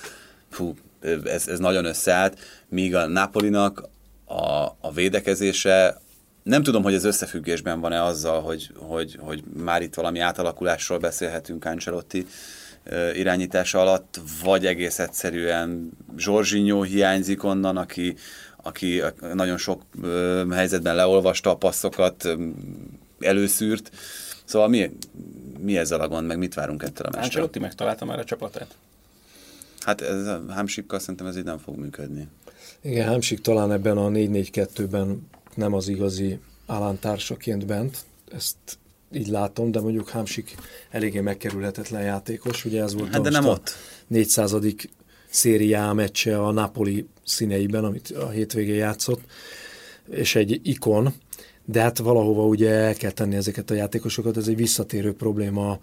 fú, 0.49 0.75
ez, 1.23 1.47
ez 1.47 1.59
nagyon 1.59 1.85
összeállt, 1.85 2.39
míg 2.69 2.95
a 2.95 3.07
Napolinak 3.07 3.89
a, 4.25 4.65
a 4.81 4.91
védekezése 4.93 6.01
nem 6.43 6.63
tudom, 6.63 6.83
hogy 6.83 6.93
ez 6.93 7.03
összefüggésben 7.03 7.79
van-e 7.79 8.03
azzal, 8.03 8.41
hogy, 8.41 8.71
hogy, 8.75 9.17
hogy 9.19 9.43
már 9.63 9.81
itt 9.81 9.93
valami 9.93 10.19
átalakulásról 10.19 10.97
beszélhetünk 10.97 11.65
Ancelotti 11.65 12.25
irányítása 13.13 13.79
alatt, 13.79 14.19
vagy 14.43 14.65
egész 14.65 14.99
egyszerűen 14.99 15.91
Zsorzsinyó 16.17 16.81
hiányzik 16.81 17.43
onnan, 17.43 17.77
aki, 17.77 18.15
aki 18.67 19.01
nagyon 19.33 19.57
sok 19.57 19.81
helyzetben 20.51 20.95
leolvasta 20.95 21.49
a 21.49 21.55
passzokat, 21.55 22.37
előszűrt. 23.19 23.91
Szóval 24.45 24.67
mi, 24.67 24.91
mi 25.59 25.77
ezzel 25.77 26.01
a 26.01 26.07
gond, 26.07 26.27
meg 26.27 26.37
mit 26.37 26.53
várunk 26.53 26.83
ettől 26.83 27.07
a 27.07 27.09
meccsről? 27.09 27.23
Ancelotti 27.23 27.59
megtalálta 27.59 28.05
már 28.05 28.19
a 28.19 28.23
csapatát? 28.23 28.75
Hát 29.79 30.01
ez 30.01 30.27
a 30.27 30.43
Hámsikkal 30.49 30.99
szerintem 30.99 31.25
ez 31.25 31.37
így 31.37 31.43
nem 31.43 31.57
fog 31.57 31.77
működni. 31.77 32.27
Igen, 32.81 33.07
Hámsik 33.07 33.41
talán 33.41 33.71
ebben 33.71 33.97
a 33.97 34.09
4-4-2-ben 34.09 35.27
nem 35.55 35.73
az 35.73 35.87
igazi 35.87 36.39
álántársaként 36.65 37.65
bent, 37.65 37.97
ezt 38.31 38.55
így 39.11 39.27
látom, 39.27 39.71
de 39.71 39.79
mondjuk 39.79 40.09
Hámsik 40.09 40.55
eléggé 40.89 41.19
megkerülhetetlen 41.19 42.01
játékos, 42.01 42.65
ugye 42.65 42.81
ez 42.83 42.93
volt 42.93 43.11
Hát 43.11 43.21
de 43.21 43.29
nem 43.29 43.47
a 43.47 43.49
ott. 43.49 43.71
400. 44.07 44.53
szériá 45.29 45.91
meccse 45.93 46.41
a 46.41 46.51
Napoli 46.51 47.07
színeiben, 47.23 47.83
amit 47.83 48.09
a 48.09 48.29
hétvégén 48.29 48.75
játszott, 48.75 49.21
és 50.09 50.35
egy 50.35 50.59
ikon, 50.63 51.13
de 51.65 51.81
hát 51.81 51.97
valahova 51.97 52.45
ugye 52.45 52.69
el 52.69 52.95
kell 52.95 53.11
tenni 53.11 53.35
ezeket 53.35 53.69
a 53.69 53.73
játékosokat, 53.73 54.37
ez 54.37 54.47
egy 54.47 54.55
visszatérő 54.55 55.13
probléma 55.13 55.79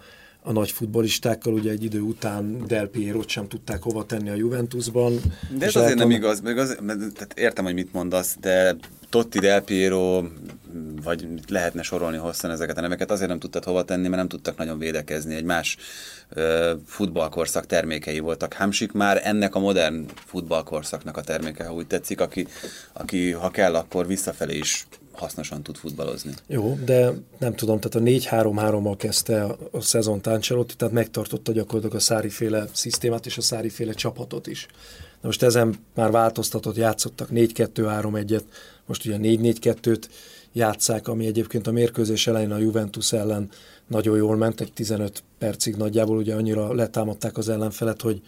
a 0.47 0.53
nagy 0.53 0.71
futbolistákkal, 0.71 1.53
ugye 1.53 1.71
egy 1.71 1.85
idő 1.85 2.01
után 2.01 2.67
Del 2.67 2.87
Piero-t 2.87 3.29
sem 3.29 3.49
tudták 3.49 3.83
hova 3.83 4.05
tenni 4.05 4.31
a 4.31 4.35
Juventusban. 4.35 5.21
De 5.59 5.67
ez 5.67 5.77
azért 5.77 5.99
nem 5.99 6.11
igaz, 6.11 6.41
meg 6.41 6.59
az, 6.59 6.77
tehát 6.87 7.33
értem, 7.35 7.65
hogy 7.65 7.75
mit 7.75 7.93
mondasz, 7.93 8.37
de 8.41 8.77
Totti 9.09 9.39
Del 9.39 9.63
Piero, 9.63 10.23
vagy 11.05 11.29
lehetne 11.49 11.83
sorolni 11.83 12.17
hosszan 12.17 12.51
ezeket 12.51 12.79
a 12.79 12.81
neveket, 12.81 13.11
azért 13.11 13.29
nem 13.29 13.39
tudtad 13.39 13.65
hova 13.65 13.85
tenni, 13.85 14.03
mert 14.03 14.17
nem 14.17 14.29
tudtak 14.29 14.57
nagyon 14.57 14.79
védekezni. 14.79 15.35
Egy 15.35 15.45
más 15.45 15.77
ö, 16.29 16.73
futballkorszak 16.87 17.67
termékei 17.67 18.19
voltak. 18.19 18.53
Hamsik 18.53 18.93
már 18.93 19.21
ennek 19.25 19.55
a 19.55 19.59
modern 19.59 20.07
futballkorszaknak 20.27 21.17
a 21.17 21.21
terméke, 21.21 21.65
ha 21.65 21.75
úgy 21.75 21.87
tetszik, 21.87 22.21
aki, 22.21 22.47
aki 22.93 23.31
ha 23.31 23.51
kell, 23.51 23.75
akkor 23.75 24.07
visszafelé 24.07 24.57
is 24.57 24.87
hasznosan 25.15 25.63
tud 25.63 25.77
futballozni. 25.77 26.33
Jó, 26.47 26.79
de 26.85 27.13
nem 27.39 27.55
tudom, 27.55 27.81
tehát 27.81 28.09
a 28.09 28.11
4-3-3-mal 28.11 28.95
kezdte 28.99 29.45
a, 29.71 29.81
szezon 29.81 30.21
Ancelotti, 30.23 30.75
tehát 30.77 30.95
megtartotta 30.95 31.53
gyakorlatilag 31.53 31.97
a 31.97 32.01
Szári-féle 32.01 32.69
szisztémát 32.73 33.27
és 33.27 33.37
a 33.37 33.41
Szári-féle 33.41 33.93
csapatot 33.93 34.47
is. 34.47 34.67
De 35.21 35.27
most 35.27 35.43
ezen 35.43 35.75
már 35.95 36.11
változtatott, 36.11 36.77
játszottak 36.77 37.29
4-2-3-1-et, 37.33 38.43
most 38.87 39.07
ugye 39.07 39.17
4-4-2-t 39.21 40.03
játszák, 40.53 41.09
ami 41.09 41.27
egyébként 41.27 41.67
a 41.67 41.73
mérkőzés 41.73 42.27
elején 42.27 42.53
a 42.53 42.59
Juventus 42.59 43.13
ellen 43.13 43.49
nagyon 43.87 44.17
jól 44.17 44.37
ment, 44.37 44.61
egy 44.61 44.73
15 44.73 45.23
percig 45.39 45.77
nagyjából 45.77 46.17
ugye 46.17 46.35
annyira 46.35 46.75
letámadták 46.75 47.37
az 47.37 47.49
ellenfelet, 47.49 48.01
hogy 48.01 48.23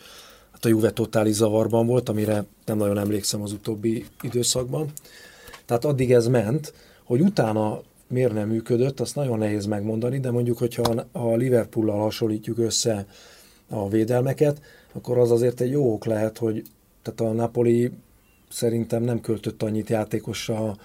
hát 0.53 0.65
a 0.65 0.69
Juve 0.69 0.91
totális 0.91 1.35
zavarban 1.35 1.87
volt, 1.87 2.09
amire 2.09 2.45
nem 2.65 2.77
nagyon 2.77 2.99
emlékszem 2.99 3.43
az 3.43 3.53
utóbbi 3.53 4.07
időszakban. 4.23 4.93
Tehát 5.67 5.85
addig 5.85 6.13
ez 6.13 6.27
ment, 6.27 6.73
hogy 7.05 7.21
utána 7.21 7.81
miért 8.09 8.33
nem 8.33 8.49
működött, 8.49 9.01
azt 9.01 9.15
nagyon 9.15 9.39
nehéz 9.39 9.67
megmondani, 9.67 10.21
de 10.21 10.31
mondjuk, 10.31 10.59
hogyha 10.59 11.07
a 11.13 11.35
Liverpool-lal 11.35 12.01
hasonlítjuk 12.01 12.59
össze 12.59 13.07
a 13.69 13.89
védelmeket, 13.89 14.61
akkor 14.93 15.19
az 15.19 15.31
azért 15.31 15.61
egy 15.61 15.71
jó 15.71 15.93
ok 15.93 16.05
lehet, 16.05 16.39
hogy 16.39 16.63
tehát 17.03 17.33
a 17.33 17.37
Napoli 17.37 17.91
szerintem 18.51 19.03
nem 19.03 19.21
költött 19.21 19.63
annyit 19.63 19.89
játékosra 19.89 20.77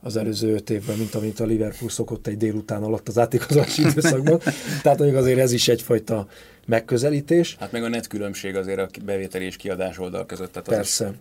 az 0.00 0.16
előző 0.16 0.54
öt 0.54 0.70
évben, 0.70 0.98
mint 0.98 1.14
amit 1.14 1.40
a 1.40 1.44
Liverpool 1.44 1.90
szokott 1.90 2.26
egy 2.26 2.36
délután 2.36 2.82
alatt 2.82 3.08
az 3.08 3.18
átigazolási 3.18 3.82
időszakban. 3.88 4.38
Tehát 4.82 4.98
mondjuk 4.98 5.20
azért 5.20 5.38
ez 5.38 5.52
is 5.52 5.68
egyfajta 5.68 6.26
megközelítés. 6.66 7.56
Hát 7.60 7.72
meg 7.72 7.84
a 7.84 7.88
net 7.88 8.06
különbség 8.06 8.56
azért 8.56 8.78
a 8.78 8.88
bevételi 9.04 9.44
és 9.44 9.56
kiadás 9.56 9.98
oldal 9.98 10.26
között. 10.26 10.52
Tehát 10.52 10.68
az 10.68 10.74
Persze. 10.74 11.14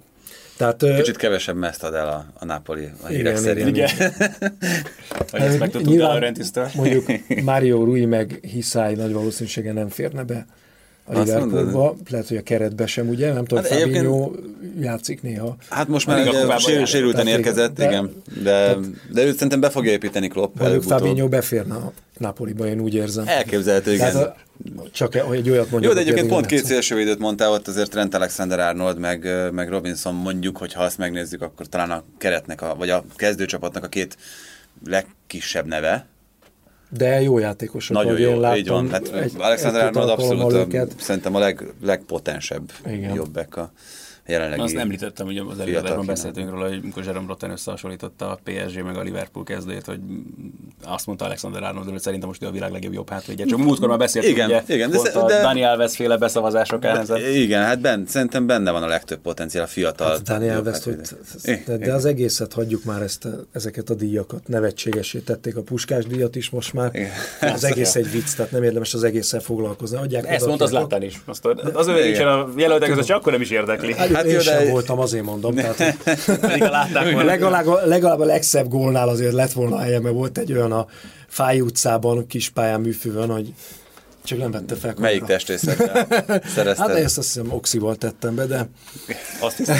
Tehát, 0.57 0.83
Kicsit 0.95 1.17
kevesebb 1.17 1.55
mezt 1.55 1.83
ad 1.83 1.93
el 1.93 2.07
a, 2.07 2.25
a 2.33 2.45
Napoli 2.45 2.89
a 3.03 3.07
hírek 3.07 3.21
Igen, 3.21 3.35
szerint. 3.35 3.67
igen. 3.67 3.89
Igen. 3.95 4.13
Hogy 5.31 5.41
ezt 5.41 5.59
megtudtuk. 5.59 5.93
Mondjuk 6.73 7.05
Mario 7.43 7.83
Rui 7.83 8.05
meg 8.05 8.39
Hiszály 8.41 8.93
nagy 8.95 9.13
valószínűséggel 9.13 9.73
nem 9.73 9.89
férne 9.89 10.23
be 10.23 10.45
a 11.05 11.19
Liverpoolba, 11.19 11.95
lehet, 12.09 12.27
hogy 12.27 12.37
a 12.37 12.41
keretbe 12.43 12.85
sem, 12.85 13.07
ugye? 13.09 13.33
Nem 13.33 13.45
tudom, 13.45 13.63
Hát 13.63 13.71
egyébként- 13.73 14.05
Fabinho 14.05 14.31
játszik 14.79 15.21
néha. 15.21 15.55
Hát 15.69 15.87
most 15.87 16.07
már 16.07 16.27
ugye 16.27 16.57
sér, 16.57 16.87
sérülten 16.87 17.25
Tehát 17.25 17.39
érkezett, 17.39 17.75
de- 17.75 17.85
igen. 17.85 18.11
De, 18.43 18.77
de 19.11 19.23
őt 19.25 19.33
szerintem 19.33 19.59
be 19.59 19.69
fogja 19.69 19.91
építeni 19.91 20.27
Klopp 20.27 20.45
Mondjuk 20.55 20.69
előbb-utóbb. 20.69 20.99
Fabinho 20.99 21.27
beférne 21.27 21.75
a 21.75 21.91
Napoliba, 22.17 22.67
én 22.67 22.79
úgy 22.79 22.93
érzem. 22.93 23.27
Elképzelhető, 23.27 23.93
igen. 23.93 24.11
Tehát 24.11 24.27
a, 24.27 24.35
csak 24.91 25.15
egy 25.15 25.49
olyat 25.49 25.71
mondjuk. 25.71 25.83
Jó, 25.83 25.93
de 25.93 25.99
egyébként 25.99 26.27
pont 26.27 26.45
két 26.45 26.57
játszol. 26.57 26.71
szélsővédőt 26.73 27.19
mondtál, 27.19 27.51
ott 27.51 27.67
azért 27.67 27.89
Trent 27.89 28.15
Alexander-Arnold, 28.15 28.97
meg, 28.99 29.27
meg 29.51 29.69
Robinson 29.69 30.15
mondjuk, 30.15 30.57
hogy 30.57 30.73
ha 30.73 30.83
azt 30.83 30.97
megnézzük, 30.97 31.41
akkor 31.41 31.67
talán 31.67 31.91
a 31.91 32.03
keretnek, 32.17 32.61
a, 32.61 32.75
vagy 32.75 32.89
a 32.89 33.03
kezdőcsapatnak 33.15 33.83
a 33.83 33.87
két 33.87 34.17
legkisebb 34.85 35.65
neve. 35.67 36.05
De 36.97 37.21
jó 37.21 37.37
játékosok. 37.37 37.95
Nagyon 37.97 38.19
jó, 38.19 38.39
láttam, 38.39 38.57
így 38.57 38.67
van. 38.67 38.89
Hát 38.89 39.07
egy- 39.07 39.33
Alexander 39.37 39.85
Arnold 39.85 40.09
abszolút 40.09 40.73
a, 40.73 40.85
szerintem 40.97 41.35
a 41.35 41.39
leg, 41.39 41.73
legpotensebb 41.81 42.71
Igen. 42.87 43.13
jobbek 43.13 43.57
a, 43.57 43.71
jelenlegi 44.27 44.61
Azt 44.61 44.75
említettem, 44.75 45.25
hogy 45.25 45.37
az 45.37 45.59
előadásban 45.59 46.05
beszéltünk 46.05 46.49
róla, 46.49 46.67
hogy 46.67 46.79
amikor 46.83 47.03
Jerome 47.03 47.27
Rotten 47.27 47.51
összehasonlította 47.51 48.29
a 48.31 48.39
PSG 48.43 48.83
meg 48.83 48.97
a 48.97 49.01
Liverpool 49.01 49.45
kezdőjét, 49.45 49.85
hogy 49.85 49.99
azt 50.85 51.05
mondta 51.05 51.25
Alexander 51.25 51.63
Arnold, 51.63 51.89
hogy 51.89 51.99
szerintem 51.99 52.29
most 52.29 52.43
ő 52.43 52.47
a 52.47 52.51
világ 52.51 52.71
legjobb 52.71 52.93
jobb 52.93 53.09
hátvédje. 53.09 53.45
Csak 53.45 53.59
múltkor 53.59 53.87
már 53.89 53.97
beszéltünk, 53.97 54.35
Igen, 54.35 54.49
ugye, 54.49 54.63
igen, 54.67 54.89
de 54.89 54.95
volt 54.95 55.07
ez- 55.07 55.15
a 55.15 55.25
de- 55.25 55.41
Dani 55.41 55.63
Alves 55.63 55.95
féle 55.95 56.17
beszavazások 56.17 56.85
ellen. 56.85 57.05
Igen, 57.33 57.63
hát 57.63 57.79
ben, 57.81 58.05
szerintem 58.07 58.45
benne 58.45 58.71
van 58.71 58.83
a 58.83 58.87
legtöbb 58.87 59.19
potenciál 59.19 59.63
a 59.63 59.67
fiatal. 59.67 60.09
Hát 60.09 60.27
hogy, 60.27 60.47
hátvédek. 60.47 61.65
de, 61.65 61.77
de 61.77 61.93
az 61.93 62.05
egészet 62.05 62.53
hagyjuk 62.53 62.83
már 62.83 63.01
ezt, 63.01 63.27
ezeket 63.51 63.89
a 63.89 63.93
díjakat. 63.93 64.47
Nevetségesé 64.47 65.19
tették 65.19 65.55
a 65.55 65.61
puskás 65.61 66.05
díjat 66.05 66.35
is 66.35 66.49
most 66.49 66.73
már. 66.73 66.89
Igen. 66.93 67.09
Az 67.53 67.63
egész 67.63 67.95
egy 67.95 68.11
vicc, 68.11 68.35
tehát 68.35 68.51
nem 68.51 68.63
érdemes 68.63 68.93
az 68.93 69.03
egésszel 69.03 69.39
foglalkozni. 69.39 69.97
Adják 69.97 70.27
Ezt 70.27 70.45
mondta 70.45 70.65
adják 70.65 70.81
Zlatan 70.81 71.01
is. 71.07 71.21
Azt, 71.25 71.45
az 71.73 71.87
ő 71.87 72.03
nincsen 72.03 72.27
a 72.27 72.49
jelöltek 72.57 72.89
között, 72.89 73.05
csak 73.05 73.17
akkor 73.17 73.31
nem 73.31 73.41
is 73.41 73.49
érdekli. 73.49 73.93
Hát, 73.93 74.11
Hát 74.13 74.25
én 74.25 74.33
jó, 74.33 74.39
sem 74.39 74.63
de- 74.63 74.69
voltam, 74.71 74.99
azért 74.99 75.23
mondom. 75.23 75.55
Tehát, 75.55 75.97
legalább, 76.41 77.85
legalább 77.85 78.19
a 78.19 78.25
legszebb 78.25 78.67
gólnál 78.67 79.09
azért 79.09 79.33
lett 79.33 79.51
volna 79.51 79.77
helye, 79.79 79.99
mert 79.99 80.15
volt 80.15 80.37
egy 80.37 80.53
olyan 80.53 80.71
a 80.71 80.87
Fáj 81.27 81.61
utcában, 81.61 82.27
kispályán 82.27 82.81
műfőn, 82.81 83.29
hogy 83.29 83.53
csak 84.23 84.37
nem 84.37 84.51
vette 84.51 84.75
fel. 84.75 84.93
Melyik 84.97 85.19
kamera. 85.19 85.37
testészettel 85.37 86.07
szerezted? 86.55 86.87
Hát 86.87 86.97
ezt 86.97 87.17
azt 87.17 87.33
hiszem 87.33 87.51
oxival 87.51 87.95
tettem 87.95 88.35
be, 88.35 88.45
de 88.45 88.69
Azt 89.39 89.57
hiszem, 89.57 89.77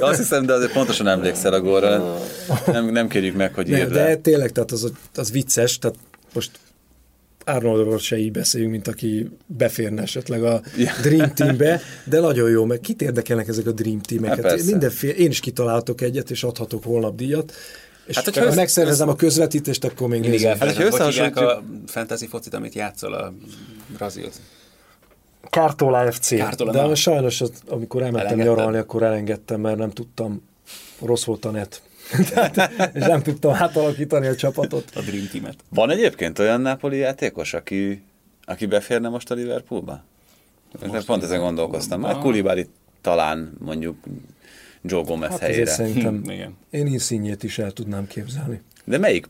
Azt 0.00 0.18
hiszem, 0.18 0.46
de 0.46 0.52
azért 0.52 0.72
pontosan 0.72 1.08
emlékszel 1.08 1.52
a 1.52 1.60
gólra. 1.60 2.18
Nem, 2.66 2.90
nem 2.90 3.08
kérjük 3.08 3.36
meg, 3.36 3.54
hogy 3.54 3.70
de, 3.70 3.78
írd 3.78 3.92
de 3.92 4.02
le. 4.02 4.16
tényleg, 4.16 4.52
tehát 4.52 4.70
az, 4.70 4.92
az 5.14 5.30
vicces, 5.32 5.78
tehát 5.78 5.96
most 6.32 6.50
Arnoldról 7.44 7.98
se 7.98 8.16
így 8.18 8.30
beszéljünk, 8.32 8.72
mint 8.72 8.88
aki 8.88 9.28
beférne 9.46 10.02
esetleg 10.02 10.44
a. 10.44 10.60
Dream 11.02 11.34
Teambe, 11.34 11.80
de 12.04 12.20
nagyon 12.20 12.50
jó, 12.50 12.64
mert 12.64 12.80
kit 12.80 13.02
érdekelnek 13.02 13.48
ezek 13.48 13.66
a 13.66 13.72
Dream 13.72 13.96
Hát 13.96 14.06
Teameket? 14.06 14.40
persze. 14.40 14.70
Mindenféle, 14.70 15.12
én 15.14 15.30
is 15.30 15.40
kitaláltok 15.40 16.00
egyet, 16.00 16.30
és 16.30 16.44
adhatok 16.44 16.84
holnap 16.84 17.16
díjat, 17.16 17.52
és 18.06 18.14
Hát, 18.14 18.14
hát, 18.14 18.24
hogyha 18.24 18.40
ha 18.40 18.46
össze- 18.46 18.56
megszervezem 18.56 19.08
a 19.08 19.14
közvetítést, 19.16 19.84
akkor 19.84 20.08
még 20.08 20.20
mindig 20.20 20.40
nézzük. 20.40 20.58
Hát, 20.58 20.76
hogyha 20.76 21.40
a 21.40 21.62
fantasy 21.86 22.26
focit, 22.26 22.54
amit 22.54 22.74
játszol 22.74 23.12
a 23.12 23.32
Brazilt. 23.96 24.40
Kártola 25.50 26.12
FC. 26.12 26.36
Kártola, 26.36 26.72
de 26.72 26.82
na. 26.82 26.94
sajnos, 26.94 27.40
az, 27.40 27.52
amikor 27.68 28.02
elmentem 28.02 28.38
nyaralni, 28.38 28.76
akkor 28.76 29.02
elengedtem, 29.02 29.60
mert 29.60 29.76
nem 29.78 29.90
tudtam, 29.90 30.42
rossz 31.02 31.24
volt 31.24 31.44
a 31.44 31.50
net. 31.50 31.82
Tehát, 32.34 32.70
és 32.94 33.02
nem 33.04 33.22
tudtam 33.22 33.54
átalakítani 33.54 34.26
a 34.26 34.34
csapatot. 34.34 34.90
A 34.94 35.00
Dream 35.00 35.28
Team-et. 35.32 35.54
Van 35.68 35.90
egyébként 35.90 36.38
olyan 36.38 36.60
Napoli 36.60 36.96
játékos, 36.96 37.54
aki, 37.54 38.02
aki 38.44 38.66
beférne 38.66 39.08
most 39.08 39.30
a 39.30 39.34
Liverpoolba? 39.34 40.04
Most 40.86 41.06
pont 41.06 41.22
ezen 41.22 41.40
gondolkoztam. 41.40 42.00
Már 42.00 42.18
Kulibári 42.18 42.66
talán 43.00 43.52
mondjuk 43.58 43.96
Joe 44.82 45.02
Gomez 45.02 45.30
Hát 45.30 45.38
helyére. 45.38 45.70
szerintem 45.70 46.22
Igen. 46.28 46.56
én 46.70 46.86
Insignét 46.86 47.42
is 47.42 47.58
el 47.58 47.70
tudnám 47.70 48.06
képzelni. 48.06 48.62
De 48.84 48.98
melyik 48.98 49.26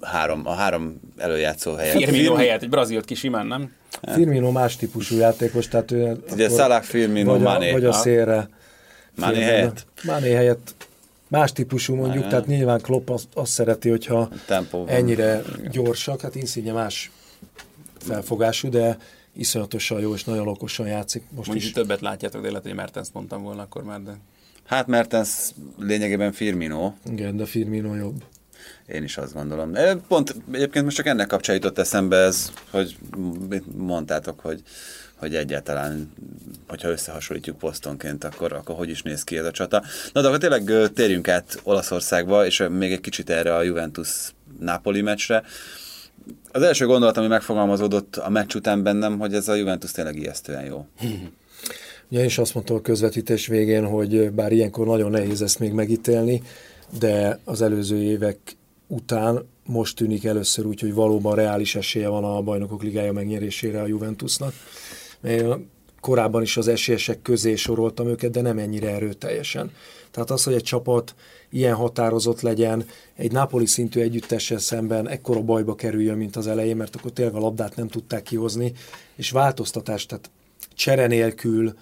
három, 0.00 0.42
a 0.46 0.52
három 0.52 1.00
előjátszó 1.16 1.74
helyet? 1.74 1.96
Firmino 1.96 2.34
helyett 2.34 2.62
egy 2.62 2.68
Brazilt 2.68 3.04
ki 3.04 3.14
simán, 3.14 3.46
nem? 3.46 3.72
Firmino 4.12 4.50
más 4.50 4.76
típusú 4.76 5.16
játékos, 5.16 5.68
tehát 5.68 5.90
ő 5.90 6.16
Ugye 6.32 6.48
Salah, 6.48 6.82
Firmino, 6.82 7.30
vagy 7.30 7.40
a, 7.44 7.52
Mané. 7.52 7.72
vagy 7.72 7.84
a 7.84 7.92
Ha? 7.92 7.98
szélre. 7.98 8.48
Mané 9.16 9.40
helyett? 9.42 9.86
Mané 10.04 10.30
helyett 10.32 10.74
más 11.28 11.52
típusú 11.52 11.94
mondjuk, 11.94 12.28
tehát 12.28 12.46
nyilván 12.46 12.80
Klopp 12.80 13.08
azt, 13.08 13.26
azt 13.34 13.52
szereti, 13.52 13.88
hogyha 13.88 14.28
Tempó 14.46 14.78
van. 14.78 14.88
ennyire 14.88 15.42
gyorsak, 15.70 16.20
hát 16.20 16.34
Insigne 16.34 16.72
más 16.72 17.10
felfogású, 17.98 18.68
de 18.68 18.98
iszonyatosan 19.32 20.00
jó 20.00 20.14
és 20.14 20.24
nagyon 20.24 20.48
okosan 20.48 20.86
játszik 20.86 21.22
most 21.30 21.46
Mondjuk 21.48 21.68
is. 21.68 21.74
többet 21.74 22.00
látjátok, 22.00 22.42
de 22.42 22.48
lehet, 22.48 22.62
hogy 22.62 22.74
Mertens 22.74 23.08
mondtam 23.12 23.42
volna 23.42 23.62
akkor 23.62 23.82
már, 23.82 24.02
de 24.02 24.16
Hát 24.66 24.86
Mertens 24.86 25.50
lényegében 25.78 26.32
Firmino, 26.32 26.92
Igen, 27.10 27.36
de 27.36 27.44
Firmino 27.44 27.94
jobb. 27.94 28.24
én 28.86 29.02
is 29.02 29.16
azt 29.16 29.34
gondolom. 29.34 29.72
Pont 30.08 30.34
egyébként 30.52 30.84
most 30.84 30.96
csak 30.96 31.06
ennek 31.06 31.26
kapcsán 31.26 31.54
jutott 31.54 31.78
eszembe 31.78 32.16
ez, 32.16 32.52
hogy 32.70 32.96
mit 33.48 33.76
mondtátok, 33.76 34.40
hogy, 34.40 34.62
hogy 35.18 35.34
egyáltalán, 35.34 36.12
hogyha 36.68 36.88
összehasonlítjuk 36.88 37.58
posztonként, 37.58 38.24
akkor, 38.24 38.52
akkor 38.52 38.76
hogy 38.76 38.90
is 38.90 39.02
néz 39.02 39.24
ki 39.24 39.38
ez 39.38 39.44
a 39.44 39.50
csata. 39.50 39.82
Na 40.12 40.20
de 40.20 40.26
akkor 40.26 40.38
tényleg 40.38 40.92
térjünk 40.94 41.28
át 41.28 41.60
Olaszországba, 41.62 42.46
és 42.46 42.64
még 42.70 42.92
egy 42.92 43.00
kicsit 43.00 43.30
erre 43.30 43.54
a 43.56 43.62
Juventus-Napoli 43.62 45.00
meccsre. 45.00 45.42
Az 46.52 46.62
első 46.62 46.86
gondolat, 46.86 47.16
ami 47.16 47.26
megfogalmazódott 47.26 48.16
a 48.16 48.28
meccs 48.28 48.54
után 48.54 48.82
bennem, 48.82 49.18
hogy 49.18 49.34
ez 49.34 49.48
a 49.48 49.54
Juventus 49.54 49.90
tényleg 49.90 50.16
ijesztően 50.16 50.64
jó. 50.64 50.86
Ugye 52.10 52.24
is 52.24 52.38
azt 52.38 52.54
mondtam 52.54 52.76
a 52.76 52.80
közvetítés 52.80 53.46
végén, 53.46 53.86
hogy 53.86 54.30
bár 54.30 54.52
ilyenkor 54.52 54.86
nagyon 54.86 55.10
nehéz 55.10 55.42
ezt 55.42 55.58
még 55.58 55.72
megítélni, 55.72 56.42
de 56.98 57.38
az 57.44 57.62
előző 57.62 58.02
évek 58.02 58.38
után 58.86 59.46
most 59.66 59.96
tűnik 59.96 60.24
először 60.24 60.66
úgy, 60.66 60.80
hogy 60.80 60.94
valóban 60.94 61.34
reális 61.34 61.74
esélye 61.74 62.08
van 62.08 62.24
a 62.24 62.42
bajnokok 62.42 62.82
ligája 62.82 63.12
megnyerésére 63.12 63.80
a 63.80 63.86
Juventusnak. 63.86 64.52
Korábban 66.00 66.42
is 66.42 66.56
az 66.56 66.68
esélyesek 66.68 67.22
közé 67.22 67.54
soroltam 67.54 68.08
őket, 68.08 68.30
de 68.30 68.40
nem 68.40 68.58
ennyire 68.58 68.90
erőteljesen. 68.90 69.72
Tehát 70.10 70.30
az, 70.30 70.44
hogy 70.44 70.54
egy 70.54 70.62
csapat 70.62 71.14
ilyen 71.50 71.74
határozott 71.74 72.40
legyen, 72.40 72.86
egy 73.16 73.32
Napoli 73.32 73.66
szintű 73.66 74.00
együttessel 74.00 74.58
szemben 74.58 75.08
ekkora 75.08 75.40
bajba 75.40 75.74
kerüljön, 75.74 76.16
mint 76.16 76.36
az 76.36 76.46
elején, 76.46 76.76
mert 76.76 76.96
akkor 76.96 77.10
tényleg 77.10 77.34
a 77.34 77.40
labdát 77.40 77.76
nem 77.76 77.88
tudták 77.88 78.22
kihozni, 78.22 78.72
és 79.16 79.30
változtatás, 79.30 80.06
tehát 80.06 80.30
csere 80.74 81.06
nélkül, 81.06 81.74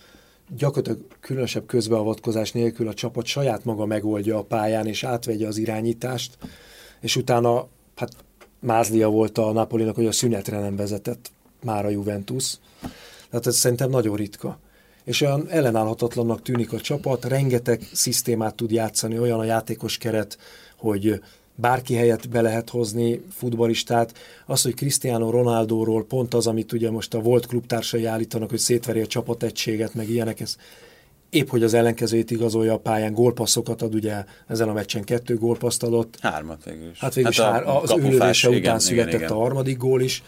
gyakorlatilag 0.57 1.01
különösebb 1.21 1.67
közbeavatkozás 1.67 2.53
nélkül 2.53 2.89
a 2.89 2.95
csapat 2.95 3.27
saját 3.27 3.65
maga 3.65 3.87
megoldja 3.87 4.39
a 4.39 4.43
pályán, 4.43 4.87
és 4.87 5.05
átvegye 5.05 5.47
az 5.47 5.57
irányítást, 5.57 6.39
és 7.01 7.17
utána, 7.17 7.69
hát 7.97 8.13
mázlia 8.61 9.09
volt 9.09 9.39
a 9.39 9.53
Napolinak, 9.53 9.95
hogy 9.95 10.07
a 10.07 10.13
szünetre 10.13 10.61
nem 10.61 10.77
vezetett 10.77 11.31
már 11.63 11.85
a 11.85 11.89
Juventus. 11.89 12.59
Tehát 13.31 13.47
ez 13.47 13.57
szerintem 13.57 13.91
nagyon 13.91 14.17
ritka. 14.17 14.59
És 15.05 15.21
olyan 15.21 15.49
ellenállhatatlannak 15.49 16.43
tűnik 16.43 16.73
a 16.73 16.81
csapat, 16.81 17.25
rengeteg 17.25 17.89
szisztémát 17.93 18.55
tud 18.55 18.71
játszani, 18.71 19.19
olyan 19.19 19.39
a 19.39 19.45
játékos 19.45 19.99
keret, 19.99 20.39
hogy 20.77 21.21
bárki 21.55 21.95
helyett 21.95 22.29
be 22.29 22.41
lehet 22.41 22.71
hozni 22.71 23.21
futbalistát. 23.37 24.13
Az, 24.47 24.63
hogy 24.63 24.75
Cristiano 24.75 25.31
Ronaldóról 25.31 26.05
pont 26.05 26.35
az, 26.35 26.47
amit 26.47 26.73
ugye 26.73 26.91
most 26.91 27.15
a 27.15 27.21
volt 27.21 27.47
klubtársai 27.47 28.05
állítanak, 28.05 28.51
hogy 28.51 28.59
szétveri 28.59 29.01
a 29.01 29.07
csapategységet, 29.07 29.95
meg 29.95 30.11
ilyenek, 30.11 30.41
ez 30.41 30.57
épp 31.31 31.49
hogy 31.49 31.63
az 31.63 31.75
ellenkezőjét 31.75 32.31
igazolja 32.31 32.73
a 32.73 32.79
pályán, 32.79 33.13
gólpasszokat 33.13 33.83
ad, 33.83 33.95
ugye 33.95 34.25
ezen 34.47 34.69
a 34.69 34.73
meccsen 34.73 35.05
kettő 35.05 35.37
gólpaszt 35.37 35.83
adott, 35.83 36.19
Hármat 36.21 36.65
végül 36.65 36.91
is. 36.91 36.99
Hát 36.99 37.15
végül 37.15 37.31
is 37.31 37.39
a 37.39 37.45
hát 37.45 37.67
az 37.67 37.91
ő 37.91 37.95
kapufás, 37.95 38.19
lövése 38.19 38.49
igen, 38.49 38.61
után 38.61 38.61
igen, 38.61 38.79
született 38.79 39.21
igen. 39.21 39.31
a 39.31 39.35
harmadik 39.35 39.77
gól 39.77 40.03
is. 40.03 40.23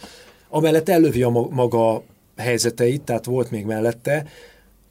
Amellett 0.49 0.89
ellövi 0.89 1.23
a 1.23 1.29
ma- 1.29 1.49
maga 1.51 2.03
helyzeteit, 2.43 3.03
tehát 3.03 3.25
volt 3.25 3.51
még 3.51 3.65
mellette. 3.65 4.27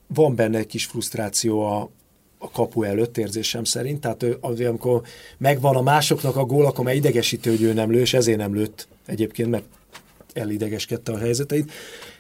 Van 0.08 0.36
benne 0.36 0.58
egy 0.58 0.68
kis 0.68 0.86
frusztráció 0.86 1.62
a, 1.62 1.90
a 2.38 2.52
kapu 2.52 2.84
előtt 2.84 3.18
érzésem 3.18 3.64
szerint, 3.64 4.02
tehát 4.02 4.24
ő, 4.24 4.38
amikor 4.42 5.02
megvan 5.38 5.76
a 5.76 5.82
másoknak 5.82 6.36
a 6.36 6.46
gól, 6.46 6.66
akkor 6.66 6.86
már 6.86 6.96
idegesítő, 6.96 7.50
hogy 7.50 7.62
ő 7.62 7.74
nem 7.74 7.92
lő, 7.92 8.00
és 8.00 8.14
ezért 8.14 8.38
nem 8.38 8.56
lőtt 8.56 8.88
egyébként, 9.06 9.50
mert 9.50 9.66
elidegeskedte 10.34 11.12
a 11.12 11.18
helyzeteit, 11.18 11.72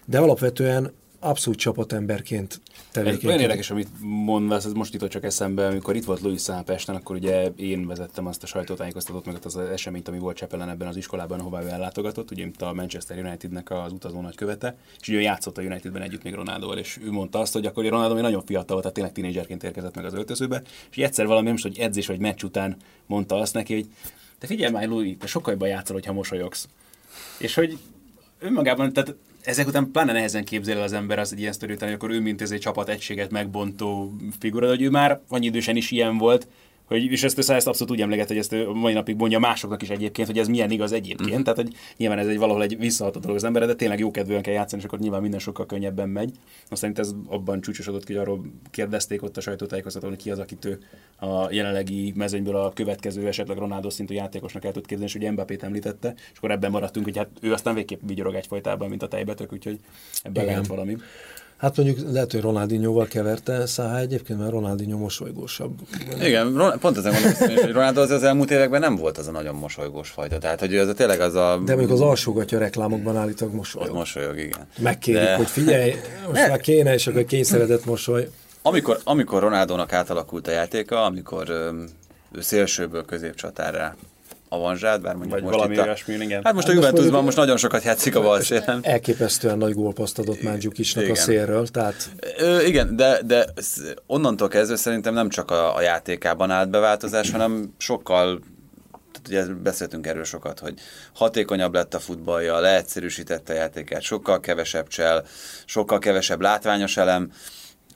de 0.05 0.19
alapvetően 0.19 0.91
abszolút 1.19 1.59
csapatemberként 1.59 2.61
Tevékenykedik. 2.91 3.27
olyan 3.27 3.41
érdekes, 3.41 3.71
amit 3.71 3.87
mondasz, 4.01 4.65
ez 4.65 4.71
most 4.71 4.93
jutott 4.93 5.09
csak 5.09 5.23
eszembe, 5.23 5.67
amikor 5.67 5.95
itt 5.95 6.05
volt 6.05 6.21
Louis 6.21 6.41
Szápesten, 6.41 6.95
akkor 6.95 7.15
ugye 7.15 7.51
én 7.55 7.87
vezettem 7.87 8.25
azt 8.25 8.43
a 8.43 8.45
sajtótájékoztatót, 8.45 9.25
meg 9.25 9.35
ott 9.35 9.45
az 9.45 9.57
eseményt, 9.57 10.07
ami 10.07 10.19
volt 10.19 10.37
Csepelen 10.37 10.69
ebben 10.69 10.87
az 10.87 10.97
iskolában, 10.97 11.39
ahová 11.39 11.63
ő 11.63 11.67
ellátogatott, 11.67 12.31
ugye 12.31 12.43
mint 12.43 12.61
a 12.61 12.73
Manchester 12.73 13.17
Unitednek 13.17 13.71
az 13.71 13.91
utazó 13.91 14.21
nagykövete, 14.21 14.77
és 14.99 15.07
ugye 15.07 15.17
ő 15.17 15.21
játszott 15.21 15.57
a 15.57 15.61
Unitedben 15.61 16.01
együtt 16.01 16.23
még 16.23 16.33
Ronaldoval, 16.33 16.77
és 16.77 16.99
ő 17.03 17.11
mondta 17.11 17.39
azt, 17.39 17.53
hogy 17.53 17.65
akkor 17.65 17.85
Ronaldo 17.85 18.13
még 18.13 18.23
nagyon 18.23 18.45
fiatal 18.45 18.67
volt, 18.67 18.81
tehát 18.81 18.93
tényleg 18.93 19.13
tínédzserként 19.13 19.63
érkezett 19.63 19.95
meg 19.95 20.05
az 20.05 20.13
öltözőbe, 20.13 20.61
és 20.91 20.97
egyszer 20.97 21.25
valami, 21.25 21.45
nem 21.45 21.55
is, 21.55 21.61
hogy 21.61 21.79
edzés 21.79 22.07
vagy 22.07 22.19
meccs 22.19 22.43
után 22.43 22.77
mondta 23.05 23.35
azt 23.35 23.53
neki, 23.53 23.73
hogy 23.73 23.87
te 24.39 24.47
figyelj 24.47 24.71
már, 24.71 24.87
Louis, 24.87 25.15
te 25.19 25.27
sokkal 25.27 25.51
jobban 25.51 25.69
játszol, 25.69 25.95
hogyha 25.95 26.13
mosolyogsz. 26.13 26.67
És 27.37 27.53
hogy 27.53 27.77
önmagában, 28.39 28.93
tehát 28.93 29.15
ezek 29.47 29.67
után 29.67 29.91
pláne 29.91 30.11
nehezen 30.11 30.43
képzel 30.43 30.77
el 30.77 30.83
az 30.83 30.93
ember 30.93 31.19
az 31.19 31.33
egy 31.33 31.39
ilyen 31.39 31.51
sztori 31.51 31.73
után, 31.73 31.87
hogy 31.87 31.97
akkor 31.97 32.11
ő 32.11 32.21
mint 32.21 32.41
ez 32.41 32.51
egy 32.51 32.59
csapat 32.59 32.89
egységet 32.89 33.31
megbontó 33.31 34.15
figura, 34.39 34.67
hogy 34.67 34.81
ő 34.81 34.89
már 34.89 35.19
annyi 35.27 35.45
idősen 35.45 35.75
is 35.75 35.91
ilyen 35.91 36.17
volt, 36.17 36.47
hogy, 36.87 37.03
és 37.03 37.23
ezt, 37.23 37.49
ezt, 37.49 37.67
abszolút 37.67 37.93
úgy 37.93 38.01
emleget, 38.01 38.27
hogy 38.27 38.37
ezt 38.37 38.53
a 38.53 38.73
mai 38.73 38.93
napig 38.93 39.15
mondja 39.15 39.39
másoknak 39.39 39.81
is 39.81 39.89
egyébként, 39.89 40.27
hogy 40.27 40.37
ez 40.37 40.47
milyen 40.47 40.71
igaz 40.71 40.91
egyébként. 40.91 41.39
Mm. 41.39 41.41
Tehát, 41.41 41.59
hogy 41.59 41.73
nyilván 41.97 42.17
ez 42.17 42.27
egy 42.27 42.37
valahol 42.37 42.61
egy 42.61 42.77
visszaható 42.77 43.19
dolog 43.19 43.35
az 43.35 43.43
emberre, 43.43 43.65
de 43.65 43.75
tényleg 43.75 43.99
jó 43.99 44.11
kedvűen 44.11 44.41
kell 44.41 44.53
játszani, 44.53 44.81
és 44.81 44.87
akkor 44.87 44.99
nyilván 44.99 45.21
minden 45.21 45.39
sokkal 45.39 45.65
könnyebben 45.65 46.09
megy. 46.09 46.31
Azt 46.69 46.81
szerint 46.81 46.99
ez 46.99 47.11
abban 47.27 47.61
csúcsosodott 47.61 48.03
ki, 48.03 48.13
hogy 48.13 48.21
arról 48.21 48.41
kérdezték 48.71 49.23
ott 49.23 49.37
a 49.37 49.41
sajtótájékoztatón, 49.41 50.09
hogy 50.09 50.21
ki 50.21 50.31
az, 50.31 50.39
akit 50.39 50.65
ő 50.65 50.79
a 51.19 51.51
jelenlegi 51.51 52.13
mezőnyből 52.15 52.55
a 52.55 52.71
következő 52.73 53.27
esetleg 53.27 53.57
Ronaldo 53.57 53.89
szintű 53.89 54.13
játékosnak 54.13 54.65
el 54.65 54.71
tud 54.71 54.85
képzelni, 54.85 55.11
és 55.11 55.15
ugye 55.15 55.31
Mbappét 55.31 55.63
említette, 55.63 56.13
és 56.31 56.37
akkor 56.37 56.51
ebben 56.51 56.71
maradtunk, 56.71 57.05
hogy 57.05 57.17
hát 57.17 57.29
ő 57.41 57.53
aztán 57.53 57.73
végképp 57.73 58.01
vigyorog 58.05 58.33
egyfajtában, 58.33 58.89
mint 58.89 59.03
a 59.03 59.07
tejbetök, 59.07 59.53
úgyhogy 59.53 59.79
ebben 60.23 60.43
Igen. 60.43 60.45
lehet 60.45 60.67
valami. 60.67 60.97
Hát 61.57 61.77
mondjuk 61.77 62.11
lehet, 62.11 62.31
hogy 62.31 62.41
Ronaldinhoval 62.41 63.07
keverte 63.07 63.65
Száha 63.65 63.97
egyébként, 63.97 64.39
mert 64.39 64.51
Ronaldinho 64.51 64.97
mosolygósabb. 64.97 65.73
Igen, 66.21 66.75
pont 66.79 66.97
ezen 66.97 67.11
gondolkoztam, 67.11 67.55
hogy 67.55 67.71
Ronaldo 67.71 68.01
az, 68.01 68.09
az 68.09 68.23
elmúlt 68.23 68.51
években 68.51 68.79
nem 68.79 68.95
volt 68.95 69.17
az 69.17 69.27
a 69.27 69.31
nagyon 69.31 69.55
mosolygós 69.55 70.09
fajta. 70.09 70.37
Tehát, 70.37 70.59
hogy 70.59 70.75
az 70.75 70.87
a 70.87 70.93
tényleg 70.93 71.19
az 71.19 71.35
a... 71.35 71.61
De 71.65 71.75
mondjuk 71.75 71.91
az 71.91 72.01
alsógatja 72.01 72.59
reklámokban 72.59 73.17
állítólag 73.17 73.53
Ott 73.53 73.59
mosolyog. 73.59 73.95
mosolyog, 73.95 74.37
igen. 74.37 74.67
Megkérik, 74.77 75.21
De- 75.21 75.35
hogy 75.35 75.47
figyelj, 75.47 75.93
most 76.27 76.47
már 76.47 76.59
kéne, 76.59 76.93
és 76.93 77.07
akkor 77.07 77.25
kényszeredett 77.25 77.85
mosoly. 77.85 78.29
Amikor, 78.61 78.99
amikor 79.03 79.41
Ronaldónak 79.41 79.93
átalakult 79.93 80.47
a 80.47 80.51
játéka, 80.51 81.03
amikor 81.03 81.49
ő 82.31 82.41
szélsőből 82.41 83.05
középcsatárra 83.05 83.95
avanzsált, 84.49 85.01
bár 85.01 85.15
mondjuk 85.15 85.33
Vagy 85.33 85.43
most 85.43 85.55
valami 85.55 85.73
itt 85.73 85.79
a, 85.79 85.83
olyasmi, 85.83 86.13
igen. 86.13 86.41
Hát 86.43 86.53
most 86.53 86.67
a 86.67 86.71
Hát 86.71 86.75
most 86.75 86.91
Juventusban 86.91 87.23
most 87.23 87.37
nagyon 87.37 87.57
sokat 87.57 87.83
játszik 87.83 88.15
a 88.15 88.21
bal 88.21 88.41
szélen. 88.41 88.79
Elképesztően 88.81 89.57
nagy 89.57 89.73
gólpaszt 89.73 90.19
adott 90.19 90.41
Mandzukicsnak 90.41 91.03
a 91.03 91.07
Igen. 91.07 91.23
szélről, 91.23 91.67
tehát 91.67 92.09
Ö, 92.37 92.61
igen, 92.61 92.95
de, 92.95 93.21
de 93.25 93.45
onnantól 94.05 94.47
kezdve 94.47 94.75
szerintem 94.75 95.13
nem 95.13 95.29
csak 95.29 95.51
a, 95.51 95.75
a 95.75 95.81
játékában 95.81 96.51
állt 96.51 96.69
beváltozás, 96.69 97.31
hanem 97.31 97.73
sokkal, 97.77 98.39
ugye 99.27 99.45
beszéltünk 99.45 100.07
erről 100.07 100.23
sokat, 100.23 100.59
hogy 100.59 100.73
hatékonyabb 101.13 101.73
lett 101.73 101.93
a 101.93 101.99
futballja, 101.99 102.59
leegyszerűsítette 102.59 103.53
a 103.53 103.55
játékát, 103.55 104.01
sokkal 104.01 104.39
kevesebb 104.39 104.87
csel, 104.87 105.23
sokkal 105.65 105.99
kevesebb 105.99 106.41
látványos 106.41 106.97
elem, 106.97 107.31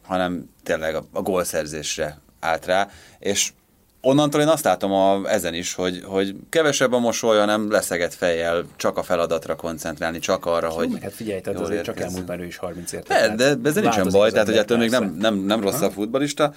hanem 0.01 0.49
tényleg 0.63 0.95
a, 0.95 1.03
a 1.11 1.21
gólszerzésre 1.21 2.19
állt 2.39 2.65
rá, 2.65 2.89
és 3.19 3.51
onnantól 4.01 4.41
én 4.41 4.47
azt 4.47 4.63
látom 4.63 4.91
a, 4.91 5.29
ezen 5.29 5.53
is, 5.53 5.73
hogy, 5.73 6.01
hogy 6.05 6.35
kevesebb 6.49 6.93
a 6.93 6.99
mosolya, 6.99 7.45
nem 7.45 7.71
leszegett 7.71 8.13
fejjel, 8.13 8.65
csak 8.75 8.97
a 8.97 9.03
feladatra 9.03 9.55
koncentrálni, 9.55 10.19
csak 10.19 10.45
arra, 10.45 10.69
hogy 10.69 10.87
Hogy, 10.91 11.01
hát 11.01 11.13
figyelj, 11.13 11.41
tehát 11.41 11.59
azért 11.59 11.83
csak 11.83 11.99
elmúlt 11.99 12.27
már 12.27 12.39
ő 12.39 12.45
is 12.45 12.57
30 12.57 12.91
ért. 12.91 13.07
de, 13.07 13.35
de, 13.35 13.55
de 13.55 13.69
ezzel 13.69 13.81
nincsen 13.81 14.07
baj, 14.11 14.31
tehát 14.31 14.47
hogy 14.47 14.57
ettől 14.57 14.77
még 14.77 14.89
nem, 14.89 15.15
nem 15.19 15.35
nem, 15.35 15.61
rossz 15.61 15.81
a 15.81 15.91
futbalista. 15.91 16.53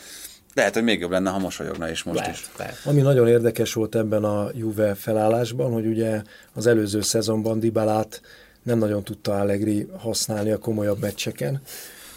Lehet, 0.55 0.75
hogy 0.75 0.83
még 0.83 1.01
jobb 1.01 1.11
lenne, 1.11 1.31
ha 1.31 1.39
mosolyogna 1.39 1.91
is 1.91 2.03
most 2.03 2.19
lehet, 2.19 2.35
is. 2.35 2.51
lehet. 2.57 2.77
Ami 2.85 3.01
nagyon 3.01 3.29
érdekes 3.29 3.73
volt 3.73 3.95
ebben 3.95 4.25
a 4.25 4.49
Juve 4.55 4.95
felállásban, 4.95 5.73
hogy 5.73 5.87
ugye 5.87 6.23
az 6.55 6.67
előző 6.67 7.01
szezonban 7.01 7.61
Dybalát 7.61 8.21
nem 8.63 8.79
nagyon 8.79 9.05
tudta 9.05 9.35
Allegri 9.35 9.89
használni 9.99 10.51
a 10.51 10.59
komolyabb 10.59 11.01
meccseken, 11.01 11.63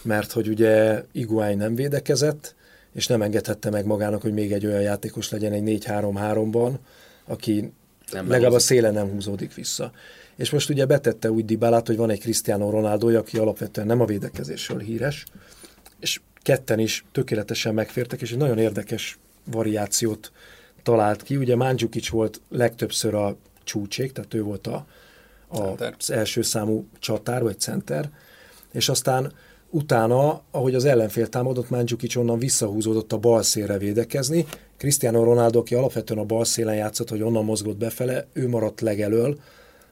mert 0.02 0.32
hogy 0.32 0.48
ugye 0.48 1.04
Iguain 1.12 1.58
nem 1.58 1.76
védekezett, 1.76 2.56
és 2.94 3.08
nem 3.08 3.22
engedhette 3.22 3.70
meg 3.70 3.86
magának, 3.86 4.22
hogy 4.22 4.34
még 4.34 4.52
egy 4.52 4.66
olyan 4.66 4.82
játékos 4.82 5.30
legyen 5.30 5.52
egy 5.52 5.84
4-3-3-ban, 5.86 6.72
aki 7.26 7.72
Nem 8.12 8.30
legalább 8.30 8.54
a 8.54 8.60
szélen 8.60 8.94
nem 8.94 9.10
húzódik 9.10 9.54
vissza. 9.54 9.92
És 10.36 10.50
most 10.50 10.70
ugye 10.70 10.86
betette 10.86 11.32
úgy 11.32 11.46
Dybalát, 11.46 11.88
hogy 11.88 11.98
van 11.98 12.10
egy 12.10 12.20
Cristiano 12.20 12.70
Ronaldo, 12.70 13.18
aki 13.18 13.38
alapvetően 13.38 13.88
nem 13.88 14.02
a 14.02 14.06
védekezésről 14.06 14.80
híres, 14.80 15.26
és 16.00 16.22
ketten 16.42 16.80
is 16.80 17.06
tökéletesen 17.12 17.74
megfértek, 17.74 18.22
és 18.22 18.32
egy 18.32 18.38
nagyon 18.38 18.58
érdekes 18.58 19.18
variációt 19.52 20.32
talált 20.84 21.24
ki. 21.24 21.38
Ugye 21.38 21.56
Mandzukic 21.56 22.10
volt 22.10 22.42
legtöbbször 22.50 23.14
a 23.14 23.36
csúcsék, 23.64 24.12
tehát 24.12 24.34
ő 24.34 24.42
volt 24.42 24.68
a, 24.68 24.88
a, 25.48 25.62
az 25.98 26.12
első 26.12 26.42
számú 26.42 26.88
csatár 27.00 27.44
vagy 27.44 27.60
center, 27.60 28.10
és 28.72 28.90
aztán 28.90 29.34
utána, 29.70 30.42
ahogy 30.52 30.76
az 30.76 30.86
ellenfél 30.86 31.28
támadott, 31.28 31.70
Mandzukic 31.70 32.16
onnan 32.16 32.40
visszahúzódott 32.40 33.14
a 33.14 33.18
bal 33.18 33.44
szélre 33.44 33.78
védekezni. 33.78 34.46
Cristiano 34.78 35.24
Ronaldo, 35.24 35.60
aki 35.60 35.76
alapvetően 35.76 36.20
a 36.20 36.24
bal 36.24 36.46
szélen 36.46 36.76
játszott, 36.76 37.10
hogy 37.10 37.22
onnan 37.22 37.46
mozgott 37.46 37.78
befele, 37.78 38.28
ő 38.34 38.48
maradt 38.48 38.82
legelől 38.82 39.40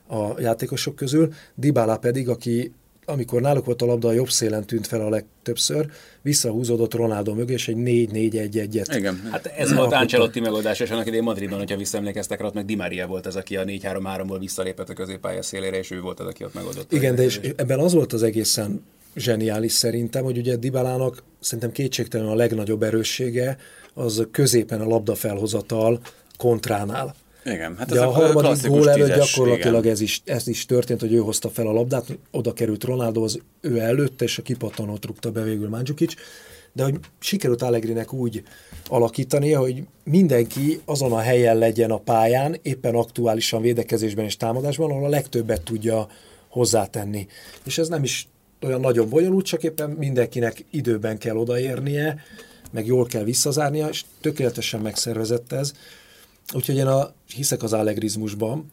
a 0.07 0.39
játékosok 0.39 0.95
közül, 0.95 1.33
Dybala 1.55 1.97
pedig, 1.97 2.29
aki 2.29 2.73
amikor 3.05 3.41
náluk 3.41 3.65
volt 3.65 3.81
a 3.81 3.85
labda, 3.85 4.07
a 4.07 4.11
jobb 4.11 4.29
szélen 4.29 4.65
tűnt 4.65 4.87
fel 4.87 5.01
a 5.01 5.09
legtöbbször, 5.09 5.89
visszahúzódott 6.21 6.93
Ronaldo 6.93 7.33
mögé, 7.33 7.53
és 7.53 7.67
egy 7.67 7.75
4-4-1-1-et. 7.77 8.95
Igen. 8.95 9.27
Hát 9.31 9.45
ez 9.45 9.73
volt 9.73 9.93
Ancelotti 9.93 10.39
megoldás, 10.39 10.79
és 10.79 10.89
annak 10.89 11.05
idején 11.05 11.23
Madridban, 11.23 11.57
hogyha 11.57 11.77
visszaemlékeztek 11.77 12.39
rá, 12.39 12.45
ott 12.45 12.53
meg 12.53 12.65
Di 12.65 12.75
Maria 12.75 13.07
volt 13.07 13.25
az, 13.25 13.35
aki 13.35 13.55
a 13.55 13.63
4-3-3-ból 13.63 14.37
visszalépett 14.39 14.89
a 14.89 14.93
középpálya 14.93 15.41
szélére, 15.41 15.77
és 15.77 15.91
ő 15.91 16.01
volt 16.01 16.19
az, 16.19 16.27
aki 16.27 16.43
ott 16.43 16.53
megoldott. 16.53 16.91
Igen, 16.91 17.15
de 17.15 17.23
és 17.23 17.39
ebben 17.55 17.79
az 17.79 17.93
volt 17.93 18.13
az 18.13 18.23
egészen 18.23 18.83
zseniális 19.15 19.71
szerintem, 19.71 20.23
hogy 20.23 20.37
ugye 20.37 20.55
Dybalának 20.55 21.23
szerintem 21.39 21.71
kétségtelen 21.71 22.27
a 22.27 22.35
legnagyobb 22.35 22.83
erőssége 22.83 23.57
az 23.93 24.27
középen 24.31 24.81
a 24.81 24.87
labda 24.87 25.15
felhozatal 25.15 25.99
kontránál. 26.37 27.15
Igen, 27.45 27.75
hát 27.77 27.87
De 27.87 27.95
ez 27.95 28.01
a 28.01 28.09
harmadik 28.09 28.39
klasszikus 28.39 28.77
gól 28.77 28.89
előtt 28.89 29.15
gyakorlatilag 29.15 29.79
igen. 29.79 29.91
ez 29.91 30.01
is, 30.01 30.21
ez 30.25 30.47
is 30.47 30.65
történt, 30.65 30.99
hogy 30.99 31.13
ő 31.13 31.17
hozta 31.17 31.49
fel 31.49 31.67
a 31.67 31.71
labdát, 31.71 32.17
oda 32.31 32.53
került 32.53 32.83
Ronaldo, 32.83 33.23
az 33.23 33.39
ő 33.61 33.79
előtte, 33.79 34.23
és 34.23 34.37
a 34.37 34.41
kipattanót 34.41 35.05
rúgta 35.05 35.31
be 35.31 35.41
végül 35.41 35.69
Mandzukic, 35.69 36.13
de 36.73 36.83
hogy 36.83 36.99
sikerült 37.19 37.61
Allegrinek 37.61 38.13
úgy 38.13 38.43
alakítania, 38.87 39.59
hogy 39.59 39.83
mindenki 40.03 40.81
azon 40.85 41.11
a 41.11 41.19
helyen 41.19 41.57
legyen 41.57 41.91
a 41.91 41.97
pályán, 41.97 42.59
éppen 42.61 42.95
aktuálisan 42.95 43.61
védekezésben 43.61 44.25
és 44.25 44.37
támadásban, 44.37 44.91
ahol 44.91 45.05
a 45.05 45.09
legtöbbet 45.09 45.61
tudja 45.61 46.07
hozzátenni. 46.47 47.27
És 47.63 47.77
ez 47.77 47.87
nem 47.87 48.03
is 48.03 48.27
olyan 48.61 48.79
nagyon 48.79 49.09
bonyolult, 49.09 49.45
csak 49.45 49.63
éppen 49.63 49.89
mindenkinek 49.89 50.65
időben 50.69 51.17
kell 51.17 51.35
odaérnie, 51.35 52.23
meg 52.71 52.85
jól 52.85 53.05
kell 53.05 53.23
visszazárnia, 53.23 53.87
és 53.87 54.03
tökéletesen 54.21 54.79
megszervezett 54.79 55.51
ez. 55.51 55.71
Úgyhogy 56.53 56.75
én 56.75 56.87
a, 56.87 57.13
hiszek 57.27 57.63
az 57.63 57.73
allegrizmusban, 57.73 58.69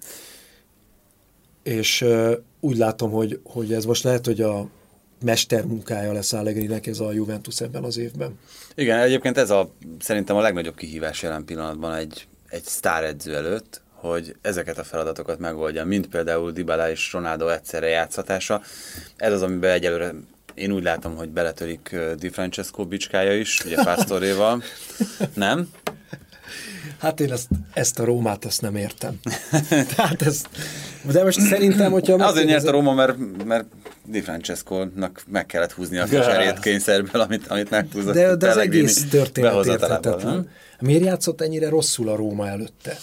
és 1.62 2.00
uh, 2.00 2.32
úgy 2.60 2.76
látom, 2.76 3.10
hogy, 3.10 3.40
hogy 3.44 3.72
ez 3.72 3.84
most 3.84 4.04
lehet, 4.04 4.26
hogy 4.26 4.40
a 4.40 4.68
mester 5.24 5.64
munkája 5.64 6.12
lesz 6.12 6.32
Allegrinek 6.32 6.86
ez 6.86 7.00
a 7.00 7.12
Juventus 7.12 7.60
ebben 7.60 7.84
az 7.84 7.96
évben. 7.96 8.38
Igen, 8.74 8.98
egyébként 8.98 9.38
ez 9.38 9.50
a, 9.50 9.70
szerintem 9.98 10.36
a 10.36 10.40
legnagyobb 10.40 10.76
kihívás 10.76 11.22
jelen 11.22 11.44
pillanatban 11.44 11.94
egy, 11.94 12.26
egy 12.48 12.64
sztáredző 12.64 13.34
előtt, 13.34 13.81
hogy 14.02 14.36
ezeket 14.40 14.78
a 14.78 14.84
feladatokat 14.84 15.38
megoldja, 15.38 15.84
mint 15.84 16.06
például 16.06 16.52
Dybala 16.52 16.90
és 16.90 17.12
Ronaldo 17.12 17.48
egyszerre 17.48 17.86
játszhatása. 17.86 18.62
Ez 19.16 19.32
az, 19.32 19.42
amiben 19.42 19.70
egyelőre 19.70 20.14
én 20.54 20.72
úgy 20.72 20.82
látom, 20.82 21.16
hogy 21.16 21.28
beletörik 21.28 21.96
Di 22.18 22.28
Francesco 22.28 22.84
bicskája 22.84 23.36
is, 23.36 23.64
ugye 23.64 23.82
Pastoréval. 23.84 24.62
Nem? 25.34 25.68
Hát 26.98 27.20
én 27.20 27.32
ezt, 27.32 27.48
ezt 27.74 27.98
a 27.98 28.04
Rómát 28.04 28.44
ezt 28.44 28.60
nem 28.60 28.76
értem. 28.76 29.20
Tehát 29.96 30.22
ez, 30.22 30.42
de 31.02 31.24
most 31.24 31.40
szerintem, 31.40 31.92
hogyha... 31.92 32.14
Azért 32.14 32.46
nyert 32.46 32.66
a 32.66 32.70
Róma, 32.70 32.92
mert, 32.94 33.44
mert 33.44 33.66
Di 34.04 34.20
Francesco-nak 34.20 35.22
meg 35.28 35.46
kellett 35.46 35.72
húzni 35.72 35.98
a 35.98 36.04
keserét 36.04 36.58
kényszerből, 36.58 37.20
amit, 37.20 37.46
amit 37.46 37.70
meghúzott. 37.70 38.14
De, 38.14 38.36
de 38.36 38.48
az 38.48 38.56
egész 38.56 39.08
történet 39.08 39.66
érthetetlen. 39.66 40.48
Miért 40.80 41.04
játszott 41.04 41.40
ennyire 41.40 41.68
rosszul 41.68 42.08
a 42.08 42.16
Róma 42.16 42.48
előtte? 42.48 42.98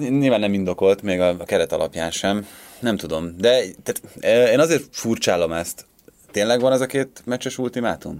Hát 0.00 0.10
nyilván 0.10 0.40
nem 0.40 0.52
indokolt, 0.52 1.02
még 1.02 1.20
a, 1.20 1.28
a 1.28 1.44
keret 1.44 1.72
alapján 1.72 2.10
sem. 2.10 2.46
Nem 2.78 2.96
tudom. 2.96 3.36
De 3.38 3.48
tehát, 3.82 4.02
eh, 4.20 4.52
én 4.52 4.58
azért 4.60 4.84
furcsálom 4.90 5.52
ezt. 5.52 5.86
Tényleg 6.30 6.60
van 6.60 6.72
ez 6.72 6.80
a 6.80 6.86
két 6.86 7.22
meccses 7.24 7.58
ultimátum? 7.58 8.12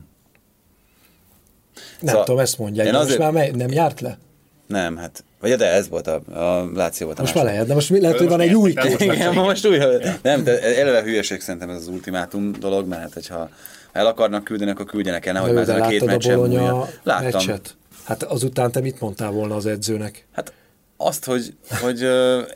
Nem 2.01 2.09
Szóval 2.09 2.25
tudom, 2.25 2.41
ezt 2.41 2.59
mondják. 2.59 2.87
én 2.87 2.95
azért- 2.95 3.19
Most 3.19 3.33
már 3.33 3.51
nem 3.51 3.71
járt 3.71 4.01
le? 4.01 4.19
Nem, 4.67 4.97
hát... 4.97 5.25
Vagy 5.41 5.55
de 5.57 5.67
ez 5.73 5.89
volt 5.89 6.07
a, 6.07 6.15
a 6.33 6.71
Láció 6.75 7.07
volt 7.07 7.19
a 7.19 7.23
Most 7.23 7.35
már 7.35 7.45
lehet, 7.45 7.67
de 7.67 7.75
most 7.75 7.91
mi, 7.91 8.01
lehet, 8.01 8.19
hogy 8.19 8.29
van 8.29 8.41
egy 8.41 8.55
új 8.55 8.73
két. 8.75 9.01
Igen, 9.01 9.35
most 9.35 9.67
új. 9.67 9.79
Nem, 10.23 10.45
de 10.45 10.61
eleve 10.79 11.03
hülyeség 11.03 11.41
szerintem 11.41 11.71
ez 11.71 11.77
az 11.77 11.89
ultimátum 11.89 12.53
dolog, 12.53 12.87
mert 12.89 13.03
hát, 13.03 13.13
hogyha 13.13 13.49
el 13.93 14.07
akarnak 14.07 14.45
küldeni, 14.45 14.71
akkor 14.71 14.87
küldjenek 14.87 15.27
el, 15.27 15.33
nehogy 15.33 15.53
már 15.53 15.63
ezen 15.63 15.81
a 15.81 15.89
két 15.89 16.03
a 16.03 16.05
meccsen 16.05 16.39
múljon. 16.39 16.87
Láttam. 17.03 17.25
meccset? 17.31 17.77
Hát 18.05 18.23
azután 18.23 18.73
te 18.73 18.81
mit 18.81 19.01
mondtál 19.01 19.31
volna 19.31 19.55
az 19.57 19.67
edzőnek? 19.67 20.27
Hát 20.33 20.53
azt, 20.97 21.25
hogy, 21.25 21.55
hogy 21.81 22.01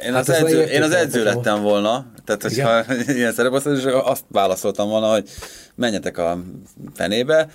én, 0.04 0.12
Hát 0.12 0.28
az 0.28 0.30
edző, 0.30 0.62
én 0.62 0.82
az 0.82 0.92
edző 0.92 1.24
lettem 1.24 1.62
volna, 1.62 2.06
tehát 2.24 2.42
hogyha 2.42 2.84
ilyen 3.16 3.32
szerep 3.32 3.62
és 3.66 3.84
azt 3.84 4.24
válaszoltam 4.28 4.88
volna, 4.88 5.10
hogy 5.10 5.28
menjetek 5.74 6.18
a 6.18 6.38
fenébe, 6.94 7.48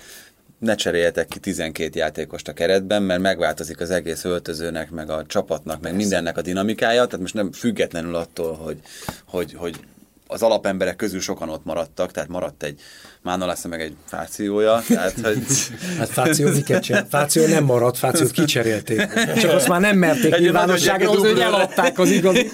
ne 0.58 0.74
cseréljetek 0.74 1.28
ki 1.28 1.38
12 1.38 1.98
játékost 1.98 2.48
a 2.48 2.52
keretben, 2.52 3.02
mert 3.02 3.20
megváltozik 3.20 3.80
az 3.80 3.90
egész 3.90 4.24
öltözőnek, 4.24 4.90
meg 4.90 5.10
a 5.10 5.24
csapatnak, 5.26 5.80
meg 5.80 5.94
mindennek 5.94 6.36
a 6.36 6.42
dinamikája, 6.42 7.04
tehát 7.04 7.20
most 7.20 7.34
nem 7.34 7.52
függetlenül 7.52 8.14
attól, 8.14 8.54
hogy, 8.54 8.78
hogy, 9.24 9.54
hogy 9.54 9.80
az 10.26 10.42
alapemberek 10.42 10.96
közül 10.96 11.20
sokan 11.20 11.48
ott 11.48 11.64
maradtak, 11.64 12.10
tehát 12.10 12.28
maradt 12.28 12.62
egy 12.62 12.80
Mánolász 13.22 13.64
meg 13.64 13.80
egy 13.80 13.96
fációja, 14.04 14.82
tehát 14.88 15.20
hogy 15.22 15.38
Hát 15.98 16.08
Fáció 16.08 16.48
miket 16.48 16.82
csinál? 16.82 17.06
Fáció 17.10 17.46
nem 17.46 17.64
maradt, 17.64 17.98
Fációt 17.98 18.30
kicserélték. 18.30 19.08
Csak 19.40 19.52
azt 19.52 19.68
már 19.68 19.80
nem 19.80 19.96
merték 19.96 20.38
nyilvánosságra 20.38 21.08
hozni, 21.08 21.28
hogy 21.28 21.40
eladták 21.40 21.98
az 21.98 22.10
igazi. 22.10 22.50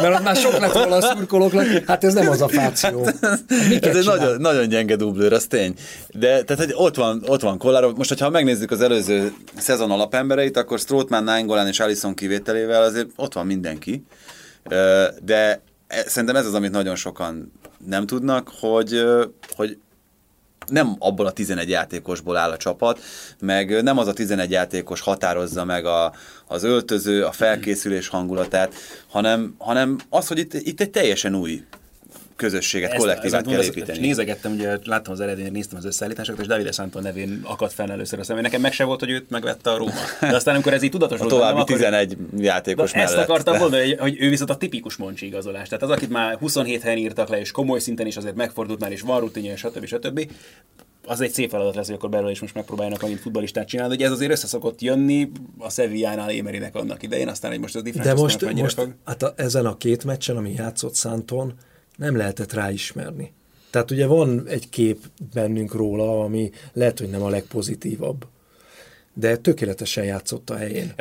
Mert 0.00 0.14
ott 0.14 0.22
már 0.22 0.36
sok 0.36 0.58
lett 0.58 0.72
volna 0.72 0.96
a 0.96 1.00
szurkolóknak. 1.00 1.66
Hát 1.86 2.04
ez 2.04 2.14
nem 2.14 2.28
az 2.28 2.40
a 2.40 2.48
Fáció. 2.48 3.04
Hát 3.04 3.42
miket 3.68 3.86
Ez 3.86 3.96
egy 3.96 4.02
csinál? 4.02 4.16
nagyon, 4.16 4.40
nagyon 4.40 4.68
gyenge 4.68 4.96
dublőr, 4.96 5.32
az 5.32 5.46
tény. 5.46 5.74
De 6.08 6.42
tehát, 6.42 6.64
hogy 6.64 6.74
ott 6.76 6.96
van, 6.96 7.22
ott 7.26 7.40
van 7.40 7.58
Kolláró. 7.58 7.92
Most, 7.96 8.08
hogyha 8.08 8.30
megnézzük 8.30 8.70
az 8.70 8.80
előző 8.80 9.32
szezon 9.56 9.90
alapembereit, 9.90 10.56
akkor 10.56 10.78
Strootman, 10.78 11.24
Nainggolan 11.24 11.66
és 11.66 11.80
Alisson 11.80 12.14
kivételével 12.14 12.82
azért 12.82 13.08
ott 13.16 13.32
van 13.32 13.46
mindenki. 13.46 14.04
De 15.24 15.62
szerintem 16.06 16.36
ez 16.36 16.46
az, 16.46 16.54
amit 16.54 16.70
nagyon 16.70 16.96
sokan 16.96 17.52
nem 17.86 18.06
tudnak, 18.06 18.50
hogy, 18.60 19.04
hogy 19.56 19.78
nem 20.66 20.96
abból 20.98 21.26
a 21.26 21.32
11 21.32 21.68
játékosból 21.68 22.36
áll 22.36 22.50
a 22.50 22.56
csapat, 22.56 23.00
meg 23.40 23.82
nem 23.82 23.98
az 23.98 24.06
a 24.06 24.12
11 24.12 24.50
játékos 24.50 25.00
határozza 25.00 25.64
meg 25.64 25.84
a, 25.84 26.12
az 26.46 26.62
öltöző, 26.62 27.24
a 27.24 27.32
felkészülés 27.32 28.08
hangulatát, 28.08 28.74
hanem, 29.08 29.54
hanem 29.58 29.98
az, 30.08 30.26
hogy 30.28 30.38
itt, 30.38 30.54
itt 30.54 30.80
egy 30.80 30.90
teljesen 30.90 31.34
új 31.34 31.64
közösséget, 32.36 32.90
Ezt- 32.90 32.98
kollektívát 32.98 33.40
ezt 33.46 33.50
kell 33.54 33.62
építeni. 33.64 33.98
Nézegettem, 33.98 34.52
ugye 34.52 34.78
láttam 34.84 35.12
az 35.12 35.20
eredményt, 35.20 35.52
néztem 35.52 35.78
az 35.78 35.84
összeállításokat, 35.84 36.40
és 36.40 36.46
Davide 36.46 36.72
Santo 36.72 37.00
nevén 37.00 37.40
akadt 37.42 37.72
fenn 37.72 37.90
először 37.90 38.18
a 38.18 38.24
szemem. 38.24 38.42
Nekem 38.42 38.60
meg 38.60 38.72
se 38.72 38.84
volt, 38.84 39.00
hogy 39.00 39.10
őt 39.10 39.30
megvette 39.30 39.70
a 39.70 39.76
Róma. 39.76 39.92
De 40.20 40.34
aztán, 40.34 40.54
amikor 40.54 40.72
ez 40.72 40.82
így 40.82 40.90
tudatos 40.90 41.18
A 41.18 41.22
volt, 41.22 41.34
további 41.34 41.60
akkor- 41.60 41.76
11 41.76 42.16
játékos 42.36 42.92
Na, 42.92 43.00
ezt 43.00 43.12
mellett. 43.12 43.28
akartam 43.28 43.52
De- 43.54 43.60
mondani, 43.64 43.82
hogy, 43.88 43.98
hogy 43.98 44.16
ő 44.20 44.28
viszont 44.28 44.50
a 44.50 44.56
tipikus 44.56 44.96
Moncsi 44.96 45.26
igazolás. 45.26 45.68
Tehát 45.68 45.84
az, 45.84 45.90
akit 45.90 46.10
már 46.10 46.36
27 46.36 46.82
helyen 46.82 46.98
írtak 46.98 47.28
le, 47.28 47.38
és 47.40 47.50
komoly 47.50 47.78
szinten 47.78 48.06
is 48.06 48.16
azért 48.16 48.34
megfordult 48.34 48.80
már, 48.80 48.92
és 48.92 49.00
van 49.00 49.20
rutinja, 49.20 49.56
stb. 49.56 49.84
stb. 49.86 50.30
Az 51.06 51.20
egy 51.20 51.30
szép 51.30 51.50
feladat 51.50 51.74
lesz, 51.74 51.86
hogy 51.86 51.94
akkor 51.94 52.08
belőle 52.10 52.30
is 52.30 52.40
most 52.40 52.54
megpróbáljanak 52.54 53.00
megint 53.02 53.20
futbalistát 53.20 53.68
csinálni, 53.68 53.90
de 53.90 53.96
ugye 53.98 54.06
ez 54.06 54.12
azért 54.16 54.30
össze 54.30 54.46
szokott 54.46 54.80
jönni 54.80 55.30
a 55.58 55.70
Sevillánál 55.70 56.30
Émerinek 56.30 56.74
annak 56.74 57.02
idején, 57.02 57.28
aztán 57.28 57.50
hogy 57.50 57.60
most 57.60 57.74
az 57.76 57.82
De 57.82 58.14
most, 58.14 58.52
most 58.54 58.74
fog. 58.76 58.94
hát 59.04 59.22
a, 59.22 59.32
ezen 59.36 59.66
a 59.66 59.76
két 59.76 60.04
meccsen, 60.04 60.36
ami 60.36 60.52
játszott 60.56 60.94
Szánton, 60.94 61.54
nem 61.96 62.16
lehetett 62.16 62.52
ráismerni. 62.52 63.32
Tehát 63.70 63.90
ugye 63.90 64.06
van 64.06 64.46
egy 64.46 64.68
kép 64.68 64.98
bennünk 65.32 65.74
róla, 65.74 66.20
ami 66.20 66.50
lehet, 66.72 66.98
hogy 66.98 67.10
nem 67.10 67.22
a 67.22 67.28
legpozitívabb, 67.28 68.26
de 69.16 69.36
tökéletesen 69.36 70.04
játszott 70.04 70.50
a 70.50 70.56
helyén. 70.56 70.92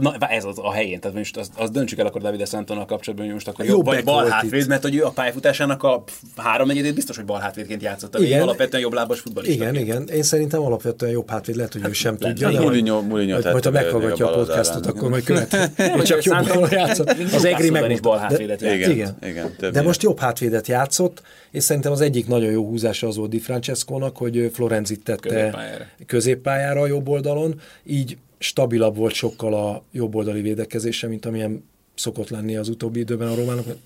Na, 0.00 0.14
ez 0.28 0.44
az 0.44 0.58
a 0.58 0.72
helyén, 0.72 1.00
tehát 1.00 1.16
most 1.16 1.36
azt, 1.36 1.50
azt 1.56 1.72
döntsük 1.72 1.98
el 1.98 2.06
akkor 2.06 2.20
Davide 2.20 2.44
Santonnal 2.44 2.84
kapcsolatban, 2.84 3.26
hogy 3.26 3.34
most 3.34 3.48
akkor 3.48 3.64
Jobb 3.64 3.74
jobb, 3.76 3.84
vagy 3.84 4.04
bal 4.04 4.28
hátvéd, 4.28 4.60
itt. 4.60 4.66
mert 4.68 4.82
hogy 4.82 4.94
ő 4.96 5.04
a 5.04 5.10
pályafutásának 5.10 5.82
a 5.82 6.00
pff, 6.00 6.14
háromnegyedét 6.36 6.94
biztos, 6.94 7.16
hogy 7.16 7.24
bal 7.24 7.40
hátvédként 7.40 7.82
játszott, 7.82 8.18
igen, 8.18 8.42
alapvetően 8.42 8.82
jobb 8.82 8.92
lábas 8.92 9.20
futballista. 9.20 9.54
Igen, 9.62 9.74
igen. 9.82 10.08
Én 10.08 10.22
szerintem 10.22 10.60
alapvetően 10.60 11.12
jobb 11.12 11.30
hátvéd, 11.30 11.56
lehet, 11.56 11.72
hogy 11.72 11.82
ő 11.88 11.92
sem 11.92 12.16
lehet, 12.20 12.36
tudja. 12.36 12.48
igen. 12.48 12.60
de 12.62 12.66
majd- 12.68 12.82
Mourinho- 12.84 13.08
Mourinho 13.08 13.50
majd, 13.50 13.64
ha 13.64 13.70
meghallgatja 13.70 14.30
a 14.30 14.34
podcastot, 14.34 14.86
akkor 14.86 15.08
majd 15.10 15.24
követ. 15.24 15.70
Csak 16.04 16.22
jobb 16.24 16.70
játszott. 16.70 17.08
Az 17.32 17.44
Egri 17.44 17.64
is 17.64 17.70
megmondta. 17.70 18.00
bal 18.08 18.16
De- 18.16 18.22
hátvédet 18.22 18.60
játszott. 18.60 19.14
Igen, 19.26 19.56
De 19.72 19.82
most 19.82 20.02
jobb 20.02 20.18
hátvédet 20.18 20.68
játszott, 20.68 21.22
és 21.54 21.62
szerintem 21.62 21.92
az 21.92 22.00
egyik 22.00 22.26
nagyon 22.26 22.50
jó 22.50 22.66
húzása 22.66 23.06
az 23.06 23.16
volt 23.16 23.30
Di 23.30 23.38
Francesco-nak, 23.38 24.16
hogy 24.16 24.50
Florenzit 24.52 25.04
tette 25.04 25.28
Középpályára. 25.28 25.86
középpályára 26.06 26.80
a 26.80 26.86
jobb 26.86 27.08
oldalon, 27.08 27.60
így 27.84 28.16
stabilabb 28.38 28.96
volt 28.96 29.12
sokkal 29.12 29.54
a 29.54 29.82
jobb 29.92 30.14
oldali 30.14 30.40
védekezése, 30.40 31.06
mint 31.06 31.26
amilyen 31.26 31.64
szokott 31.94 32.28
lenni 32.28 32.56
az 32.56 32.68
utóbbi 32.68 33.00
időben 33.00 33.28
a 33.28 33.34
romának, 33.34 33.66
mert 33.66 33.78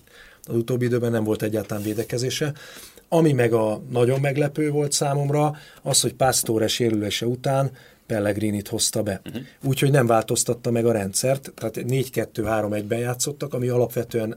az 0.43 0.55
utóbbi 0.55 0.85
időben 0.85 1.11
nem 1.11 1.23
volt 1.23 1.41
egyáltalán 1.41 1.83
védekezése. 1.83 2.53
Ami 3.09 3.31
meg 3.31 3.53
a 3.53 3.81
nagyon 3.91 4.19
meglepő 4.19 4.69
volt 4.69 4.91
számomra, 4.91 5.55
az, 5.81 6.01
hogy 6.01 6.13
Pastore 6.13 6.67
sérülése 6.67 7.25
után 7.25 7.71
Pellegrinit 8.05 8.67
hozta 8.67 9.03
be. 9.03 9.21
Uh-huh. 9.25 9.41
Úgyhogy 9.63 9.91
nem 9.91 10.07
változtatta 10.07 10.71
meg 10.71 10.85
a 10.85 10.91
rendszert, 10.91 11.51
tehát 11.55 11.75
4-2-3-1-ben 11.77 12.99
játszottak, 12.99 13.53
ami 13.53 13.67
alapvetően 13.67 14.35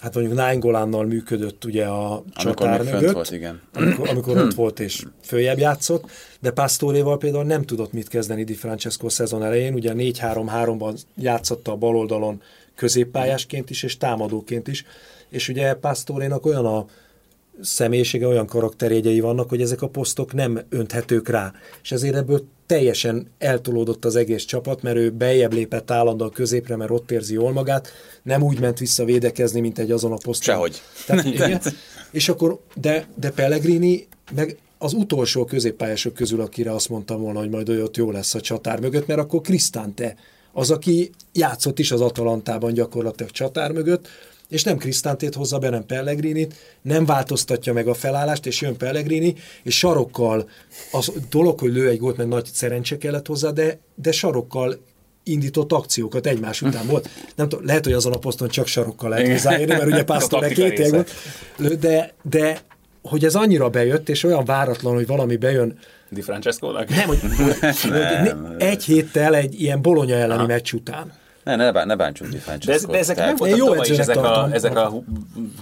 hát 0.00 0.14
mondjuk 0.14 0.36
Nainggolánnal 0.36 1.04
működött 1.04 1.64
ugye 1.64 1.84
a 1.86 2.22
csatár 2.34 2.80
fönt 2.80 2.90
mögött, 2.90 3.12
volt, 3.12 3.30
igen. 3.30 3.60
amikor, 3.72 4.08
amikor 4.08 4.36
ott 4.36 4.54
volt 4.54 4.80
és 4.80 5.04
följebb 5.24 5.58
játszott, 5.58 6.10
de 6.40 6.50
Pastoréval 6.50 7.18
például 7.18 7.44
nem 7.44 7.62
tudott 7.64 7.92
mit 7.92 8.08
kezdeni 8.08 8.44
Di 8.44 8.54
Francesco 8.54 9.08
szezon 9.08 9.42
elején, 9.42 9.74
ugye 9.74 9.92
4-3-3-ban 9.96 10.98
játszotta 11.16 11.72
a 11.72 11.76
bal 11.76 11.96
oldalon 11.96 12.42
középpályásként 12.74 13.70
is, 13.70 13.82
és 13.82 13.96
támadóként 13.96 14.68
is, 14.68 14.84
és 15.28 15.48
ugye 15.48 15.74
Pastorénak 15.74 16.46
olyan 16.46 16.66
a 16.66 16.86
személyisége, 17.60 18.26
olyan 18.26 18.46
karakterjegyei 18.46 19.20
vannak, 19.20 19.48
hogy 19.48 19.60
ezek 19.60 19.82
a 19.82 19.88
posztok 19.88 20.32
nem 20.32 20.60
önthetők 20.68 21.28
rá. 21.28 21.52
És 21.82 21.92
ezért 21.92 22.14
ebből 22.14 22.44
teljesen 22.70 23.26
eltolódott 23.38 24.04
az 24.04 24.16
egész 24.16 24.44
csapat, 24.44 24.82
mert 24.82 24.96
ő 24.96 25.10
beljebb 25.10 25.52
lépett 25.52 25.90
állandóan 25.90 26.30
középre, 26.30 26.76
mert 26.76 26.90
ott 26.90 27.10
érzi 27.10 27.34
jól 27.34 27.52
magát, 27.52 27.88
nem 28.22 28.42
úgy 28.42 28.60
ment 28.60 28.78
vissza 28.78 29.04
védekezni, 29.04 29.60
mint 29.60 29.78
egy 29.78 29.90
azon 29.90 30.12
a 30.12 30.16
poszton. 30.16 30.54
Sehogy. 30.54 30.80
Tehát, 31.06 31.24
igen, 31.34 31.60
és 32.10 32.28
akkor, 32.28 32.58
de, 32.74 33.06
de 33.14 33.30
Pellegrini 33.30 34.06
meg 34.34 34.58
az 34.78 34.92
utolsó 34.92 35.44
középpályások 35.44 36.14
közül, 36.14 36.40
akire 36.40 36.72
azt 36.72 36.88
mondtam 36.88 37.20
volna, 37.20 37.38
hogy 37.38 37.50
majd 37.50 37.68
ott 37.68 37.96
jó 37.96 38.10
lesz 38.10 38.34
a 38.34 38.40
csatár 38.40 38.80
mögött, 38.80 39.06
mert 39.06 39.20
akkor 39.20 39.40
Krisztánte 39.40 40.14
az, 40.52 40.70
aki 40.70 41.10
játszott 41.32 41.78
is 41.78 41.90
az 41.90 42.00
Atalantában 42.00 42.72
gyakorlatilag 42.72 43.30
csatár 43.30 43.72
mögött, 43.72 44.08
és 44.50 44.62
nem 44.62 44.76
Krisztántét 44.76 45.34
hozza 45.34 45.58
be, 45.58 45.68
nem 45.68 45.86
Pellegrinit, 45.86 46.54
nem 46.82 47.04
változtatja 47.04 47.72
meg 47.72 47.88
a 47.88 47.94
felállást, 47.94 48.46
és 48.46 48.60
jön 48.60 48.76
Pellegrini, 48.76 49.34
és 49.62 49.78
sarokkal, 49.78 50.48
az 50.92 51.12
dolog, 51.30 51.58
hogy 51.58 51.72
lő 51.72 51.88
egy 51.88 51.98
gólt, 51.98 52.16
mert 52.16 52.28
nagy 52.28 52.46
szerencse 52.52 52.98
kellett 52.98 53.26
hozzá, 53.26 53.50
de, 53.50 53.78
de 53.94 54.12
sarokkal 54.12 54.78
indított 55.24 55.72
akciókat 55.72 56.26
egymás 56.26 56.62
után 56.62 56.86
volt. 56.86 57.08
Nem 57.34 57.48
tudom, 57.48 57.64
lehet, 57.66 57.84
hogy 57.84 57.92
azon 57.92 58.12
a 58.12 58.18
poszton 58.18 58.48
csak 58.48 58.66
sarokkal 58.66 59.08
lehet 59.08 59.28
hozzáérni, 59.28 59.74
mert 59.74 59.86
ugye 59.86 60.04
taktika 60.04 60.68
két 60.68 61.06
lő, 61.56 61.74
de, 61.74 62.12
de 62.22 62.60
hogy 63.02 63.24
ez 63.24 63.34
annyira 63.34 63.68
bejött, 63.68 64.08
és 64.08 64.24
olyan 64.24 64.44
váratlan, 64.44 64.94
hogy 64.94 65.06
valami 65.06 65.36
bejön, 65.36 65.78
Di 66.08 66.20
Francesco-nak? 66.20 66.88
nem, 66.88 67.06
hogy 67.06 67.18
nem, 68.24 68.54
egy 68.58 68.84
héttel 68.84 69.34
egy 69.34 69.60
ilyen 69.60 69.82
Bolonya 69.82 70.14
elleni 70.14 70.46
meccs 70.46 70.72
után. 70.72 71.12
Ne, 71.44 71.56
ne, 71.56 71.72
bán- 71.72 71.86
ne 71.86 71.96
bántsuk 71.96 72.26
Di 72.28 72.40
De, 72.64 72.72
ez, 72.72 72.84
de 72.84 72.98
ezek 72.98 73.16
Tehát- 73.16 73.30
meg 73.30 73.38
voltak 73.38 73.58
jó 73.58 73.66
tavaly 73.66 73.88
is 73.90 73.98
ezek 73.98 74.16
a, 74.16 74.48
ezek 74.52 74.76
a 74.76 74.88
hu- 74.88 75.04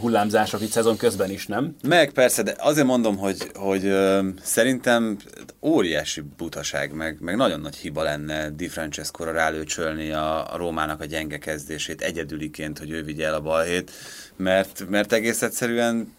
hullámzások 0.00 0.60
itt 0.60 0.70
szezon 0.70 0.96
közben 0.96 1.30
is, 1.30 1.46
nem? 1.46 1.76
Meg 1.88 2.12
persze, 2.12 2.42
de 2.42 2.54
azért 2.58 2.86
mondom, 2.86 3.16
hogy, 3.16 3.36
hogy 3.54 3.84
ö, 3.84 4.28
szerintem 4.42 5.16
óriási 5.62 6.22
butaság, 6.36 6.92
meg, 6.92 7.16
meg 7.20 7.36
nagyon 7.36 7.60
nagy 7.60 7.76
hiba 7.76 8.02
lenne 8.02 8.50
Di 8.50 8.68
Francesco-ra 8.68 9.32
rálőcsölni 9.32 10.10
a, 10.12 10.52
a 10.52 10.56
Rómának 10.56 11.00
a 11.00 11.04
gyenge 11.04 11.38
kezdését 11.38 12.00
egyedüliként, 12.02 12.78
hogy 12.78 12.90
ő 12.90 13.02
vigye 13.02 13.26
el 13.26 13.34
a 13.34 13.40
balhét, 13.40 13.90
mert, 14.36 14.84
mert 14.88 15.12
egész 15.12 15.42
egyszerűen 15.42 16.14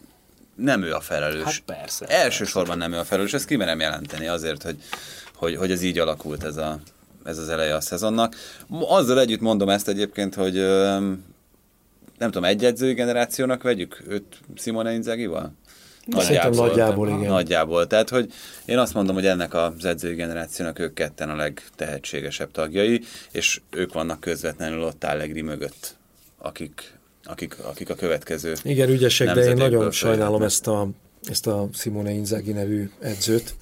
nem 0.56 0.84
ő 0.84 0.94
a 0.94 1.00
felelős. 1.02 1.44
Hát 1.44 1.60
persze, 1.66 2.06
Elsősorban 2.06 2.78
nem 2.78 2.94
ő 2.94 2.98
a 2.98 3.04
felelős, 3.04 3.34
ezt 3.34 3.46
kimerem 3.46 3.80
jelenteni 3.80 4.28
azért, 4.28 4.64
hogy, 4.64 4.78
hogy, 5.36 5.56
hogy 5.56 5.72
ez 5.72 5.82
így 5.82 6.00
alakult 6.00 6.44
ez, 6.44 6.58
a, 6.58 6.80
ez 7.30 7.38
az 7.38 7.50
eleje 7.50 7.76
a 7.76 7.82
szezonnak. 7.82 8.36
Azzal 8.70 9.20
együtt 9.20 9.40
mondom 9.40 9.70
ezt 9.70 9.88
egyébként, 9.88 10.36
hogy 10.36 10.54
nem 12.18 12.32
tudom, 12.32 12.44
egy 12.44 12.66
edzői 12.66 12.94
generációnak 12.94 13.64
vegyük 13.64 14.04
őt 14.08 14.38
Simone 14.56 14.94
Inzaghival? 14.94 15.54
Szerintem 16.18 16.52
nagyjából, 16.52 17.08
igen. 17.08 17.32
Nagyjából. 17.32 17.88
Tehát, 17.88 18.10
hogy 18.10 18.32
én 18.66 18.78
azt 18.78 18.94
mondom, 18.94 19.16
hogy 19.16 19.26
ennek 19.26 19.54
az 19.54 19.86
edzői 19.86 20.16
generációnak 20.16 20.80
ők 20.80 20.94
ketten 20.94 21.30
a 21.30 21.36
legtehetségesebb 21.36 22.52
tagjai, 22.52 23.02
és 23.32 23.62
ők 23.70 23.94
vannak 23.94 24.20
közvetlenül 24.20 24.84
ott 24.84 25.04
Allegri 25.04 25.42
mögött, 25.42 25.96
akik, 26.38 26.94
akik, 27.24 27.56
akik 27.64 27.90
a 27.90 27.96
következő 27.96 28.54
Igen, 28.64 28.90
ügyesek, 28.90 29.34
de 29.34 29.46
én 29.46 29.56
nagyon 29.56 29.92
sajnálom 29.92 30.42
ezt 30.42 30.68
a, 30.68 30.90
ezt 31.24 31.48
a 31.48 31.70
Simone 31.74 32.12
Inzaghi 32.12 32.52
nevű 32.52 32.90
edzőt, 33.00 33.56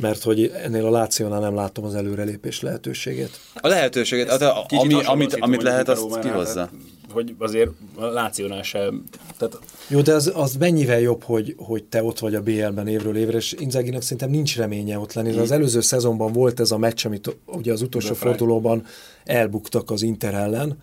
mert 0.00 0.22
hogy 0.22 0.52
ennél 0.64 0.86
a 0.86 0.90
Lációnál 0.90 1.40
nem 1.40 1.54
látom 1.54 1.84
az 1.84 1.94
előrelépés 1.94 2.60
lehetőségét. 2.60 3.40
A 3.54 3.68
lehetőséget, 3.68 4.42
a, 4.42 4.64
Kicsit 4.68 4.84
ami, 4.84 5.04
amit, 5.04 5.34
amit 5.34 5.62
lehet, 5.62 5.88
azt 5.88 6.18
kihozza. 6.20 6.52
tehát, 6.52 6.70
Hogy 7.12 7.34
azért 7.38 7.70
a 7.94 8.04
Lációnál 8.04 8.62
sem, 8.62 9.04
tehát 9.38 9.58
Jó, 9.88 10.00
de 10.00 10.14
az, 10.14 10.32
az 10.34 10.56
mennyivel 10.56 11.00
jobb, 11.00 11.22
hogy, 11.22 11.54
hogy 11.58 11.84
te 11.84 12.02
ott 12.02 12.18
vagy 12.18 12.34
a 12.34 12.42
BL-ben 12.42 12.86
évről 12.86 13.16
évre, 13.16 13.36
és 13.36 13.52
Inzaginak 13.58 14.02
szerintem 14.02 14.30
nincs 14.30 14.56
reménye 14.56 14.98
ott 14.98 15.12
lenni. 15.12 15.32
De 15.32 15.40
az 15.40 15.50
előző 15.50 15.80
szezonban 15.80 16.32
volt 16.32 16.60
ez 16.60 16.70
a 16.70 16.78
meccs, 16.78 17.06
amit 17.06 17.36
ugye 17.46 17.72
az 17.72 17.82
utolsó 17.82 18.14
fordulóban 18.14 18.84
elbuktak 19.24 19.90
az 19.90 20.02
Inter 20.02 20.34
ellen, 20.34 20.78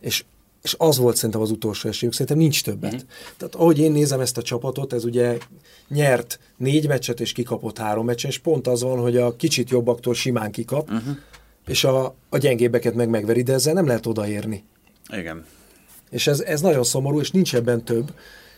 és 0.00 0.24
és 0.62 0.74
az 0.78 0.98
volt 0.98 1.16
szerintem 1.16 1.40
az 1.40 1.50
utolsó 1.50 1.88
esélyük, 1.88 2.14
szerintem 2.14 2.38
nincs 2.38 2.62
többet. 2.62 2.94
Mm. 2.94 3.06
Tehát 3.36 3.54
ahogy 3.54 3.78
én 3.78 3.92
nézem 3.92 4.20
ezt 4.20 4.38
a 4.38 4.42
csapatot, 4.42 4.92
ez 4.92 5.04
ugye 5.04 5.38
nyert 5.88 6.40
négy 6.56 6.88
meccset 6.88 7.20
és 7.20 7.32
kikapott 7.32 7.78
három 7.78 8.04
meccsen, 8.04 8.30
és 8.30 8.38
pont 8.38 8.66
az 8.66 8.82
van, 8.82 8.98
hogy 8.98 9.16
a 9.16 9.36
kicsit 9.36 9.70
jobbaktól 9.70 10.14
simán 10.14 10.50
kikap, 10.50 10.90
uh-huh. 10.90 11.16
és 11.66 11.84
a, 11.84 12.14
a 12.28 12.38
gyengébbeket 12.38 12.94
meg 12.94 13.08
megveri, 13.08 13.42
de 13.42 13.52
ezzel 13.52 13.74
nem 13.74 13.86
lehet 13.86 14.06
odaérni. 14.06 14.64
Igen. 15.12 15.44
És 16.10 16.26
ez, 16.26 16.40
ez 16.40 16.60
nagyon 16.60 16.84
szomorú, 16.84 17.20
és 17.20 17.30
nincs 17.30 17.54
ebben 17.54 17.84
több. 17.84 18.14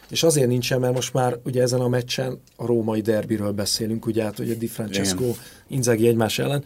És 0.09 0.22
azért 0.22 0.48
nincsen, 0.48 0.80
mert 0.80 0.94
most 0.94 1.12
már 1.12 1.38
ugye 1.44 1.62
ezen 1.62 1.80
a 1.80 1.88
meccsen 1.88 2.40
a 2.57 2.66
római 2.66 3.01
derbiről 3.01 3.53
beszélünk, 3.53 4.07
ugye 4.07 4.22
hát 4.22 4.38
ugye 4.38 4.55
Di 4.55 4.66
Francesco, 4.66 5.22
Igen. 5.22 5.36
Inzaghi 5.68 6.09
egymás 6.09 6.38
ellen, 6.38 6.64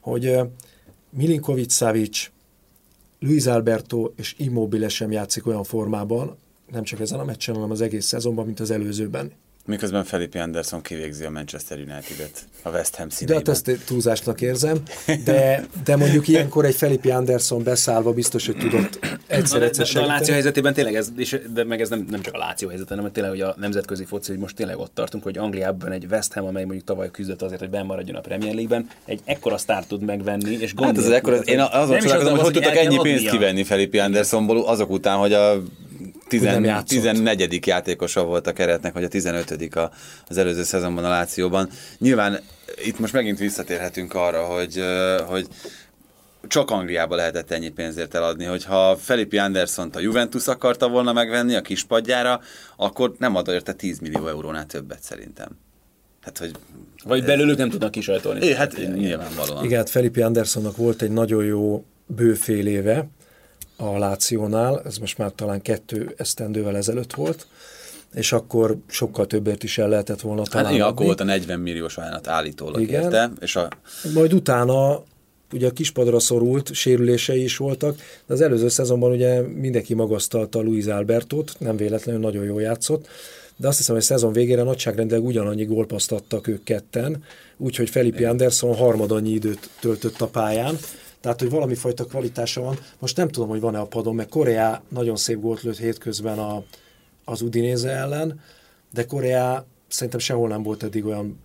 hogy 0.00 0.26
uh, 0.26 0.46
Milinkovic, 1.10 1.72
Savic, 1.72 2.30
Luis 3.18 3.46
Alberto 3.46 4.12
és 4.16 4.34
Immobile 4.38 4.88
sem 4.88 5.10
játszik 5.12 5.46
olyan 5.46 5.64
formában, 5.64 6.36
nem 6.70 6.82
csak 6.82 7.00
ezen 7.00 7.18
a 7.18 7.24
meccsen, 7.24 7.54
hanem 7.54 7.70
az 7.70 7.80
egész 7.80 8.06
szezonban, 8.06 8.44
mint 8.44 8.60
az 8.60 8.70
előzőben. 8.70 9.32
Miközben 9.66 10.04
Felipe 10.04 10.42
Anderson 10.42 10.82
kivégzi 10.82 11.24
a 11.24 11.30
Manchester 11.30 11.76
United-et 11.78 12.44
a 12.62 12.70
West 12.70 12.94
Ham 12.96 13.08
De 13.08 13.14
színeiben. 13.14 13.54
hát 13.54 13.66
ezt 13.68 13.84
túlzásnak 13.86 14.40
érzem, 14.40 14.76
de, 15.24 15.64
de 15.84 15.96
mondjuk 15.96 16.28
ilyenkor 16.28 16.64
egy 16.64 16.74
Felipe 16.74 17.14
Anderson 17.16 17.62
beszállva 17.62 18.12
biztos, 18.12 18.46
hogy 18.46 18.56
tudott 18.56 18.98
De, 19.00 19.08
egyszer-egyszer 19.26 19.86
de, 19.86 19.92
de 19.92 20.00
a 20.00 20.06
Láció 20.06 20.32
helyzetében 20.32 20.74
tényleg 20.74 20.94
ez, 20.94 21.08
és, 21.16 21.40
de 21.54 21.64
meg 21.64 21.80
ez 21.80 21.88
nem, 21.88 22.06
nem 22.10 22.20
csak 22.20 22.34
a 22.34 22.38
Láció 22.38 22.68
helyzet, 22.68 22.88
hanem 22.88 23.12
tényleg 23.12 23.32
hogy 23.32 23.40
a 23.40 23.54
nemzetközi 23.58 24.04
foci, 24.04 24.30
hogy 24.30 24.40
most 24.40 24.56
tényleg 24.56 24.78
ott 24.78 24.94
tartunk, 24.94 25.24
hogy 25.24 25.38
Angliában 25.38 25.92
egy 25.92 26.06
West 26.10 26.32
Ham, 26.32 26.44
amely 26.46 26.64
mondjuk 26.64 26.84
tavaly 26.84 27.10
küzdött 27.10 27.42
azért, 27.42 27.60
hogy 27.60 27.70
bemaradjon 27.70 28.16
a 28.16 28.20
Premier 28.20 28.54
League-ben, 28.54 28.88
egy 29.04 29.20
ekkora 29.24 29.58
sztár 29.58 29.84
tud 29.86 30.02
megvenni, 30.02 30.56
és 30.60 30.74
gond 30.74 30.88
Hát 30.88 30.98
ez 30.98 31.04
az 31.04 31.10
nélkül. 31.10 31.34
ekkor, 31.34 31.48
én 31.48 31.60
azon 31.60 32.00
hogy 32.00 32.10
az, 32.10 32.28
hogy 32.40 32.52
tudtak 32.52 32.76
ennyi 32.76 32.98
pénzt 33.02 33.18
adnia. 33.18 33.30
kivenni 33.30 33.64
Felipe 33.64 34.02
Andersonból 34.02 34.66
azok 34.66 34.90
után, 34.90 35.16
hogy 35.16 35.32
a 35.32 35.62
Hogy 36.28 36.40
nem 36.40 36.56
10, 36.56 36.66
játszott. 36.66 36.88
14. 36.88 37.66
játékosa 37.66 38.24
volt 38.24 38.46
a 38.46 38.52
keretnek, 38.52 38.92
vagy 38.92 39.04
a 39.04 39.08
15. 39.08 39.74
A, 39.74 39.90
az 40.28 40.36
előző 40.36 40.62
szezonban 40.62 41.04
a 41.04 41.08
Lációban. 41.08 41.68
Nyilván 41.98 42.40
itt 42.84 42.98
most 42.98 43.12
megint 43.12 43.38
visszatérhetünk 43.38 44.14
arra, 44.14 44.44
hogy, 44.44 44.82
hogy 45.26 45.46
csak 46.48 46.70
Angliába 46.70 47.14
lehetett 47.14 47.50
ennyi 47.50 47.68
pénzért 47.68 48.14
eladni, 48.14 48.44
hogyha 48.44 48.96
Felipe 48.96 49.42
Andersont 49.42 49.96
a 49.96 50.00
Juventus 50.00 50.46
akarta 50.46 50.88
volna 50.88 51.12
megvenni 51.12 51.54
a 51.54 51.60
kispadjára, 51.60 52.40
akkor 52.76 53.14
nem 53.18 53.36
ad 53.36 53.48
érte 53.48 53.72
10 53.72 53.98
millió 53.98 54.28
eurónál 54.28 54.66
többet 54.66 55.02
szerintem. 55.02 55.48
Hát, 56.22 56.38
hogy... 56.38 56.50
Vagy 57.04 57.24
belőlük 57.24 57.56
nem 57.56 57.70
tudnak 57.70 57.90
kisajtolni. 57.90 58.46
É, 58.46 58.54
hát 58.54 58.76
nyilvánvalóan. 58.94 59.64
Igen, 59.64 59.78
hát 59.78 59.90
Felipe 59.90 60.24
Andersonnak 60.24 60.76
volt 60.76 61.02
egy 61.02 61.10
nagyon 61.10 61.44
jó 61.44 61.84
bőfél 62.06 62.66
éve 62.66 63.08
a 63.76 63.98
Lációnál, 63.98 64.82
ez 64.84 64.98
most 64.98 65.18
már 65.18 65.32
talán 65.34 65.62
kettő 65.62 66.14
esztendővel 66.16 66.76
ezelőtt 66.76 67.14
volt, 67.14 67.46
és 68.14 68.32
akkor 68.32 68.76
sokkal 68.86 69.26
többért 69.26 69.62
is 69.62 69.78
el 69.78 69.88
lehetett 69.88 70.20
volna 70.20 70.40
Hát 70.40 70.50
talán 70.50 70.72
igen, 70.72 70.86
akkor 70.86 71.06
volt 71.06 71.20
a 71.20 71.24
40 71.24 71.60
milliós 71.60 71.96
ajánlat 71.96 72.28
állítólag 72.28 72.80
Igen. 72.80 73.02
érte, 73.02 73.32
és 73.40 73.56
a, 73.56 73.68
Majd 74.14 74.32
utána 74.32 75.02
ugye 75.52 75.66
a 75.66 75.70
kispadra 75.70 76.18
szorult, 76.18 76.74
sérülései 76.74 77.42
is 77.42 77.56
voltak, 77.56 77.96
de 78.26 78.34
az 78.34 78.40
előző 78.40 78.68
szezonban 78.68 79.10
ugye 79.10 79.40
mindenki 79.40 79.94
magasztalta 79.94 80.60
Luis 80.60 80.86
Albertot, 80.86 81.56
nem 81.58 81.76
véletlenül 81.76 82.20
nagyon 82.20 82.44
jól 82.44 82.60
játszott, 82.60 83.08
de 83.56 83.68
azt 83.68 83.76
hiszem, 83.76 83.94
hogy 83.94 84.04
a 84.04 84.06
szezon 84.06 84.32
végére 84.32 84.62
nagyságrendileg 84.62 85.24
ugyanannyi 85.24 85.64
gólpaszt 85.64 86.12
adtak 86.12 86.46
ők 86.46 86.62
ketten, 86.62 87.24
úgyhogy 87.56 87.90
Felipe 87.90 88.28
Anderson 88.28 88.74
harmadannyi 88.74 89.30
időt 89.30 89.70
töltött 89.80 90.20
a 90.20 90.26
pályán, 90.26 90.78
tehát, 91.24 91.40
hogy 91.40 91.50
valami 91.50 91.74
fajta 91.74 92.04
kvalitása 92.04 92.60
van. 92.60 92.78
Most 92.98 93.16
nem 93.16 93.28
tudom, 93.28 93.48
hogy 93.48 93.60
van-e 93.60 93.78
a 93.78 93.86
padon, 93.86 94.14
mert 94.14 94.28
Korea 94.28 94.82
nagyon 94.88 95.16
szép 95.16 95.40
gólt 95.40 95.62
lőtt 95.62 95.78
hétközben 95.78 96.38
a, 96.38 96.62
az 97.24 97.42
Udinéze 97.42 97.90
ellen, 97.90 98.40
de 98.92 99.06
Korea 99.06 99.66
szerintem 99.88 100.20
sehol 100.20 100.48
nem 100.48 100.62
volt 100.62 100.82
eddig 100.82 101.04
olyan 101.04 101.38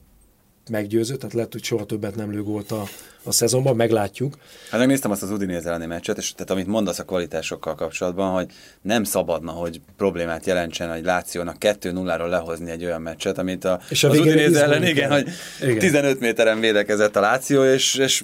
meggyőző, 0.70 1.16
tehát 1.16 1.34
lehet, 1.34 1.52
hogy 1.52 1.64
soha 1.64 1.86
többet 1.86 2.16
nem 2.16 2.32
lő 2.32 2.44
gólt 2.44 2.72
a, 2.72 2.84
a 3.24 3.32
szezonban, 3.32 3.76
meglátjuk. 3.76 4.38
Hát 4.70 4.80
megnéztem 4.80 5.12
azt 5.12 5.24
az 5.24 5.32
Udinese 5.32 5.68
elleni 5.68 5.86
meccset, 5.86 6.18
és 6.18 6.32
tehát 6.32 6.50
amit 6.52 6.68
mondasz 6.68 7.00
a 7.00 7.04
kvalitásokkal 7.04 7.76
kapcsolatban, 7.76 8.32
hogy 8.34 8.46
nem 8.82 9.04
szabadna, 9.04 9.52
hogy 9.52 9.82
problémát 9.98 10.46
jelentsen 10.46 10.92
egy 10.92 11.04
Lációnak 11.04 11.56
2-0-ról 11.60 12.30
lehozni 12.30 12.72
egy 12.72 12.86
olyan 12.86 13.02
meccset, 13.02 13.38
amit 13.38 13.66
a, 13.66 13.80
És 13.90 14.04
a 14.04 14.10
az 14.10 14.20
Udinese 14.20 14.64
ellen, 14.64 14.84
igen, 14.84 15.12
hogy 15.12 15.28
Igen. 15.62 15.78
15 15.80 16.20
méteren 16.20 16.60
védekezett 16.60 17.16
a 17.16 17.20
Láció, 17.20 17.64
és, 17.64 17.96
és 17.96 18.24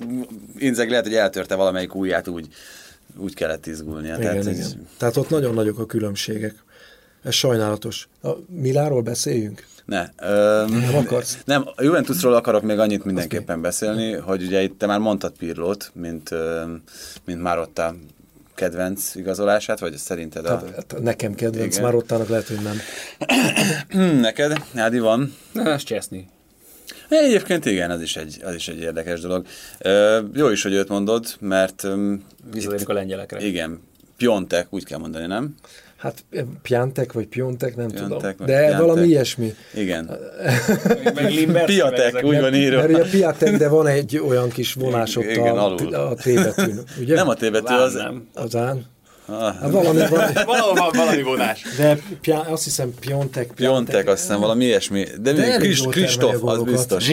Inzeg 0.57 0.89
lehet, 0.89 1.05
hogy 1.05 1.15
eltörte 1.15 1.55
valamelyik 1.55 1.95
ujját 1.95 2.27
úgy, 2.27 2.47
úgy 3.17 3.33
kellett 3.33 3.65
izgulnia. 3.65 4.15
Igen, 4.17 4.19
tehát, 4.19 4.35
igen. 4.45 4.63
hogy- 4.63 4.77
Tehát 4.97 5.17
ott 5.17 5.29
nagyon 5.29 5.53
nagyok 5.53 5.79
a 5.79 5.85
különbségek. 5.85 6.63
Ez 7.23 7.33
sajnálatos. 7.33 8.07
A 8.23 8.29
Miláról 8.49 9.01
beszéljünk? 9.01 9.65
Ne. 9.85 10.09
Öm, 10.21 10.71
Nem 10.79 10.95
akarsz? 10.95 11.37
Nem, 11.45 11.63
a 11.75 11.83
Juventusról 11.83 12.33
akarok 12.33 12.61
még 12.63 12.79
annyit 12.79 13.03
mindenképpen 13.03 13.61
beszélni, 13.61 14.11
hogy 14.13 14.43
ugye 14.43 14.61
itt 14.61 14.79
te 14.79 14.85
már 14.85 14.99
mondtad 14.99 15.33
Pirlót, 15.37 15.91
mint, 15.93 16.29
mint 17.25 17.41
Marotta 17.41 17.95
kedvenc 18.55 19.15
igazolását, 19.15 19.79
vagy 19.79 19.97
szerinted 19.97 20.45
a... 20.45 20.49
Hát 20.75 20.95
nekem 21.01 21.33
kedvenc, 21.33 21.71
Igen. 21.73 21.83
már 21.85 21.95
ottának 21.95 22.27
lehet, 22.27 22.47
hogy 22.47 22.59
nem. 22.61 22.77
Neked? 24.21 24.63
Ádi 24.75 24.99
van? 24.99 25.35
Na, 25.51 25.71
ez 25.71 25.83
Cseszni. 25.83 26.27
Egyébként 27.09 27.65
igen, 27.65 27.91
az 27.91 28.01
is 28.01 28.15
egy, 28.15 28.41
az 28.43 28.53
is 28.53 28.67
egy 28.67 28.79
érdekes 28.79 29.19
dolog. 29.19 29.45
Ö, 29.79 30.21
jó 30.33 30.49
is, 30.49 30.63
hogy 30.63 30.73
őt 30.73 30.87
mondod, 30.89 31.25
mert 31.39 31.87
Visszatérünk 32.51 32.89
a 32.89 32.93
lengyelekre. 32.93 33.39
igen, 33.45 33.81
Piontek, 34.17 34.67
úgy 34.69 34.85
kell 34.85 34.99
mondani, 34.99 35.25
nem? 35.25 35.55
Hát 36.05 36.25
Piantek 36.61 37.13
vagy 37.13 37.27
Piontek, 37.27 37.75
nem 37.75 37.87
Piontek 37.87 38.07
tudom. 38.07 38.33
vagy 38.37 38.47
De 38.47 38.57
Piantek. 38.57 38.79
valami 38.79 39.07
ilyesmi. 39.07 39.53
Igen. 39.73 40.17
Piotek, 41.65 42.23
úgy 42.23 42.39
van 42.39 42.55
írva. 42.55 42.77
Mert 42.77 42.89
ugye 42.89 43.09
Piatek, 43.09 43.57
de 43.57 43.67
van 43.67 43.87
egy 43.87 44.17
olyan 44.17 44.49
kis 44.49 44.73
vonás 44.73 45.15
ott 45.15 45.23
Igen, 45.23 45.57
a, 45.57 45.65
alul. 45.65 45.93
a 45.95 46.13
T 46.13 46.33
betűn, 46.33 46.79
ugye? 46.99 47.15
Nem 47.15 47.29
a 47.29 47.33
tévedő, 47.33 47.73
az... 47.73 47.93
nem. 47.93 48.27
Azán. 48.33 48.85
Ah, 49.27 49.55
Hát 49.61 49.71
valami 49.71 49.99
van, 50.09 50.31
Valahol 50.45 50.91
valami 50.91 51.21
vonás. 51.21 51.61
de 51.77 51.97
Pia, 52.21 52.39
azt 52.41 52.63
hiszem 52.63 52.93
Piontek, 52.99 53.51
Piontek, 53.55 54.07
azt 54.07 54.21
hiszem 54.21 54.39
valami 54.39 54.65
ilyesmi. 54.65 55.03
De, 55.03 55.31
De 55.31 55.41
még 55.41 55.49
elég 55.49 55.59
Kris, 55.59 55.79
jól 55.81 55.91
Kristóf, 55.91 56.43
az 56.43 56.63
biztos. 56.63 57.11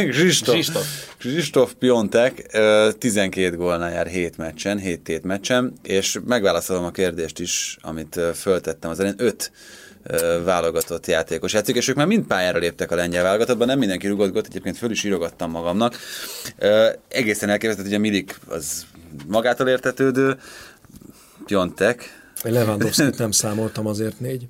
Kristóf. 1.18 1.72
Piontek 1.78 2.46
ö, 2.52 2.88
12 2.98 3.56
gólnál 3.56 3.92
jár 3.92 4.06
7 4.06 4.36
meccsen, 4.36 4.78
7 4.78 5.00
tét 5.00 5.24
meccsen, 5.24 5.72
és 5.82 6.18
megválaszolom 6.26 6.84
a 6.84 6.90
kérdést 6.90 7.38
is, 7.38 7.76
amit 7.82 8.20
föltettem 8.34 8.90
az 8.90 8.98
elején. 8.98 9.18
5 9.18 9.52
válogatott 10.44 11.06
játékos 11.06 11.52
játszik, 11.52 11.76
és 11.76 11.88
ők 11.88 11.96
már 11.96 12.06
mind 12.06 12.26
pályára 12.26 12.58
léptek 12.58 12.90
a 12.90 12.94
lengyel 12.94 13.22
válogatottban, 13.22 13.66
nem 13.66 13.78
mindenki 13.78 14.06
rugott 14.06 14.46
egyébként 14.46 14.76
föl 14.76 14.90
is 14.90 15.04
írogattam 15.04 15.50
magamnak. 15.50 15.96
Egészen 17.08 17.48
elképesztett, 17.48 17.84
hogy 17.84 17.94
a 17.94 17.98
Milik 17.98 18.38
az 18.48 18.84
magától 19.26 19.68
értetődő, 19.68 20.36
Piontek, 21.50 22.22
Lewandowski 22.42 23.02
nem 23.16 23.30
számoltam 23.30 23.86
azért 23.86 24.20
négy. 24.20 24.46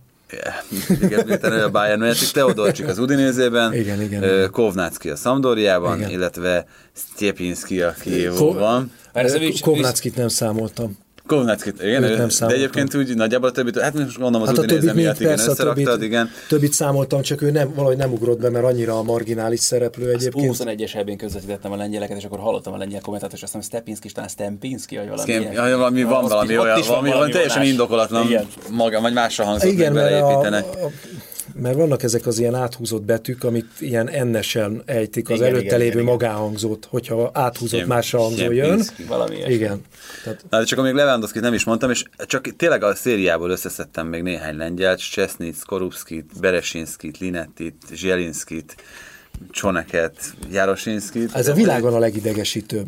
igen, 1.03 1.53
ő 1.53 1.65
a 1.65 1.71
Bayern 1.71 2.03
játszik, 2.03 2.31
Teodorcsik 2.31 2.87
az 2.87 2.99
Udinézében, 2.99 3.75
Igen, 3.75 4.03
igen. 4.03 4.51
Kovnacki 4.51 5.11
a 5.11 5.17
Szamdóriában, 5.17 5.99
Igen. 5.99 6.11
illetve 6.11 6.67
Stjepinski 6.93 7.83
a 7.83 7.95
Kijevóban. 8.01 8.93
Persze, 9.13 9.39
visz- 9.39 9.61
Kovnackit 9.61 10.17
nem 10.17 10.29
számoltam. 10.29 10.99
Kovnacki, 11.31 11.73
igen, 11.81 12.03
Őt 12.03 12.17
nem 12.17 12.49
de 12.49 12.55
egyébként 12.55 12.95
úgy 12.95 13.15
nagyjából 13.17 13.49
a 13.49 13.53
többit, 13.53 13.81
hát 13.81 13.95
most 13.95 14.19
gondolom 14.19 14.43
az 14.43 14.49
Hát 14.49 14.59
a 14.59 14.67
többit 14.67 14.95
miatt 14.95 15.21
igen, 15.21 15.37
persze, 15.37 15.51
a 15.51 15.55
többit, 15.55 16.03
igen. 16.03 16.31
többit 16.49 16.73
számoltam, 16.73 17.23
csak 17.23 17.43
ő 17.43 17.51
nem, 17.51 17.73
valahogy 17.75 17.97
nem 17.97 18.13
ugrott 18.13 18.41
be, 18.41 18.51
mert 18.51 18.65
annyira 18.65 18.99
a 18.99 19.03
marginális 19.03 19.61
szereplő 19.61 20.11
egyébként. 20.11 20.57
U21-es 20.59 20.97
ebben 20.97 21.17
közvetítettem 21.17 21.73
a 21.73 21.77
lengyeleket, 21.77 22.17
és 22.17 22.25
akkor 22.25 22.39
hallottam 22.39 22.73
a 22.73 22.77
lengyel 22.77 23.01
kommentátor, 23.01 23.37
és 23.37 23.43
azt 23.43 23.53
mondom, 23.53 23.71
Stepinski, 23.71 24.13
talán 24.13 24.29
Stempinski, 24.29 24.97
vagy 24.97 25.09
valami 25.09 25.23
Szkém, 25.23 25.41
ilyen. 25.41 25.69
ja, 25.69 25.77
valami, 25.77 26.03
van 26.03 26.25
valami 26.29 26.59
olyan, 26.59 26.79
van 26.79 26.87
valami, 26.87 27.11
valami 27.11 27.33
teljesen 27.33 27.63
indokolatlan 27.63 28.27
Igen. 28.27 28.47
maga, 28.71 29.01
vagy 29.01 29.13
másra 29.13 29.45
hangzott, 29.45 29.71
Igen, 29.71 29.93
mert, 29.93 30.23
a, 30.23 30.41
a, 30.41 30.91
mert 31.61 31.77
vannak 31.77 32.03
ezek 32.03 32.27
az 32.27 32.39
ilyen 32.39 32.55
áthúzott 32.55 33.03
betűk, 33.03 33.45
amit 33.45 33.67
ilyen 33.79 34.09
ennesen 34.09 34.83
ejtik 34.85 35.29
az 35.29 35.37
Igen, 35.37 35.49
előtte 35.49 35.65
igen, 35.65 35.79
lévő 35.79 35.91
igen, 35.91 36.05
magáhangzót, 36.05 36.87
hogyha 36.91 37.31
áthúzott 37.35 37.71
Siem- 37.71 37.89
másra 37.89 38.19
hangzó 38.21 38.53
jön. 38.53 38.83
Valami. 39.09 39.37
Igen. 39.47 39.81
Tehát 40.25 40.45
Na, 40.51 40.59
de 40.59 40.65
csak 40.65 40.79
amíg 40.79 40.93
Lewandowski 40.95 41.39
nem 41.39 41.55
is 41.55 41.65
mondtam, 41.65 41.91
és 41.91 42.05
csak 42.27 42.57
tényleg 42.57 42.83
a 42.83 42.95
szériából 42.95 43.51
összeszedtem 43.51 44.07
még 44.07 44.23
néhány 44.23 44.57
lengyelt, 44.57 45.11
Csesznic, 45.11 45.63
Korupskit, 45.63 46.31
Beresinskit, 46.41 47.19
Linettit, 47.19 47.83
Zsielinskit, 47.95 48.75
Csoneket, 49.51 50.17
Jarosinskit. 50.51 51.35
ez 51.35 51.49
a 51.49 51.53
világon 51.53 51.95
a 51.95 51.99
legidegesítőbb. 51.99 52.87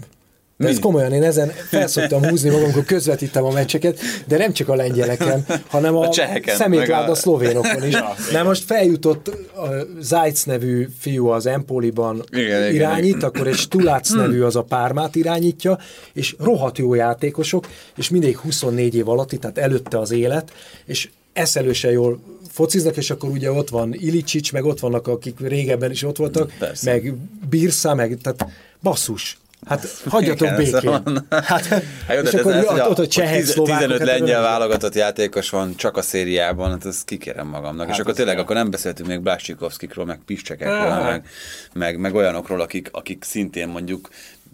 De 0.57 0.69
ez 0.69 0.79
komolyan, 0.79 1.13
én 1.13 1.23
ezen 1.23 1.49
felszoktam 1.49 2.25
húzni 2.29 2.49
magam, 2.49 2.65
amikor 2.65 2.85
közvetítem 2.85 3.45
a 3.45 3.51
meccseket, 3.51 3.99
de 4.27 4.37
nem 4.37 4.53
csak 4.53 4.69
a 4.69 4.75
lengyeleken, 4.75 5.45
hanem 5.67 5.97
a, 5.97 6.07
A 6.07 6.11
cseheken, 6.11 6.57
szemétláda 6.57 7.11
a- 7.11 7.15
szlovénokon 7.15 7.87
is. 7.87 7.95
Mert 8.33 8.45
most 8.45 8.65
feljutott 8.65 9.29
a 9.57 9.69
Zajc 10.01 10.43
nevű 10.43 10.89
fiú 10.99 11.27
az 11.27 11.47
Empoliban 11.47 12.25
Igen, 12.31 12.73
irányít, 12.75 13.05
igen. 13.17 13.21
akkor 13.29 13.47
egy 13.47 13.55
Stulác 13.55 14.11
nevű 14.11 14.41
az 14.43 14.57
a 14.57 14.63
Pármát 14.63 15.15
irányítja, 15.17 15.79
és 16.13 16.35
rohadt 16.39 16.79
jó 16.79 16.95
játékosok, 16.95 17.67
és 17.97 18.09
mindig 18.11 18.37
24 18.39 18.95
év 18.95 19.09
alatti, 19.09 19.37
tehát 19.39 19.59
előtte 19.59 19.99
az 19.99 20.11
élet, 20.11 20.53
és 20.87 21.09
eszelősen 21.33 21.91
jól 21.91 22.21
fociznak, 22.51 22.97
és 22.97 23.11
akkor 23.11 23.31
ugye 23.31 23.53
ott 23.53 23.69
van 23.69 23.95
Ilicsics, 23.95 24.53
meg 24.53 24.65
ott 24.65 24.81
vannak, 24.81 25.07
akik 25.09 25.41
régebben 25.41 25.91
is 25.91 26.03
ott 26.03 26.17
voltak, 26.17 26.53
Persze. 26.59 26.91
meg 26.91 27.15
Birsza, 27.51 27.95
meg 27.95 28.19
tehát 28.23 28.47
basszus. 28.83 29.37
Hát 29.67 30.03
hagyjatok 30.07 30.57
békén. 30.57 30.81
szóval- 30.81 31.03
Hát, 31.31 31.67
Hát 32.07 32.17
jó, 32.17 32.21
és 32.23 32.33
akkor 32.35 32.53
ez, 32.55 32.65
ott, 32.65 32.89
ott 32.89 32.99
a 32.99 33.07
csehek, 33.07 33.37
tiz- 33.37 33.49
szlovákok, 33.51 33.79
15 33.79 33.99
hát 33.99 34.19
lengyel 34.19 34.43
válogatott 34.43 34.95
játékos 34.95 35.51
van 35.51 35.77
csak 35.77 35.97
a 35.97 36.03
szériában, 36.03 36.71
hát 36.71 36.85
ezt 36.87 37.05
kikérem 37.05 37.47
magamnak. 37.47 37.85
és 37.87 37.91
Hát 37.91 38.01
akkor 38.01 38.11
az 38.11 38.17
tényleg 38.17 38.39
akkor 38.39 38.57
nem 38.57 38.71
beszéltünk 38.71 39.09
még 39.09 39.21
Blásikovszkikról, 39.21 40.05
meg 40.05 40.21
Piszcsekekről, 40.27 41.03
meg, 41.03 41.27
meg, 41.75 41.99
meg 41.99 42.15
olyanokról, 42.15 42.61
akik, 42.61 42.89
akik 42.93 43.25
szintén 43.25 43.69
mondjuk 43.69 44.09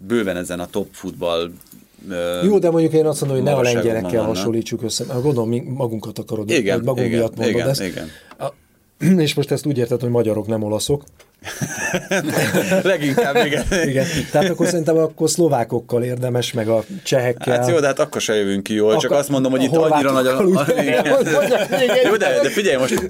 bőven 0.07 0.37
ezen 0.37 0.59
a 0.59 0.65
top 0.65 0.87
futball 0.91 1.51
Jó, 2.43 2.59
de 2.59 2.69
mondjuk 2.69 2.93
én 2.93 3.05
azt 3.05 3.19
mondom, 3.21 3.37
hogy 3.39 3.47
ne 3.47 3.53
a 3.55 3.61
lengyelekkel 3.61 4.23
hasonlítsuk 4.23 4.83
össze. 4.83 5.03
Gondolom, 5.03 5.49
mi 5.49 5.59
magunkat 5.59 6.19
akarod, 6.19 6.49
Igen, 6.49 6.75
vagy 6.77 6.85
magunk 6.85 7.05
igen, 7.07 7.19
miatt 7.19 7.35
mondod 7.35 7.55
igen, 7.55 7.69
ezt. 7.69 7.81
igen. 7.81 8.07
A, 8.39 8.45
és 9.25 9.33
most 9.33 9.51
ezt 9.51 9.65
úgy 9.65 9.77
érted, 9.77 10.01
hogy 10.01 10.09
magyarok, 10.09 10.47
nem 10.47 10.63
olaszok. 10.63 11.03
Leginkább 12.83 13.45
igen. 13.45 13.65
Igen. 13.83 14.05
Tehát 14.31 14.49
akkor 14.49 14.67
szerintem 14.67 14.97
akkor 14.97 15.29
szlovákokkal 15.29 16.03
érdemes, 16.03 16.53
meg 16.53 16.67
a 16.67 16.83
csehekkel. 17.03 17.57
Hát 17.57 17.69
jó, 17.69 17.79
de 17.79 17.87
hát 17.87 17.99
akkor 17.99 18.21
se 18.21 18.35
jövünk 18.35 18.63
ki 18.63 18.73
jól, 18.73 18.91
csak 18.91 19.03
Akkor- 19.03 19.17
azt 19.17 19.29
mondom, 19.29 19.51
hogy 19.51 19.63
itt 19.63 19.75
annyira 19.75 20.11
nagy 20.11 20.27
a... 20.27 20.41
Jó, 22.07 22.15
de, 22.15 22.39
de 22.41 22.49
figyelj 22.49 22.77
most, 22.77 23.03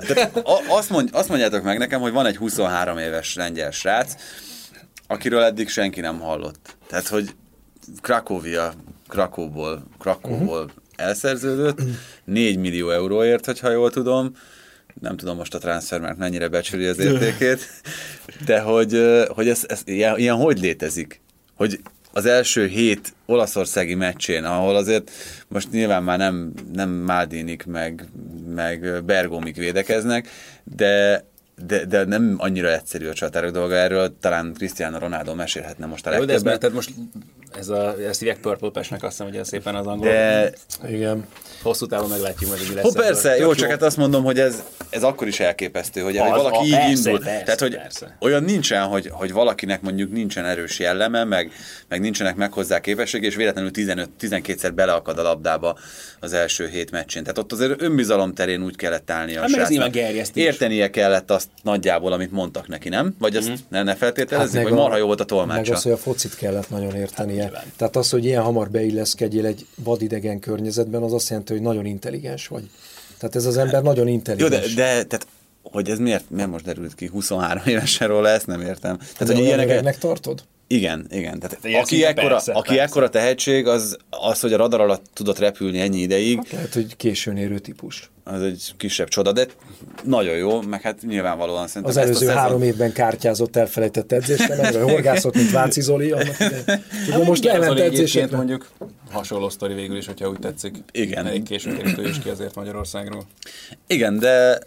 a- 0.43 0.63
azt, 0.67 0.89
mond, 0.89 1.09
azt 1.11 1.29
mondjátok 1.29 1.63
meg 1.63 1.77
nekem, 1.77 2.01
hogy 2.01 2.11
van 2.11 2.25
egy 2.25 2.37
23 2.37 2.97
éves 2.97 3.35
lengyel 3.35 3.71
srác, 3.71 4.13
akiről 5.07 5.43
eddig 5.43 5.69
senki 5.69 6.01
nem 6.01 6.19
hallott. 6.19 6.75
Tehát, 6.87 7.07
hogy 7.07 7.29
Krakóvia, 8.01 8.73
Krakóból, 9.07 9.83
Krakóból 9.99 10.63
uh-huh. 10.63 10.71
elszerződött, 10.95 11.79
4 12.23 12.57
millió 12.57 12.89
euróért, 12.89 13.45
hogyha 13.45 13.69
jól 13.69 13.91
tudom, 13.91 14.35
nem 14.99 15.17
tudom 15.17 15.37
most 15.37 15.53
a 15.53 15.57
transfermarkt 15.57 16.17
mennyire 16.17 16.47
becsüli 16.47 16.85
az 16.85 16.99
értékét, 16.99 17.67
de 18.45 18.59
hogy, 18.59 19.01
hogy 19.27 19.49
ez, 19.49 19.63
ez 19.67 19.81
ilyen, 19.85 20.17
ilyen 20.17 20.35
hogy 20.35 20.59
létezik? 20.59 21.21
Hogy 21.55 21.79
az 22.13 22.25
első 22.25 22.67
hét 22.67 23.13
olaszországi 23.25 23.95
meccsén, 23.95 24.43
ahol 24.43 24.75
azért 24.75 25.11
most 25.47 25.71
nyilván 25.71 26.03
már 26.03 26.17
nem, 26.17 26.53
nem 26.73 26.89
Maldinik 26.89 27.65
meg, 27.65 28.07
meg 28.55 29.03
Bergomik 29.03 29.55
védekeznek, 29.55 30.29
de 30.63 31.23
de, 31.65 31.85
de 31.85 32.03
nem 32.03 32.35
annyira 32.37 32.71
egyszerű 32.71 33.07
a 33.07 33.13
csatárok 33.13 33.51
dolga, 33.51 33.75
erről 33.75 34.17
talán 34.19 34.53
Cristiano 34.53 34.97
Ronaldo 34.97 35.35
mesélhetne 35.35 35.85
most 35.85 36.07
a 36.07 36.15
Jó, 36.15 36.23
de 36.23 36.33
ez, 36.33 36.43
legtöbbet. 36.43 36.59
tehát 36.59 36.75
most 36.75 36.93
ez 37.57 37.67
a, 37.69 37.95
ezt 38.07 38.19
hívják 38.19 38.37
Purple 38.39 38.69
Patch-nek, 38.69 39.03
azt 39.03 39.11
hiszem, 39.11 39.27
hogy 39.27 39.37
ez 39.37 39.47
szépen 39.47 39.75
az 39.75 39.87
angol. 39.87 40.07
De 40.09 40.51
Igen. 40.89 41.25
Hosszú 41.61 41.85
távon 41.85 42.09
meglátjuk 42.09 42.49
majd, 42.49 42.61
hogy 42.61 42.69
mi 42.69 42.75
lesz. 42.75 42.85
Ó, 42.85 42.89
ebből. 42.89 43.03
persze, 43.03 43.37
jó, 43.37 43.53
csak 43.53 43.69
hát 43.69 43.81
azt 43.81 43.97
mondom, 43.97 44.23
hogy 44.23 44.39
ez, 44.39 44.63
ez 44.89 45.03
akkor 45.03 45.27
is 45.27 45.39
elképesztő, 45.39 46.01
hogy, 46.01 46.17
hogy 46.17 46.29
Az- 46.31 46.35
valaki 46.37 46.57
a- 46.57 46.63
így 46.63 46.71
persze, 46.71 46.87
indul. 47.09 47.19
persze, 47.25 47.43
Tehát, 47.43 47.59
hogy 47.59 47.75
persze. 47.75 48.17
olyan 48.21 48.43
nincsen, 48.43 48.83
hogy, 48.85 49.09
hogy 49.11 49.31
valakinek 49.31 49.81
mondjuk 49.81 50.11
nincsen 50.11 50.45
erős 50.45 50.79
jelleme, 50.79 51.23
meg, 51.23 51.51
meg 51.87 51.99
nincsenek 52.01 52.35
meg 52.35 52.51
hozzá 52.53 52.79
képesség, 52.79 53.23
és 53.23 53.35
véletlenül 53.35 53.71
15-12-szer 53.73 54.71
beleakad 54.75 55.17
a 55.19 55.21
labdába 55.21 55.77
az 56.19 56.33
első 56.33 56.67
hét 56.67 56.91
meccsén. 56.91 57.21
Tehát 57.21 57.37
ott 57.37 57.51
azért 57.51 57.81
önbizalom 57.81 58.33
terén 58.33 58.63
úgy 58.63 58.75
kellett 58.75 59.11
állni 59.11 59.35
a 59.35 59.39
Hát 59.41 59.49
meg 59.49 59.59
ez 59.59 59.71
srácnak. 59.73 60.35
Értenie 60.35 60.89
kellett 60.89 61.31
azt 61.31 61.47
nagyjából, 61.63 62.11
amit 62.13 62.31
mondtak 62.31 62.67
neki, 62.67 62.89
nem? 62.89 63.15
Vagy 63.19 63.35
azt 63.35 63.51
ne, 63.69 63.83
ne 63.83 63.95
feltételezzük, 63.95 64.53
meg 64.53 64.63
vagy 64.63 64.73
marha 64.73 64.97
jó 64.97 65.05
volt 65.05 65.19
a 65.19 65.23
Meg 65.23 65.27
tolmácsa. 65.47 65.73
az, 65.73 65.83
hogy 65.83 65.91
a 65.91 65.97
focit 65.97 66.35
kellett 66.35 66.69
nagyon 66.69 66.95
értenie. 66.95 67.38
Nyilván. 67.43 67.63
Tehát 67.75 67.95
az, 67.95 68.09
hogy 68.09 68.25
ilyen 68.25 68.43
hamar 68.43 68.69
beilleszkedjél 68.69 69.45
egy 69.45 69.65
vadidegen 69.75 70.39
környezetben, 70.39 71.03
az 71.03 71.13
azt 71.13 71.29
jelenti, 71.29 71.53
hogy 71.53 71.61
nagyon 71.61 71.85
intelligens 71.85 72.47
vagy. 72.47 72.69
Tehát 73.17 73.35
ez 73.35 73.45
az 73.45 73.57
ember 73.57 73.83
nagyon 73.83 74.07
Jó, 74.07 74.13
intelligens. 74.13 74.73
de, 74.73 74.83
de 74.83 75.03
tehát, 75.03 75.27
hogy 75.63 75.89
ez 75.89 75.97
miért, 75.97 76.29
miért 76.29 76.49
most 76.49 76.65
derült 76.65 76.95
ki 76.95 77.07
23 77.07 77.63
évesen 77.65 78.07
róla, 78.07 78.29
ezt 78.29 78.47
nem 78.47 78.61
értem. 78.61 78.97
Tehát, 78.97 79.33
hogy 79.33 79.43
ilyeneket, 79.43 79.99
tartod? 79.99 80.43
Igen, 80.71 81.05
igen. 81.09 81.39
Tehát 81.39 81.57
ilyen 81.63 81.81
aki, 81.81 81.95
szinte 81.95 82.07
ekkora, 82.09 82.27
persze, 82.27 82.51
aki 82.51 82.67
persze. 82.67 82.83
ekkora 82.83 83.09
tehetség, 83.09 83.67
az, 83.67 83.97
az, 84.09 84.39
hogy 84.39 84.53
a 84.53 84.57
radar 84.57 84.81
alatt 84.81 85.05
tudott 85.13 85.39
repülni 85.39 85.79
ennyi 85.79 85.99
ideig, 85.99 86.39
Lehet, 86.51 86.73
hogy 86.73 86.95
későn 86.95 87.37
érő 87.37 87.59
típus. 87.59 88.09
az 88.23 88.41
egy 88.41 88.73
kisebb 88.77 89.07
csoda, 89.07 89.31
de 89.31 89.45
nagyon 90.03 90.35
jó, 90.35 90.61
meg 90.61 90.81
hát 90.81 91.01
nyilvánvalóan 91.01 91.67
szerintem 91.67 91.89
Az 91.91 91.97
ezt 91.97 92.05
a 92.05 92.09
előző 92.09 92.25
szezon- 92.25 92.41
három 92.41 92.61
évben 92.61 92.91
kártyázott, 92.93 93.55
elfelejtett 93.55 94.11
edzésre, 94.11 94.55
vagy 94.71 94.75
horgászott, 94.91 95.35
mint 95.35 95.51
Váci 95.51 95.81
Zoli. 95.81 96.11
annak. 96.11 96.35
Ugye 96.39 97.11
Hát 97.11 97.25
most 97.25 97.45
egyébként 97.45 97.79
edzésekre. 97.79 98.37
mondjuk 98.37 98.67
hasonló 99.11 99.49
sztori 99.49 99.73
végül 99.73 99.97
is, 99.97 100.05
hogyha 100.05 100.29
úgy 100.29 100.39
tetszik. 100.39 100.75
Igen. 100.91 101.25
Elég 101.25 101.43
későn 101.43 101.99
ő 101.99 102.07
is 102.07 102.19
ki 102.19 102.29
azért 102.29 102.55
Magyarországról. 102.55 103.25
Igen, 103.87 104.19
de 104.19 104.59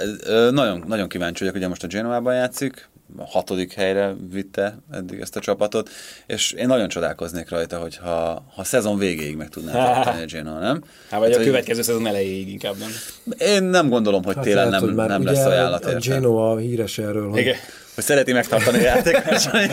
nagyon, 0.51 0.85
nagyon 0.87 1.09
kíváncsi 1.09 1.39
vagyok, 1.41 1.57
ugye 1.57 1.69
most 1.69 1.83
a 1.85 1.87
Genoában 1.87 2.35
játszik, 2.35 2.89
a 3.17 3.27
hatodik 3.27 3.73
helyre 3.73 4.15
vitte 4.31 4.79
eddig 4.93 5.21
ezt 5.21 5.37
a 5.37 5.41
csapatot, 5.41 5.91
és 6.27 6.53
én 6.53 6.67
nagyon 6.67 6.89
csodálkoznék 6.89 7.51
rajta, 7.51 7.79
hogyha 7.79 8.11
ha 8.55 8.61
a 8.61 8.65
szezon 8.65 8.99
végéig 8.99 9.37
meg 9.37 9.49
tudná 9.49 9.73
tartani 9.93 10.23
a 10.23 10.27
Genoa, 10.27 10.59
nem? 10.59 10.85
Hát 11.11 11.21
vagy 11.21 11.33
a 11.33 11.37
hogy 11.37 11.45
következő 11.45 11.83
szezon 11.83 12.07
elejéig 12.07 12.49
inkább, 12.49 12.75
nem? 12.79 12.91
Én 13.39 13.63
nem 13.63 13.89
gondolom, 13.89 14.25
hogy 14.25 14.35
Hát 14.35 14.45
télen 14.45 14.69
lehet, 14.69 14.81
nem, 14.81 14.97
hogy 14.97 15.09
nem 15.09 15.21
ugye 15.21 15.31
lesz 15.31 15.45
ajánlat 15.45 15.85
A 15.85 15.91
érte. 15.91 16.09
Genoa 16.09 16.57
híres 16.57 16.99
erről, 16.99 17.31
hogy 17.31 17.39
Igen. 17.39 17.57
Hogy 17.95 18.05
szereti 18.05 18.33
megtartani 18.33 18.79
a 18.79 18.81
játékosait. 18.81 19.71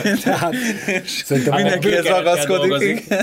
szerintem, 1.26 1.54
Mindenki 1.54 1.88
bőkerekkel 1.88 1.96
ez 1.96 2.24
ragaszkodik. 2.24 2.68
dolgozik. 2.68 3.14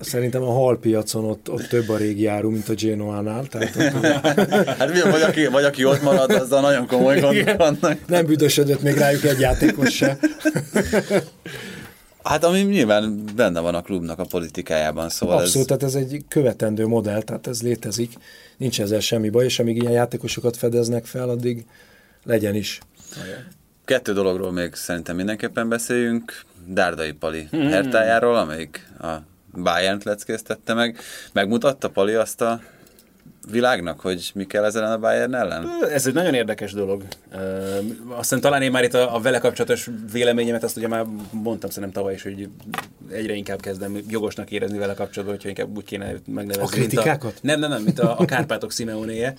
szerintem 0.00 0.42
a 0.42 0.52
halpiacon 0.52 1.24
ott, 1.24 1.50
ott 1.50 1.66
több 1.68 1.88
a 1.88 1.96
régi 1.96 2.26
áru, 2.26 2.50
mint 2.50 2.68
a 2.68 2.74
Genoánál. 2.74 3.46
Tehát 3.46 3.76
ott 3.76 4.04
Hát 4.78 4.92
mi, 4.92 5.10
vagy 5.10 5.22
aki, 5.22 5.46
vagy 5.46 5.64
aki 5.64 5.84
ott 5.84 6.02
marad, 6.02 6.30
azzal 6.30 6.60
nagyon 6.60 6.86
komoly 6.86 7.20
gondok 7.20 7.56
vannak. 7.56 7.98
nem 8.06 8.26
büdösödött 8.26 8.82
még 8.82 8.94
rájuk 8.96 9.24
egy 9.24 9.40
játékos 9.40 9.94
se. 9.94 10.18
Hát 12.22 12.44
ami 12.44 12.60
nyilván 12.60 13.24
benne 13.36 13.60
van 13.60 13.74
a 13.74 13.82
klubnak 13.82 14.18
a 14.18 14.24
politikájában, 14.24 15.08
szóval 15.08 15.38
Abszolút, 15.38 15.70
ez... 15.70 15.76
tehát 15.78 15.94
ez 15.94 16.02
egy 16.02 16.24
követendő 16.28 16.86
modell, 16.86 17.22
tehát 17.22 17.46
ez 17.46 17.62
létezik. 17.62 18.12
Nincs 18.56 18.80
ezzel 18.80 19.00
semmi 19.00 19.28
baj, 19.30 19.44
és 19.44 19.58
amíg 19.58 19.76
ilyen 19.76 19.92
játékosokat 19.92 20.56
fedeznek 20.56 21.04
fel, 21.04 21.28
addig 21.28 21.64
legyen 22.24 22.54
is. 22.54 22.78
Kettő 23.86 24.12
dologról 24.12 24.52
még 24.52 24.74
szerintem 24.74 25.16
mindenképpen 25.16 25.68
beszéljünk. 25.68 26.40
Dárdai 26.66 27.12
Pali 27.12 27.46
hmm. 27.50 27.68
hertájáról, 27.68 28.36
amelyik 28.36 28.88
a 29.00 29.14
Bayern-t 29.52 30.04
leckéztette 30.04 30.74
meg. 30.74 30.98
Megmutatta 31.32 31.90
Pali 31.90 32.14
azt 32.14 32.40
a 32.40 32.60
világnak, 33.50 34.00
hogy 34.00 34.30
mi 34.34 34.44
kell 34.44 34.64
ezen 34.64 34.84
a 34.84 34.98
Bayern 34.98 35.34
ellen? 35.34 35.68
Ez 35.92 36.06
egy 36.06 36.14
nagyon 36.14 36.34
érdekes 36.34 36.72
dolog. 36.72 37.02
Azt 38.08 38.18
hiszem 38.18 38.40
talán 38.40 38.62
én 38.62 38.70
már 38.70 38.84
itt 38.84 38.94
a, 38.94 39.14
a 39.14 39.20
vele 39.20 39.38
kapcsolatos 39.38 39.90
véleményemet, 40.12 40.62
azt 40.62 40.76
ugye 40.76 40.88
már 40.88 41.06
mondtam 41.30 41.70
szerintem 41.70 41.92
tavaly 41.92 42.14
is, 42.14 42.22
hogy 42.22 42.48
egyre 43.12 43.34
inkább 43.34 43.60
kezdem 43.60 43.98
jogosnak 44.08 44.50
érezni 44.50 44.78
vele 44.78 44.94
kapcsolatban, 44.94 45.36
hogyha 45.36 45.48
inkább 45.48 45.76
úgy 45.76 45.84
kéne 45.84 46.12
megnevezni. 46.26 46.62
A 46.62 46.66
kritikákat? 46.66 47.32
A, 47.36 47.38
nem, 47.40 47.60
nem, 47.60 47.70
nem, 47.70 47.82
mint 47.82 47.98
a, 47.98 48.18
a 48.18 48.24
Kárpátok 48.24 48.72
Simeonéje. 48.72 49.34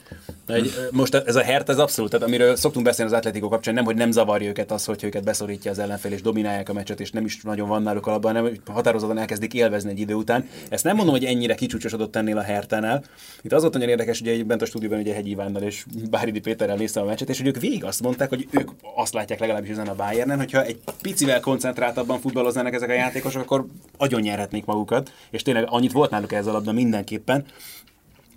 Most 0.92 1.16
ez 1.16 1.36
a 1.36 1.42
Hert, 1.42 1.70
ez 1.70 1.78
abszolút, 1.78 2.12
tehát 2.12 2.28
amiről 2.28 2.56
szoktunk 2.56 2.86
beszélni 2.86 3.12
az 3.12 3.18
Atletico 3.18 3.48
kapcsán, 3.48 3.74
nem, 3.74 3.86
hogy 3.86 3.96
nem 3.96 4.12
zavarja 4.12 4.50
őket 4.50 4.72
az, 4.72 4.86
hogy 4.86 5.04
őket 5.04 5.24
beszorítja 5.24 5.72
az 5.72 5.80
ellenfél, 5.80 6.12
és 6.12 6.22
dominálják 6.22 6.70
a 6.70 6.74
meccset, 6.74 7.00
és 7.00 7.12
nem 7.12 7.26
is 7.26 7.42
nagyon 7.42 7.68
van 7.68 7.84
náluk 7.84 8.08
alapban, 8.08 8.36
hanem 8.36 8.54
határozottan 8.66 9.18
elkezdik 9.18 9.54
élvezni 9.54 9.90
egy 9.90 10.00
idő 10.00 10.14
után. 10.14 10.50
Ezt 10.70 10.84
nem 10.84 10.96
mondom, 10.96 11.14
hogy 11.14 11.26
ennyire 11.26 11.56
kicsúcsosodott 11.56 12.16
ennél 12.16 12.38
a 12.38 12.42
Hertánál. 12.42 13.04
Itt 13.42 13.54
az 13.54 13.62
volt 13.62 13.74
nagyon 13.74 13.90
érdekes, 14.00 14.22
ugye 14.22 14.44
bent 14.44 14.62
a 14.62 14.66
stúdióban 14.66 15.00
ugye 15.00 15.14
Hegyi 15.14 15.30
Ivánnal 15.30 15.62
és 15.62 15.86
Báridi 16.10 16.40
Péterrel 16.40 16.76
néztem 16.76 17.04
a 17.04 17.06
meccset, 17.06 17.30
és 17.30 17.38
hogy 17.38 17.48
ők 17.48 17.60
végig 17.60 17.84
azt 17.84 18.02
mondták, 18.02 18.30
hogy 18.30 18.48
ők 18.52 18.70
azt 18.96 19.14
látják 19.14 19.40
legalábbis 19.40 19.70
ezen 19.70 19.88
a 19.88 19.96
Bayernen, 19.96 20.38
hogyha 20.38 20.64
egy 20.64 20.80
picivel 21.02 21.40
koncentráltabban 21.40 22.20
futballoznának 22.20 22.74
ezek 22.74 22.90
a 22.90 22.94
játékosok, 22.94 23.42
akkor 23.42 23.66
agyon 23.98 24.22
nyerhetnék 24.22 24.66
magukat, 24.66 25.12
és 25.30 25.42
tényleg 25.42 25.66
annyit 25.70 25.92
volt 25.92 26.10
náluk 26.10 26.32
ez 26.32 26.48
a 26.48 26.52
labda 26.52 26.72
mindenképpen. 26.72 27.46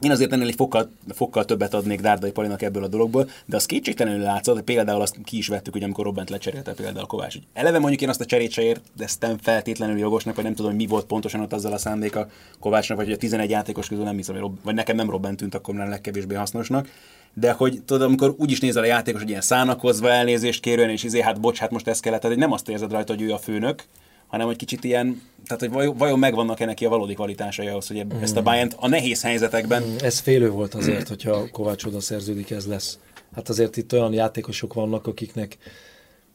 Én 0.00 0.10
azért 0.10 0.32
ennél 0.32 0.46
egy 0.46 0.54
fokkal, 0.54 0.90
fokkal 1.08 1.44
többet 1.44 1.74
adnék 1.74 2.00
Dárdai 2.00 2.30
Palinak 2.30 2.62
ebből 2.62 2.84
a 2.84 2.88
dologból, 2.88 3.28
de 3.46 3.56
az 3.56 3.66
kétségtelenül 3.66 4.22
látszott, 4.22 4.54
hogy 4.54 4.64
például 4.64 5.00
azt 5.00 5.16
ki 5.24 5.36
is 5.36 5.48
vettük, 5.48 5.72
hogy 5.72 5.82
amikor 5.82 6.04
Robbent 6.04 6.30
lecserélte 6.30 6.72
például 6.72 7.06
Kovács. 7.06 7.32
Hogy 7.32 7.42
eleve 7.52 7.78
mondjuk 7.78 8.00
én 8.02 8.08
azt 8.08 8.20
a 8.20 8.24
cserét 8.24 8.50
se 8.50 8.62
éreztem 8.62 9.38
feltétlenül 9.38 9.98
jogosnak, 9.98 10.34
vagy 10.34 10.44
nem 10.44 10.54
tudom, 10.54 10.70
hogy 10.70 10.80
mi 10.80 10.86
volt 10.86 11.04
pontosan 11.04 11.40
ott 11.40 11.52
azzal 11.52 11.72
a 11.72 11.78
szándéka 11.78 12.28
Kovácsnak, 12.60 12.96
vagy 12.96 13.06
hogy 13.06 13.14
a 13.14 13.18
11 13.18 13.50
játékos 13.50 13.88
közül 13.88 14.04
nem 14.04 14.16
hiszem, 14.16 14.36
hogy 14.40 14.50
vagy 14.64 14.74
nekem 14.74 14.96
nem 14.96 15.10
Robbent 15.10 15.36
tűnt 15.36 15.54
akkor 15.54 15.80
a 15.80 15.88
legkevésbé 15.88 16.34
hasznosnak. 16.34 16.88
De 17.34 17.52
hogy 17.52 17.82
tudod, 17.84 18.02
amikor 18.02 18.34
úgy 18.38 18.50
is 18.50 18.60
nézel 18.60 18.82
a 18.82 18.86
játékos, 18.86 19.20
hogy 19.20 19.30
ilyen 19.30 19.40
szánakozva 19.40 20.10
elnézést 20.10 20.60
kérően, 20.60 20.90
és 20.90 21.04
izé, 21.04 21.20
hát 21.20 21.40
bocs, 21.40 21.58
hát 21.58 21.70
most 21.70 21.88
ez 21.88 22.00
kellett, 22.00 22.20
tehát 22.20 22.36
nem 22.36 22.52
azt 22.52 22.68
érzed 22.68 22.90
rajta, 22.90 23.12
hogy 23.12 23.22
ő 23.22 23.32
a 23.32 23.38
főnök, 23.38 23.84
hanem 24.30 24.46
hogy 24.46 24.56
kicsit 24.56 24.84
ilyen, 24.84 25.22
tehát 25.46 25.60
hogy 25.60 25.70
vajon, 25.70 25.96
vajon 25.96 26.18
megvannak-e 26.18 26.64
neki 26.64 26.84
a 26.84 26.88
valódi 26.88 27.14
kvalitásai 27.14 27.66
ahhoz, 27.66 27.86
hogy 27.86 27.98
ebb- 27.98 28.22
ezt 28.22 28.36
a 28.36 28.42
bayern 28.42 28.70
a 28.76 28.88
nehéz 28.88 29.22
helyzetekben 29.22 29.84
Ez 30.02 30.18
félő 30.18 30.50
volt 30.50 30.74
azért, 30.74 31.08
hogyha 31.08 31.50
Kovács 31.50 31.84
oda 31.84 32.00
szerződik, 32.00 32.50
ez 32.50 32.66
lesz. 32.66 32.98
Hát 33.34 33.48
azért 33.48 33.76
itt 33.76 33.92
olyan 33.92 34.12
játékosok 34.12 34.74
vannak, 34.74 35.06
akiknek 35.06 35.56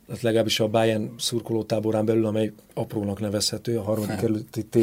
hát 0.09 0.21
legalábbis 0.21 0.59
a 0.59 0.67
Bayern 0.67 1.11
szurkolótáborán 1.17 2.05
belül, 2.05 2.25
amely 2.25 2.51
aprónak 2.73 3.19
nevezhető, 3.19 3.77
a 3.77 3.83
harmadik 3.83 4.15
kerületi 4.15 4.65
TV 4.65 4.79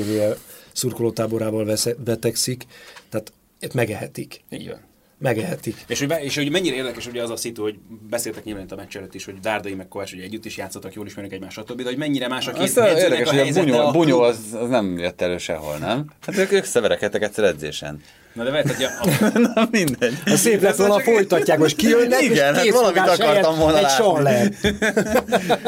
szurkolótáborával 0.73 1.65
vesz- 1.65 2.01
betegszik, 2.01 2.65
tehát 3.09 3.33
megehetik. 3.75 4.45
Így 4.51 4.69
van. 4.69 4.81
Megehetik. 5.23 5.77
És 5.87 5.99
hogy, 5.99 6.15
és 6.21 6.37
hogy 6.37 6.51
mennyire 6.51 6.77
érdekes 6.77 7.07
ugye 7.07 7.23
az 7.23 7.31
a 7.31 7.37
szitu, 7.37 7.63
hogy 7.63 7.75
beszéltek 8.11 8.45
nyilván 8.45 8.65
itt 8.65 8.73
a 8.73 8.77
meccs 8.77 8.97
előtt 8.97 9.15
is, 9.15 9.25
hogy 9.25 9.35
Dárdai 9.41 9.75
meg 9.75 9.89
Kovács 9.89 10.13
ugye 10.13 10.23
együtt 10.23 10.45
is 10.45 10.57
játszottak, 10.57 10.95
jól 10.95 11.07
ismernek 11.07 11.33
egymást, 11.33 11.59
stb. 11.59 11.77
De 11.77 11.89
hogy 11.89 11.97
mennyire 11.97 12.29
más 12.29 12.47
a 12.47 12.53
két 12.53 12.63
Azt 12.63 12.77
érdekes, 12.77 13.29
a 13.29 13.35
hogy 13.35 13.49
a 13.49 13.53
bunyó, 13.53 13.79
a 13.79 13.91
bunyó 13.91 14.21
az, 14.21 14.39
az, 14.53 14.69
nem 14.69 14.99
jött 14.99 15.21
elő 15.21 15.39
sehol, 15.39 15.77
nem? 15.77 16.05
Hát 16.27 16.39
ők, 16.39 16.53
ők 16.53 16.65
szeverekedtek 16.65 17.23
egyszer 17.23 17.45
edzésen. 17.45 18.01
Na 18.33 18.45
de 18.45 18.51
várj, 18.51 18.69
hogy 18.69 18.85
a, 18.85 19.39
Na 19.55 19.69
mindegy. 19.71 20.15
A 20.25 20.37
szép 20.37 20.63
lett 20.63 20.77
volna, 20.77 21.01
folytatják, 21.01 21.59
most 21.59 21.77
kijönnek, 21.77 22.23
Igen, 22.23 22.55
és 22.55 22.61
hát 22.61 22.71
valamit 22.71 23.09
akartam 23.09 23.59
volna 23.59 23.77
egy 23.77 23.83
látni. 23.83 24.05
sorler. 24.05 24.49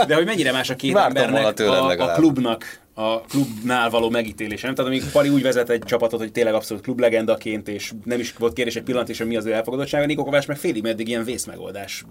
de 0.07 0.15
hogy 0.15 0.25
mennyire 0.25 0.53
más 0.53 0.71
a 0.71 0.77
két 0.77 0.93
Vártam 0.93 1.35
embernek 1.35 1.61
a, 1.61 2.11
a, 2.11 2.13
klubnak, 2.13 2.83
a 2.95 3.20
klubnál 3.20 3.90
való 3.90 4.11
megítélése. 4.11 4.66
Nem? 4.66 4.74
Tehát 4.74 4.90
amíg 4.90 5.11
Pali 5.12 5.28
úgy 5.28 5.42
vezet 5.42 5.70
egy 5.70 5.82
csapatot, 5.82 6.20
hogy 6.20 6.32
tényleg 6.32 6.55
abszolút 6.55 6.82
klublegendaként, 6.82 7.68
és 7.68 7.92
nem 8.05 8.20
is 8.20 8.32
volt 8.32 8.53
kérdés 8.53 8.76
egy 8.76 8.82
pillanat 8.82 9.09
is, 9.09 9.18
hogy 9.18 9.26
mi 9.26 9.36
az 9.36 9.45
ő 9.47 9.53
elfogadottsága, 9.53 10.07
Nikó 10.07 10.24
Kovács 10.24 10.47
meg 10.47 10.57
félig 10.57 10.82
meddig 10.82 11.09
ilyen 11.09 11.24
vészmegoldás 11.24 12.05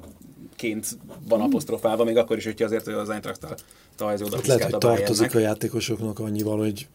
ként 0.55 0.87
van 1.27 1.41
apostrofálva, 1.41 2.03
még 2.03 2.17
akkor 2.17 2.37
is, 2.37 2.43
hogyha 2.43 2.65
azért 2.65 2.87
az 2.87 3.09
Eintracht 3.09 3.65
talajzó 3.95 4.25
oda 4.25 4.35
Hát 4.35 4.47
lehet, 4.47 4.63
hogy 4.63 4.77
tartozik 4.77 5.35
a 5.35 5.39
játékosoknak 5.39 6.19
annyival, 6.19 6.57
hogy, 6.57 6.87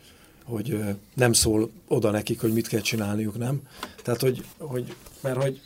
hogy 0.45 0.79
nem 1.15 1.33
szól 1.33 1.71
oda 1.89 2.11
nekik, 2.11 2.41
hogy 2.41 2.53
mit 2.53 2.69
kell 2.69 2.81
csinálniuk, 2.81 3.39
nem? 3.39 3.61
Tehát, 4.03 4.21
hogy, 4.21 4.45
hogy 4.59 4.95
mert 5.21 5.43
hogy 5.43 5.61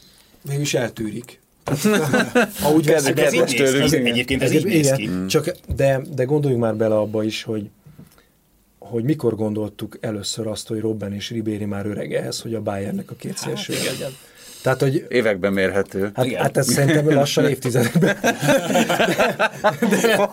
mégis 0.48 0.74
eltűrik. 0.74 1.40
Ha 1.64 2.72
úgy 2.74 2.86
Kedves- 2.86 3.14
veszik, 3.14 3.18
Ez 3.18 3.32
így 3.32 3.54
kedves 3.54 3.72
néz 3.72 3.72
tőlük, 3.72 3.90
ki, 3.90 3.96
igen. 3.96 4.12
egyébként 4.12 4.42
ez 4.42 4.52
így 4.52 4.64
néz 4.64 4.92
ki. 4.92 5.02
igen, 5.02 5.26
csak 5.28 5.50
de, 5.76 6.00
de 6.14 6.24
gondoljunk 6.24 6.62
már 6.62 6.76
bele 6.76 6.96
abba 6.98 7.24
is, 7.24 7.42
hogy 7.42 7.70
hogy 8.92 9.04
mikor 9.04 9.34
gondoltuk 9.34 9.96
először 10.00 10.46
azt, 10.46 10.68
hogy 10.68 10.80
Robben 10.80 11.12
és 11.12 11.30
Ribéry 11.30 11.64
már 11.64 11.86
öreg 11.86 12.14
ehhez, 12.14 12.40
hogy 12.40 12.54
a 12.54 12.60
Bayernnek 12.60 13.10
a 13.10 13.14
két 13.14 13.36
szélső 13.36 13.72
legyen. 13.72 14.10
Tehát, 14.62 14.80
hogy 14.80 15.06
Években 15.08 15.52
mérhető. 15.52 16.10
Hát, 16.14 16.24
Igen. 16.24 16.42
hát 16.42 16.56
ez 16.56 16.72
szerintem 16.72 17.14
lassan 17.14 17.48
évtizedekben. 17.48 18.16
De, 20.00 20.30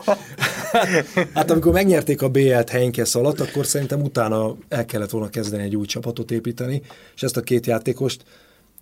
hát 1.34 1.52
amikor 1.52 1.72
megnyerték 1.72 2.22
a 2.22 2.30
BL-t 2.30 2.70
Heinkes 2.70 3.16
alatt, 3.16 3.40
akkor 3.40 3.66
szerintem 3.66 4.02
utána 4.02 4.56
el 4.68 4.86
kellett 4.86 5.10
volna 5.10 5.30
kezdeni 5.30 5.64
egy 5.64 5.76
új 5.76 5.86
csapatot 5.86 6.32
építeni, 6.32 6.82
és 7.16 7.24
ezt 7.24 7.38
a 7.38 7.42
két 7.42 7.66
játékost 7.66 8.24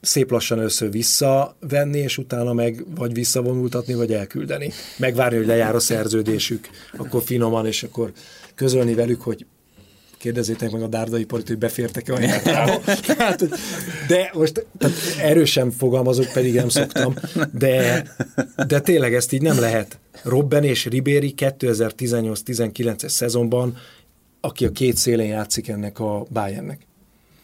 szép 0.02 0.32
lassan 0.32 0.60
először 0.60 0.92
visszavenni, 0.92 2.00
és 2.00 2.18
utána 2.18 2.54
meg 2.54 2.84
vagy 2.96 3.14
visszavonultatni, 3.14 3.94
vagy 3.94 4.14
elküldeni. 4.14 4.72
Megvárni, 4.98 5.38
hogy 5.38 5.46
lejár 5.46 5.76
a 5.76 5.80
szerződésük, 5.80 6.70
akkor 6.98 7.22
finoman, 7.22 7.66
és 7.66 7.84
akkor 7.84 8.12
közölni 8.56 8.94
velük, 8.94 9.22
hogy 9.22 9.46
kérdezzétek 10.28 10.72
meg 10.72 10.82
a 10.82 10.88
dárdai 10.88 11.24
parit, 11.26 11.48
hogy 11.48 11.58
befértek-e 11.58 12.14
a 12.14 12.20
hogy- 12.20 13.50
de 14.08 14.32
most 14.34 14.66
tehát 14.78 14.96
erősen 15.22 15.72
fogalmazok, 15.72 16.32
pedig 16.34 16.54
nem 16.54 16.70
szoktam, 16.70 17.14
de, 17.54 18.04
de 18.68 18.80
tényleg 18.80 19.14
ezt 19.14 19.32
így 19.32 19.42
nem 19.42 19.60
lehet. 19.60 20.00
Robben 20.24 20.64
és 20.64 20.86
Ribéry 20.86 21.34
2018-19-es 21.38 23.08
szezonban, 23.08 23.78
aki 24.42 24.66
a 24.66 24.72
két 24.72 24.98
szélén 24.98 25.28
játszik 25.28 25.68
ennek 25.68 26.00
a 26.00 26.26
Bayernnek. 26.30 26.80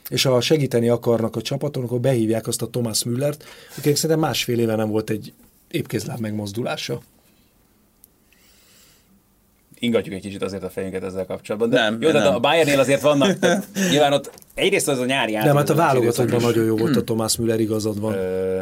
És 0.10 0.24
ha 0.24 0.42
segíteni 0.42 0.90
akarnak 0.90 1.36
a 1.36 1.42
csapaton, 1.42 1.84
akkor 1.84 2.00
behívják 2.00 2.48
azt 2.48 2.62
a 2.62 2.68
Thomas 2.70 3.04
Müllert, 3.04 3.44
akinek 3.78 3.98
szerintem 3.98 4.20
másfél 4.26 4.60
éve 4.60 4.76
nem 4.76 4.90
volt 4.90 5.10
egy 5.10 5.34
épkézláb 5.72 6.20
megmozdulása. 6.20 7.02
Ingatjuk 9.84 10.16
egy 10.16 10.22
kicsit 10.22 10.42
azért 10.42 10.64
a 10.64 10.70
fejünket 10.70 11.04
ezzel 11.04 11.26
kapcsolatban. 11.26 11.70
De 11.70 11.80
Nem, 11.80 12.02
jó, 12.02 12.12
de 12.12 12.20
nem. 12.20 12.36
a 12.36 12.40
Bayernnél 12.40 12.80
azért 12.80 13.02
vannak, 13.02 13.38
tehát 13.40 13.68
nyilván 13.90 14.14
ott 14.14 14.32
egyrészt 14.54 14.88
az 14.88 15.00
a 15.00 15.06
nyári 15.06 15.32
Nem, 15.34 15.56
hát 15.56 15.70
a 15.70 15.76
válogatottban 15.76 16.42
nagyon 16.42 16.66
jó 16.66 16.78
volt 16.78 16.96
a 16.96 17.04
Thomas 17.14 17.38
Müller, 17.38 17.60
igazad 17.60 18.00
van. 18.00 18.14
Ö, 18.14 18.60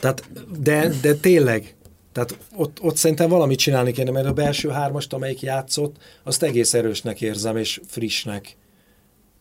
Tehát, 0.00 0.22
de, 0.60 0.90
de 1.02 1.14
tényleg, 1.14 1.74
tehát 2.12 2.36
ott, 2.56 2.78
ott 2.80 2.96
szerintem 2.96 3.28
valamit 3.28 3.58
csinálni 3.58 3.92
kéne, 3.92 4.10
mert 4.10 4.26
a 4.26 4.32
belső 4.32 4.68
hármast, 4.68 5.12
amelyik 5.12 5.40
játszott, 5.42 5.96
azt 6.22 6.42
egész 6.42 6.74
erősnek 6.74 7.20
érzem, 7.20 7.56
és 7.56 7.80
frissnek. 7.86 8.56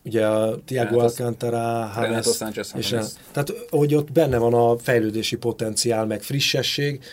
Ugye 0.03 0.25
a 0.25 0.59
Thiago 0.65 0.95
Renato- 0.95 1.19
Alcantara, 1.19 1.91
Renato 1.99 2.31
James, 2.39 2.67
és 2.77 2.89
tehát, 3.31 3.53
hogy 3.69 3.95
ott 3.95 4.11
benne 4.11 4.37
van 4.37 4.53
a 4.53 4.77
fejlődési 4.77 5.35
potenciál, 5.35 6.05
meg 6.05 6.21
frissesség, 6.21 7.03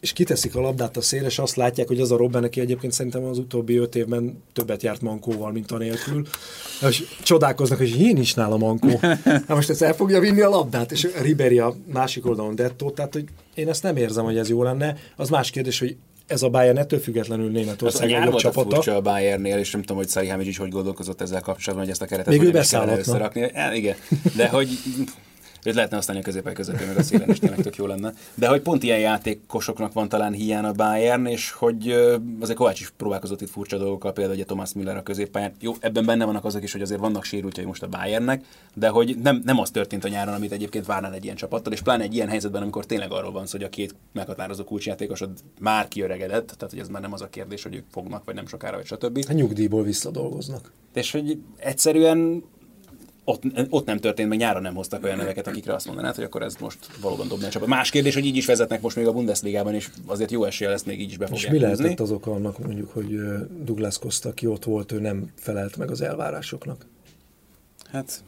és 0.00 0.12
kiteszik 0.12 0.54
a 0.54 0.60
labdát 0.60 0.96
a 0.96 1.00
szélre, 1.00 1.26
és 1.26 1.38
azt 1.38 1.56
látják, 1.56 1.88
hogy 1.88 2.00
az 2.00 2.12
a 2.12 2.16
Robben, 2.16 2.44
aki 2.44 2.60
egyébként 2.60 2.92
szerintem 2.92 3.24
az 3.24 3.38
utóbbi 3.38 3.76
öt 3.76 3.94
évben 3.94 4.42
többet 4.52 4.82
járt 4.82 5.00
mankóval, 5.00 5.52
mint 5.52 5.70
anélkül. 5.70 6.26
És 6.88 7.02
csodálkoznak, 7.22 7.78
hogy 7.78 8.00
én 8.00 8.16
is 8.16 8.34
nála 8.34 8.56
mankó. 8.56 9.00
Na 9.46 9.54
most 9.54 9.70
ezt 9.70 9.82
el 9.82 9.94
fogja 9.94 10.20
vinni 10.20 10.40
a 10.40 10.48
labdát, 10.48 10.92
és 10.92 11.08
Ribéry 11.22 11.58
a 11.58 11.74
másik 11.92 12.26
oldalon 12.26 12.54
dettó, 12.54 12.90
tehát 12.90 13.12
hogy 13.12 13.24
én 13.54 13.68
ezt 13.68 13.82
nem 13.82 13.96
érzem, 13.96 14.24
hogy 14.24 14.38
ez 14.38 14.48
jó 14.48 14.62
lenne. 14.62 14.96
Az 15.16 15.28
más 15.28 15.50
kérdés, 15.50 15.78
hogy 15.78 15.96
ez 16.26 16.42
a 16.42 16.48
Bayern 16.48 16.78
ettől 16.78 17.00
függetlenül 17.00 17.46
a 17.46 17.50
Németország 17.50 18.10
a 18.10 18.36
csapata. 18.36 18.74
furcsa 18.74 18.94
a 18.94 19.00
Bayernnél, 19.00 19.58
és 19.58 19.70
nem 19.70 19.80
tudom, 19.80 19.96
hogy 19.96 20.08
Szari 20.08 20.28
Hámicsics 20.28 20.58
hogy 20.58 20.70
gondolkozott 20.70 21.20
ezzel 21.20 21.40
kapcsolatban, 21.40 21.86
hogy 21.86 21.90
ezt 21.92 22.02
a 22.02 22.06
keretet 22.06 22.32
Még 22.32 22.42
ő 22.42 22.58
is 22.58 22.72
összerakni. 22.98 23.50
Ja, 23.54 23.72
igen, 23.72 23.96
de 24.36 24.48
hogy 24.48 24.68
őt 25.68 25.74
lehetne 25.74 25.96
használni 25.96 26.22
a 26.22 26.24
középen 26.24 26.54
közepén, 26.54 26.86
meg 26.86 26.96
a 26.96 27.02
szélen 27.02 27.30
is 27.30 27.38
tényleg 27.38 27.60
tök 27.60 27.76
jó 27.76 27.86
lenne. 27.86 28.12
De 28.34 28.48
hogy 28.48 28.60
pont 28.60 28.82
ilyen 28.82 28.98
játékosoknak 28.98 29.92
van 29.92 30.08
talán 30.08 30.32
hiány 30.32 30.64
a 30.64 30.72
Bayern, 30.72 31.26
és 31.26 31.50
hogy 31.50 31.90
azért 32.40 32.58
Kovács 32.58 32.80
is 32.80 32.92
próbálkozott 32.96 33.40
itt 33.40 33.50
furcsa 33.50 33.78
dolgokkal, 33.78 34.12
például 34.12 34.34
ugye 34.34 34.44
Thomas 34.44 34.72
Müller 34.72 34.96
a 34.96 35.02
középpályán. 35.02 35.52
Jó, 35.60 35.72
ebben 35.80 36.04
benne 36.04 36.24
vannak 36.24 36.44
azok 36.44 36.62
is, 36.62 36.72
hogy 36.72 36.82
azért 36.82 37.00
vannak 37.00 37.24
sérültjei 37.24 37.66
most 37.66 37.82
a 37.82 37.88
Bayernnek, 37.88 38.44
de 38.74 38.88
hogy 38.88 39.18
nem, 39.22 39.42
nem 39.44 39.58
az 39.58 39.70
történt 39.70 40.04
a 40.04 40.08
nyáron, 40.08 40.34
amit 40.34 40.52
egyébként 40.52 40.86
várnál 40.86 41.14
egy 41.14 41.24
ilyen 41.24 41.36
csapattól, 41.36 41.72
és 41.72 41.82
pláne 41.82 42.02
egy 42.02 42.14
ilyen 42.14 42.28
helyzetben, 42.28 42.62
amikor 42.62 42.86
tényleg 42.86 43.12
arról 43.12 43.32
van 43.32 43.46
szó, 43.46 43.56
hogy 43.56 43.66
a 43.66 43.70
két 43.70 43.94
meghatározó 44.12 44.64
kulcsjátékosod 44.64 45.30
már 45.60 45.88
kiöregedett, 45.88 46.46
tehát 46.46 46.70
hogy 46.70 46.78
ez 46.78 46.88
már 46.88 47.02
nem 47.02 47.12
az 47.12 47.22
a 47.22 47.28
kérdés, 47.28 47.62
hogy 47.62 47.74
ők 47.74 47.84
fognak, 47.90 48.24
vagy 48.24 48.34
nem 48.34 48.46
sokára, 48.46 48.76
vagy 48.76 48.86
stb. 48.86 49.24
Hát 49.26 49.36
nyugdíjból 49.36 49.82
visszadolgoznak. 49.82 50.72
És 50.94 51.10
hogy 51.10 51.38
egyszerűen 51.56 52.42
ott, 53.28 53.42
ott 53.68 53.86
nem 53.86 53.98
történt, 53.98 54.28
meg 54.28 54.38
nyáron 54.38 54.62
nem 54.62 54.74
hoztak 54.74 55.04
olyan 55.04 55.16
neveket, 55.16 55.46
akikre 55.46 55.74
azt 55.74 55.86
mondanád, 55.86 56.14
hogy 56.14 56.24
akkor 56.24 56.42
ez 56.42 56.56
most 56.60 56.78
valóban 57.00 57.28
dobni 57.28 57.44
a 57.44 57.48
csapat. 57.48 57.68
Más 57.68 57.90
kérdés, 57.90 58.14
hogy 58.14 58.24
így 58.24 58.36
is 58.36 58.46
vezetnek 58.46 58.80
most 58.80 58.96
még 58.96 59.06
a 59.06 59.12
Bundesligában, 59.12 59.74
és 59.74 59.90
azért 60.06 60.30
jó 60.30 60.44
esélye 60.44 60.70
lesz 60.70 60.82
még 60.82 61.00
így 61.00 61.10
is 61.10 61.16
be 61.16 61.28
És 61.32 61.42
mi 61.42 61.50
húzni. 61.50 61.64
lehetett 61.64 62.00
az 62.00 62.10
oka 62.10 62.30
annak 62.32 62.58
mondjuk, 62.58 62.92
hogy 62.92 63.20
Douglas 63.64 63.98
Costa, 63.98 64.28
aki 64.28 64.46
ott 64.46 64.64
volt, 64.64 64.92
ő 64.92 65.00
nem 65.00 65.32
felelt 65.34 65.76
meg 65.76 65.90
az 65.90 66.00
elvárásoknak? 66.00 66.86
Hát 67.90 68.22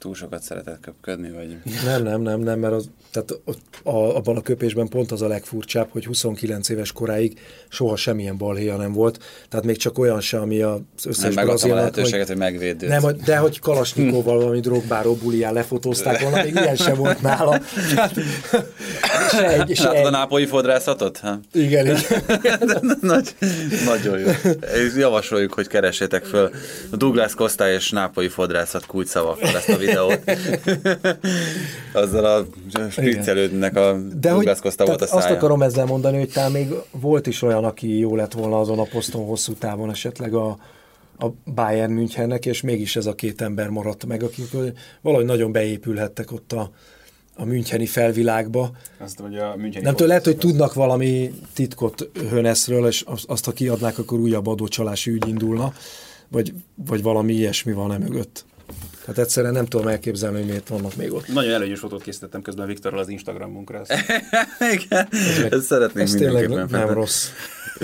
túl 0.00 0.14
sokat 0.14 0.42
szeretett 0.42 0.80
köpködni, 0.80 1.30
vagy... 1.30 1.56
Nem, 1.84 2.02
nem, 2.02 2.20
nem, 2.22 2.40
nem, 2.40 2.58
mert 2.58 2.72
az, 2.72 2.88
tehát 3.12 3.30
ott 3.44 3.60
a, 3.82 4.16
abban 4.16 4.36
a 4.36 4.40
köpésben 4.42 4.88
pont 4.88 5.12
az 5.12 5.22
a 5.22 5.28
legfurcsább, 5.28 5.88
hogy 5.90 6.04
29 6.06 6.68
éves 6.68 6.92
koráig 6.92 7.38
soha 7.68 7.96
semmilyen 7.96 8.36
balhéja 8.36 8.76
nem 8.76 8.92
volt, 8.92 9.18
tehát 9.48 9.66
még 9.66 9.76
csak 9.76 9.98
olyan 9.98 10.20
se, 10.20 10.38
ami 10.38 10.62
az 10.62 10.78
összes 11.04 11.22
Nem 11.22 11.32
megadtam 11.32 11.44
a 11.44 11.44
brazilnak, 11.44 11.78
lehetőséget, 11.78 12.26
hogy 12.26 12.36
megvédőt. 12.36 12.88
nem, 12.88 13.02
hogy- 13.02 13.16
de 13.16 13.36
hogy 13.36 13.58
Kalasnyikovval 13.58 14.36
valami 14.38 14.60
drogbáró 14.60 15.14
bulián 15.14 15.52
lefotózták 15.52 16.20
volna, 16.20 16.42
még 16.42 16.54
ilyen 16.54 16.76
sem 16.76 16.94
volt 16.96 17.20
nála. 17.22 17.60
Hát, 17.96 18.12
se 19.30 19.48
egy, 19.48 19.76
se 19.76 19.82
Látod 19.84 20.02
a 20.02 20.06
egy. 20.06 20.10
nápolyi 20.12 20.46
fodrászatot? 20.46 21.18
Ha? 21.18 21.40
Igen, 21.52 21.86
igen. 21.86 22.00
Nagy, 23.00 23.34
nagyon 23.84 24.18
jó. 24.18 24.26
Javasoljuk, 24.96 25.52
hogy 25.52 25.66
keressétek 25.66 26.24
föl 26.24 26.50
a 26.90 26.96
Douglas 26.96 27.34
Costa 27.34 27.70
és 27.70 27.90
nápolyi 27.90 28.28
fodrászat 28.28 28.86
kulcsszavakkal 28.86 29.56
ezt 29.56 29.68
a 29.68 29.76
videót. 29.90 30.20
Azzal 31.92 32.24
a 32.24 32.46
spriccelődnek 32.90 33.76
a 33.76 33.98
De 34.20 34.30
hogy, 34.30 34.44
volt 34.44 34.64
a 34.64 34.84
tehát 34.84 35.02
azt 35.02 35.22
szája. 35.22 35.34
akarom 35.36 35.62
ezzel 35.62 35.86
mondani, 35.86 36.18
hogy 36.18 36.30
talán 36.32 36.52
még 36.52 36.68
volt 36.90 37.26
is 37.26 37.42
olyan, 37.42 37.64
aki 37.64 37.98
jó 37.98 38.16
lett 38.16 38.32
volna 38.32 38.60
azon 38.60 38.78
a 38.78 38.82
poszton 38.82 39.24
hosszú 39.24 39.52
távon 39.52 39.90
esetleg 39.90 40.34
a, 40.34 40.58
a 41.18 41.26
Bayern 41.54 41.92
Münchennek, 41.92 42.46
és 42.46 42.60
mégis 42.60 42.96
ez 42.96 43.06
a 43.06 43.14
két 43.14 43.40
ember 43.40 43.68
maradt 43.68 44.06
meg, 44.06 44.22
akik 44.22 44.50
valahogy 45.00 45.26
nagyon 45.26 45.52
beépülhettek 45.52 46.32
ott 46.32 46.52
a, 46.52 46.70
a 47.36 47.44
Müncheni 47.44 47.86
felvilágba. 47.86 48.70
Azt, 48.98 49.18
hogy 49.18 49.36
a 49.36 49.54
Müncheni 49.56 49.84
Nem 49.84 49.92
tudom, 49.92 50.08
lehet, 50.08 50.24
hogy 50.24 50.36
tudnak 50.36 50.74
valami 50.74 51.32
titkot 51.54 52.10
Höneszről, 52.30 52.86
és 52.86 53.02
azt, 53.06 53.24
azt, 53.26 53.44
ha 53.44 53.52
kiadnák, 53.52 53.98
akkor 53.98 54.18
újabb 54.18 54.46
adócsalási 54.46 55.10
ügy 55.10 55.28
indulna, 55.28 55.72
vagy, 56.28 56.52
vagy 56.86 57.02
valami 57.02 57.32
ilyesmi 57.32 57.72
van 57.72 57.92
e 57.92 57.98
mögött. 57.98 58.44
Hát 59.10 59.18
egyszerűen 59.18 59.52
nem 59.52 59.66
tudom 59.66 59.88
elképzelni, 59.88 60.38
hogy 60.38 60.46
miért 60.46 60.68
vannak 60.68 60.96
még 60.96 61.12
ott. 61.12 61.28
Nagyon 61.28 61.52
előnyös 61.52 61.78
fotót 61.78 62.02
készítettem 62.02 62.42
közben 62.42 62.66
Viktorral 62.66 63.00
az 63.00 63.08
Instagramunkra. 63.08 63.82
Ezt 63.84 63.92
Igen, 64.60 65.06
ezt 65.52 65.62
szeretném 65.62 66.04
Ez 66.04 66.12
tényleg 66.12 66.48
nem 66.48 66.68
feltenni. 66.68 66.94
rossz. 66.94 67.28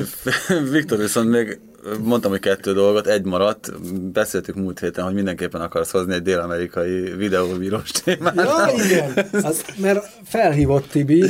Viktor 0.73 0.99
viszont 0.99 1.29
még 1.31 1.59
mondtam, 2.03 2.31
hogy 2.31 2.41
kettő 2.41 2.73
dolgot, 2.73 3.07
egy 3.07 3.25
maradt. 3.25 3.81
Beszéltük 4.13 4.55
múlt 4.55 4.79
héten, 4.79 5.05
hogy 5.05 5.15
mindenképpen 5.15 5.61
akarsz 5.61 5.91
hozni 5.91 6.15
egy 6.15 6.23
dél-amerikai 6.23 7.01
videóbírós 7.17 7.91
témát. 7.91 8.35
Ja, 8.35 8.85
igen. 8.85 9.13
Az, 9.51 9.65
mert 9.77 10.11
felhívott 10.25 10.89
Tibi, 10.89 11.25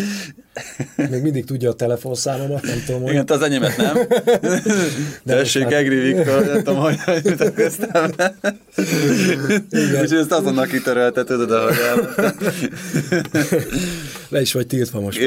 még 0.97 1.23
mindig 1.23 1.45
tudja 1.45 1.71
a 1.71 1.75
telefonszámomat, 1.75 2.63
nem 2.63 2.83
tudom, 2.87 3.03
hogy... 3.03 3.11
Igen, 3.11 3.25
az 3.29 3.43
enyémet 3.43 3.77
nem. 3.77 3.97
Tessék, 5.27 5.63
már- 5.63 5.73
Egri 5.73 5.99
Viktor, 5.99 6.45
nem 6.45 6.57
tudom, 6.63 6.77
hogy 6.81 6.97
mutatkoztam. 7.25 8.11
Úgyhogy 9.71 10.13
ezt 10.19 10.33
azonnal 10.33 10.67
kitörölte, 10.67 11.25
tudod, 11.25 11.51
ahogy 11.51 11.77
elmondtam. 11.89 12.33
Le 14.29 14.41
is 14.41 14.53
vagy 14.53 14.67
tiltva 14.67 15.01
most. 15.01 15.19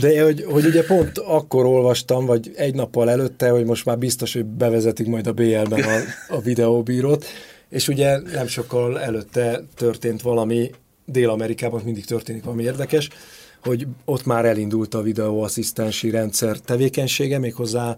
De 0.00 0.22
hogy, 0.22 0.44
hogy 0.48 0.66
ugye 0.66 0.84
pont 0.84 1.18
akkor 1.18 1.64
olvastam, 1.64 2.26
vagy 2.26 2.52
egy 2.56 2.74
nappal 2.74 3.10
előtte, 3.10 3.48
hogy 3.48 3.64
most 3.64 3.84
már 3.84 3.98
biztos, 3.98 4.32
hogy 4.32 4.44
bevezetik 4.44 5.06
majd 5.06 5.26
a 5.26 5.32
BL-ben 5.32 5.82
a, 5.82 5.98
a 6.34 6.40
videóbírót, 6.40 7.24
és 7.68 7.88
ugye 7.88 8.18
nem 8.32 8.46
sokkal 8.46 9.00
előtte 9.00 9.60
történt 9.76 10.22
valami, 10.22 10.70
Dél-Amerikában 11.04 11.82
mindig 11.84 12.04
történik 12.04 12.44
valami 12.44 12.62
érdekes, 12.62 13.08
hogy 13.62 13.86
ott 14.04 14.24
már 14.24 14.44
elindult 14.44 14.94
a 14.94 15.02
videóasszisztensi 15.02 16.10
rendszer 16.10 16.58
tevékenysége, 16.58 17.38
méghozzá 17.38 17.96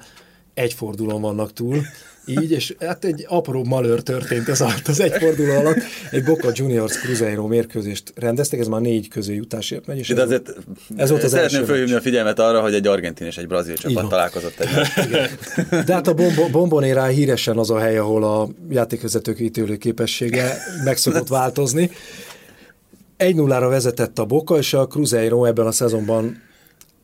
egy 0.55 0.73
fordulón 0.73 1.21
vannak 1.21 1.53
túl, 1.53 1.83
így, 2.27 2.51
és 2.51 2.75
hát 2.81 3.05
egy 3.05 3.25
apró 3.29 3.65
malőr 3.65 4.03
történt 4.03 4.49
ez 4.49 4.61
alatt 4.61 4.89
az 4.89 5.01
egy 5.01 5.13
forduló 5.13 5.53
alatt. 5.53 5.77
Egy 6.11 6.25
Boca 6.25 6.51
Juniors 6.55 6.97
Cruzeiro 6.97 7.47
mérkőzést 7.47 8.13
rendeztek, 8.15 8.61
ez 8.61 8.67
már 8.67 8.81
négy 8.81 9.09
közé 9.09 9.35
jutásért 9.35 9.87
megy. 9.87 9.99
És 9.99 10.09
De 10.09 10.15
ez, 10.21 10.27
azért 10.27 10.53
ez 10.97 11.11
volt 11.11 11.23
az 11.23 11.31
szeretném 11.31 11.61
első 11.61 11.73
felhívni 11.73 11.95
a 11.95 12.01
figyelmet 12.01 12.39
arra, 12.39 12.61
hogy 12.61 12.75
egy 12.75 12.87
argentin 12.87 13.27
és 13.27 13.37
egy 13.39 13.47
brazil 13.47 13.75
csapat 13.75 13.97
van. 13.97 14.09
találkozott 14.09 14.61
egy. 14.61 14.69
De 15.85 15.93
hát 15.93 16.07
a 16.07 16.15
Bombo- 16.15 16.51
Bombonera 16.51 17.05
híresen 17.05 17.59
az 17.59 17.71
a 17.71 17.79
hely, 17.79 17.99
ahol 17.99 18.25
a 18.25 18.49
játékvezetők 18.71 19.41
ítélő 19.41 19.77
képessége 19.77 20.57
meg 20.85 20.97
szokott 20.97 21.29
változni. 21.29 21.91
1-0-ra 23.19 23.67
vezetett 23.69 24.19
a 24.19 24.25
Boca, 24.25 24.57
és 24.57 24.75
a 24.75 24.87
Cruzeiro 24.87 25.45
ebben 25.45 25.67
a 25.67 25.73
szezonban 25.73 26.43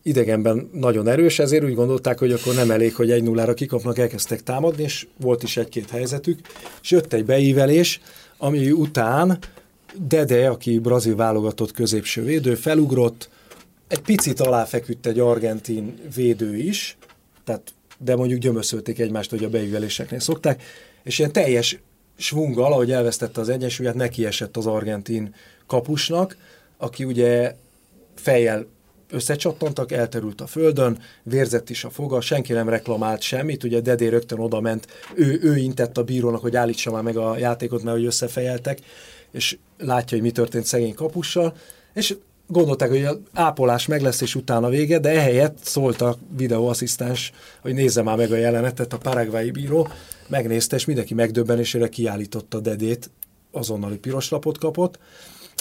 idegenben 0.03 0.71
nagyon 0.73 1.09
erős, 1.09 1.39
ezért 1.39 1.65
úgy 1.65 1.75
gondolták, 1.75 2.19
hogy 2.19 2.33
akkor 2.33 2.55
nem 2.55 2.71
elég, 2.71 2.95
hogy 2.95 3.09
1-0-ra 3.11 3.53
kikapnak, 3.55 3.99
elkezdtek 3.99 4.43
támadni, 4.43 4.83
és 4.83 5.07
volt 5.21 5.43
is 5.43 5.57
egy-két 5.57 5.91
helyzetük, 5.91 6.39
és 6.83 6.91
jött 6.91 7.13
egy 7.13 7.25
beívelés, 7.25 8.01
ami 8.39 8.71
után 8.71 9.39
Dede, 10.09 10.49
aki 10.49 10.79
brazil 10.79 11.17
válogatott 11.17 11.73
középső 11.73 12.23
védő, 12.25 12.55
felugrott, 12.55 13.29
egy 13.89 14.01
picit 14.01 14.41
aláfeküdt 14.41 15.07
egy 15.07 15.19
argentin 15.19 15.99
védő 16.15 16.57
is, 16.57 16.97
tehát, 17.45 17.73
de 17.99 18.17
mondjuk 18.17 18.41
gyömöszölték 18.41 18.99
egymást, 18.99 19.31
hogy 19.31 19.45
a 19.45 19.49
beíveléseknél 19.49 20.21
szokták, 20.21 20.63
és 21.03 21.19
ilyen 21.19 21.33
teljes 21.33 21.79
svunggal, 22.17 22.73
ahogy 22.73 22.93
elvesztette 22.93 23.41
az 23.41 23.49
egyensúlyát, 23.49 23.95
nekiesett 23.95 24.57
az 24.57 24.67
argentin 24.67 25.35
kapusnak, 25.67 26.37
aki 26.77 27.05
ugye 27.05 27.55
fejjel 28.15 28.67
összecsattantak, 29.11 29.93
elterült 29.93 30.41
a 30.41 30.47
földön, 30.47 30.99
vérzett 31.23 31.71
is 31.71 31.85
a 31.85 31.91
foga, 31.91 32.21
senki 32.21 32.53
nem 32.53 32.69
reklamált 32.69 33.21
semmit, 33.21 33.65
ugye 33.65 33.81
Dedé 33.81 34.07
rögtön 34.07 34.39
oda 34.39 34.61
ment, 34.61 34.87
ő, 35.15 35.39
ő 35.43 35.57
intett 35.57 35.99
a 35.99 36.05
bírónak, 36.05 36.41
hogy 36.41 36.57
állítsa 36.57 36.91
már 36.91 37.03
meg 37.03 37.17
a 37.17 37.39
játékot, 37.39 37.83
mert 37.83 37.97
hogy 37.97 38.07
összefejeltek, 38.07 38.79
és 39.31 39.59
látja, 39.79 40.17
hogy 40.17 40.27
mi 40.27 40.33
történt 40.33 40.65
szegény 40.65 40.95
kapussal, 40.95 41.55
és 41.95 42.17
gondolták, 42.47 42.89
hogy 42.89 43.05
az 43.05 43.19
ápolás 43.33 43.87
meg 43.87 44.01
lesz, 44.01 44.21
és 44.21 44.35
utána 44.35 44.69
vége, 44.69 44.99
de 44.99 45.11
ehelyett 45.11 45.59
szólt 45.63 46.01
a 46.01 46.17
videóasszisztens, 46.37 47.33
hogy 47.61 47.75
nézze 47.75 48.03
már 48.03 48.17
meg 48.17 48.33
a 48.33 48.37
jelenetet, 48.37 48.93
a 48.93 48.99
paraguayi 48.99 49.51
bíró, 49.51 49.89
megnézte, 50.29 50.77
és 50.77 50.85
mindenki 50.85 51.15
megdöbbenésére 51.15 51.89
kiállította 51.89 52.61
Dedét, 52.61 53.11
azonnali 53.51 53.97
piros 53.97 54.31
lapot 54.31 54.59
kapott. 54.59 54.99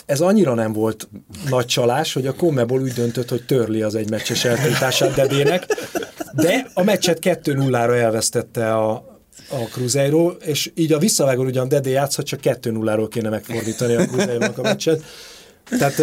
Ez 0.06 0.22
annyira 0.22 0.54
nem 0.54 0.74
volt 0.74 1.10
nagy 1.49 1.66
csalás, 1.66 2.14
hogy 2.14 2.28
a 2.28 2.34
Conmebol 2.34 2.82
úgy 2.82 2.93
döntött, 2.93 3.30
hogy 3.30 3.45
törli 3.45 3.82
az 3.82 3.95
egy 3.95 4.10
meccses 4.10 4.45
eltiltását 4.45 5.14
Dedének, 5.16 5.66
de 6.34 6.68
a 6.74 6.84
meccset 6.84 7.20
2-0-ra 7.22 7.99
elvesztette 7.99 8.74
a, 8.74 8.91
a 9.49 9.56
Cruzeiro, 9.72 10.30
és 10.30 10.72
így 10.76 10.93
a 10.93 10.99
visszavágón 10.99 11.45
ugyan 11.45 11.68
Dedé 11.68 11.91
játszhat, 11.91 12.26
csak 12.26 12.39
2-0-ról 12.43 13.08
kéne 13.10 13.30
megfordítani 13.30 13.93
a 13.93 14.06
Cruzeiro-nak 14.06 14.58
a 14.58 14.62
meccset. 14.62 15.04
Tehát 15.80 16.02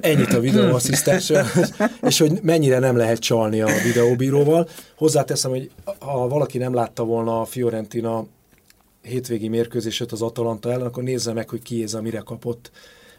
ennyit 0.00 0.32
a 0.32 0.40
videóasszisztensről, 0.40 1.44
és 2.02 2.18
hogy 2.18 2.38
mennyire 2.42 2.78
nem 2.78 2.96
lehet 2.96 3.18
csalni 3.18 3.60
a 3.60 3.68
videóbíróval. 3.84 4.68
Hozzáteszem, 4.96 5.50
hogy 5.50 5.70
ha 5.98 6.28
valaki 6.28 6.58
nem 6.58 6.74
látta 6.74 7.04
volna 7.04 7.40
a 7.40 7.44
Fiorentina 7.44 8.26
hétvégi 9.02 9.48
mérkőzéset 9.48 10.12
az 10.12 10.22
Atalanta 10.22 10.72
ellen, 10.72 10.86
akkor 10.86 11.02
nézze 11.02 11.32
meg, 11.32 11.48
hogy 11.48 11.62
ki 11.62 11.82
ez, 11.82 11.94
amire 11.94 12.18
kapott 12.18 12.70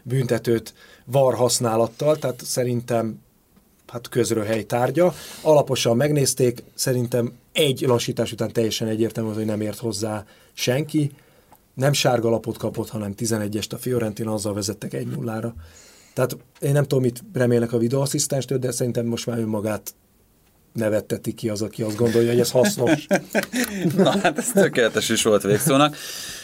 büntetőt 0.02 0.74
var 1.04 1.34
használattal, 1.34 2.18
tehát 2.18 2.44
szerintem 2.44 3.20
hát 3.86 4.08
közröhely 4.08 4.62
tárgya. 4.62 5.14
Alaposan 5.40 5.96
megnézték, 5.96 6.62
szerintem 6.74 7.32
egy 7.52 7.80
lassítás 7.80 8.32
után 8.32 8.52
teljesen 8.52 8.88
egyértelmű, 8.88 9.32
hogy 9.32 9.44
nem 9.44 9.60
ért 9.60 9.78
hozzá 9.78 10.24
senki. 10.52 11.10
Nem 11.74 11.92
sárga 11.92 12.30
lapot 12.30 12.56
kapott, 12.56 12.88
hanem 12.88 13.14
11-est 13.16 13.72
a 13.72 13.76
Fiorentina, 13.76 14.32
azzal 14.32 14.54
vezettek 14.54 14.92
1-0-ra. 14.94 15.52
Tehát 16.14 16.36
én 16.60 16.72
nem 16.72 16.82
tudom, 16.82 17.02
mit 17.02 17.22
remélnek 17.32 17.72
a 17.72 17.78
videóasszisztenstől, 17.78 18.58
de 18.58 18.70
szerintem 18.70 19.06
most 19.06 19.26
már 19.26 19.38
önmagát 19.38 19.94
nevetteti 20.72 21.34
ki 21.34 21.48
az, 21.48 21.62
aki 21.62 21.82
azt 21.82 21.96
gondolja, 21.96 22.30
hogy 22.30 22.40
ez 22.40 22.50
hasznos. 22.50 23.06
Na 23.96 24.18
hát 24.18 24.38
ez 24.38 24.50
tökéletes 24.52 25.08
is 25.08 25.22
volt 25.22 25.42
végszónak. 25.42 25.96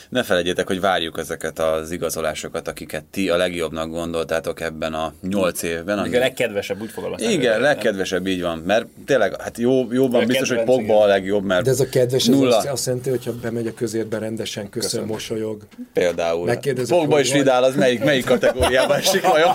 Ne 0.08 0.22
felejtjétek, 0.22 0.66
hogy 0.66 0.80
várjuk 0.80 1.18
ezeket 1.18 1.58
az 1.58 1.90
igazolásokat, 1.90 2.68
akiket 2.68 3.04
ti 3.04 3.28
a 3.28 3.36
legjobbnak 3.36 3.90
gondoltátok 3.90 4.60
ebben 4.60 4.94
a 4.94 5.12
nyolc 5.22 5.62
évben. 5.62 5.98
Még 5.98 6.14
a 6.14 6.18
legkedvesebb, 6.18 6.80
úgy 6.80 6.90
fogalmaztam. 6.90 7.30
Igen, 7.30 7.60
legkedvesebb, 7.60 8.26
így 8.26 8.42
van. 8.42 8.62
Mert 8.66 8.86
tényleg, 9.06 9.40
hát 9.40 9.58
jó, 9.58 9.92
jóban 9.92 10.22
A 10.22 10.26
biztos, 10.26 10.48
hogy 10.48 10.64
Pogba 10.64 10.82
igen. 10.82 10.96
a 10.96 11.06
legjobb, 11.06 11.44
mert 11.44 11.64
De 11.64 11.70
ez 11.70 11.80
a 11.80 11.88
kedves, 11.88 12.28
ez 12.28 12.34
nulla 12.34 12.56
azt, 12.56 12.66
azt 12.66 12.86
jelenti, 12.86 13.10
hogyha 13.10 13.32
bemegy 13.42 13.66
a 13.66 13.74
közérbe 13.74 14.18
rendesen, 14.18 14.68
köszön, 14.68 14.90
Köszönöm. 14.90 15.08
mosolyog. 15.08 15.62
például. 15.92 16.50
Pogba 16.88 17.20
és 17.20 17.28
vagy. 17.30 17.38
Vidal, 17.38 17.64
az 17.64 17.74
melyik, 17.76 18.04
melyik 18.04 18.24
kategóriába 18.24 18.96
esik 19.02 19.22
vajon? 19.22 19.52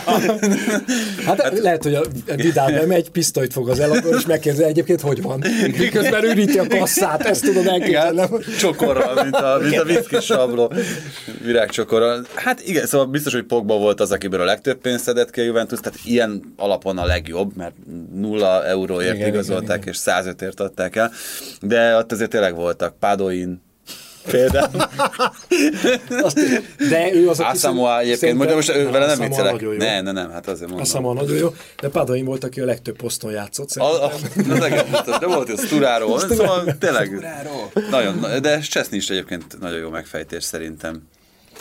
Hát, 1.26 1.42
hát 1.42 1.60
lehet, 1.60 1.84
hogy 1.84 1.94
a 1.94 2.02
Vidal 2.36 2.72
bemegy, 2.72 3.10
pisztolyt 3.10 3.54
fog 3.54 3.70
az 3.70 3.80
eladó, 3.80 4.10
és 4.10 4.26
megkérdezi, 4.26 4.64
egyébként 4.64 5.02
hogy 5.02 5.22
van. 5.22 5.44
Miközben 5.78 6.24
üríti 6.24 6.58
a 6.60 6.68
kasszát, 6.68 7.26
ezt 7.26 7.44
tudom 7.46 7.68
elképzelni. 7.68 8.22
Csokorral, 8.60 9.24
mint 9.24 9.36
a, 9.36 9.58
mint 9.62 9.80
a 9.80 9.84
viszki 9.84 10.16
sabló. 10.44 10.72
Virágcsokorral. 11.44 12.26
Hát 12.36 12.62
igen, 12.62 12.86
szóval 12.86 13.08
biztos, 13.08 13.34
hogy 13.34 13.44
Pogba 13.44 13.78
volt 13.78 14.00
az, 14.00 14.12
akiből 14.12 14.42
a 14.42 14.46
legtöbb 14.46 14.78
pénzt 14.78 15.04
szedett 15.04 15.30
ki 15.30 15.42
a 15.42 15.44
Juventus, 15.44 15.80
tehát 15.80 16.00
ilyen 16.04 16.54
alapon 16.58 16.98
a 16.98 17.06
legjobb, 17.06 17.56
mert 17.56 17.76
nulla 18.14 18.66
euróért 18.66 19.16
Igen, 19.16 19.28
igazolták, 19.28 19.82
igen, 19.82 19.94
és 19.94 20.00
105-ért 20.06 20.60
adták 20.60 20.96
el, 20.96 21.12
de 21.62 21.98
ott 21.98 22.12
azért 22.12 22.30
tényleg 22.30 22.56
voltak 22.56 23.00
Padoin, 23.00 23.62
például. 24.32 24.82
Azt, 26.22 26.40
de 26.90 27.14
ő 27.14 27.30
az, 27.30 27.40
aki 27.40 27.58
Asamoah 27.58 28.00
egyébként, 28.00 28.46
de 28.46 28.56
most 28.56 28.70
ő 28.70 28.90
vele 28.90 29.06
nem 29.06 29.20
viccelek. 29.20 29.52
nagyon 29.52 29.72
jó. 29.72 29.78
Ne, 29.78 30.02
ne, 30.02 30.12
nem, 30.12 30.32
hát 30.32 30.48
azért 30.48 30.70
mondom. 30.70 30.80
Asamoah 30.80 31.16
nagyon 31.16 31.38
jó, 31.38 31.54
de 31.82 31.90
Padain 31.90 32.26
volt, 32.26 32.44
aki 32.44 32.62
a 32.62 32.66
legtöbb 32.66 32.96
poszton 32.96 33.32
játszott. 33.32 33.72
A, 33.72 34.06
a, 34.06 34.12
egész 34.64 34.82
biztos, 34.92 35.18
de 35.18 35.28
volt, 35.28 35.50
hogy 35.50 35.60
Sturaro, 35.60 36.20
szóval 36.20 36.78
tényleg 36.80 37.28
nagyon, 37.90 38.42
de 38.42 38.60
Cseszni 38.60 38.98
is 38.98 39.10
egyébként 39.10 39.60
nagyon 39.60 39.78
jó 39.80 39.90
megfejtés 39.90 40.44
szerintem. 40.44 41.02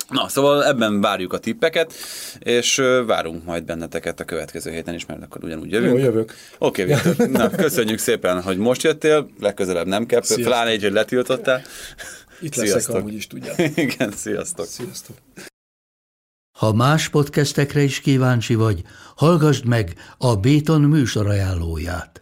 Na, 0.09 0.29
szóval 0.29 0.65
ebben 0.65 1.01
várjuk 1.01 1.33
a 1.33 1.39
tippeket, 1.39 1.93
és 2.39 2.83
várunk 3.07 3.45
majd 3.45 3.65
benneteket 3.65 4.21
a 4.21 4.25
következő 4.25 4.71
héten 4.71 4.95
is, 4.95 5.07
mert 5.07 5.23
akkor 5.23 5.45
ugyanúgy 5.45 5.71
jövünk. 5.71 5.99
Jó, 5.99 6.05
jövök. 6.05 6.35
Oké, 6.59 6.85
Viktor, 6.85 7.29
na, 7.29 7.51
köszönjük 7.51 7.99
szépen, 7.99 8.43
hogy 8.43 8.57
most 8.57 8.83
jöttél, 8.83 9.31
legközelebb 9.41 9.87
nem 9.87 10.07
kell, 10.07 10.23
Sziasztok. 10.23 10.47
pláne 10.49 10.73
így, 10.73 10.83
hogy 10.83 10.93
letiltottál. 10.93 11.63
Itt 12.43 12.55
leszek, 12.55 12.71
Sziasztok. 12.71 12.97
amúgy 12.97 13.15
is 13.15 13.27
tudjátok. 13.27 13.77
Igen, 13.85 14.13
sziasztok. 14.13 14.67
Sziasztok. 14.67 15.17
Ha 16.59 16.73
más 16.73 17.09
podcastekre 17.09 17.83
is 17.83 18.01
kíváncsi 18.01 18.55
vagy, 18.55 18.83
hallgassd 19.17 19.65
meg 19.65 19.95
a 20.19 20.37
Béton 20.37 20.81
műsor 20.81 21.27
ajánlóját. 21.27 22.22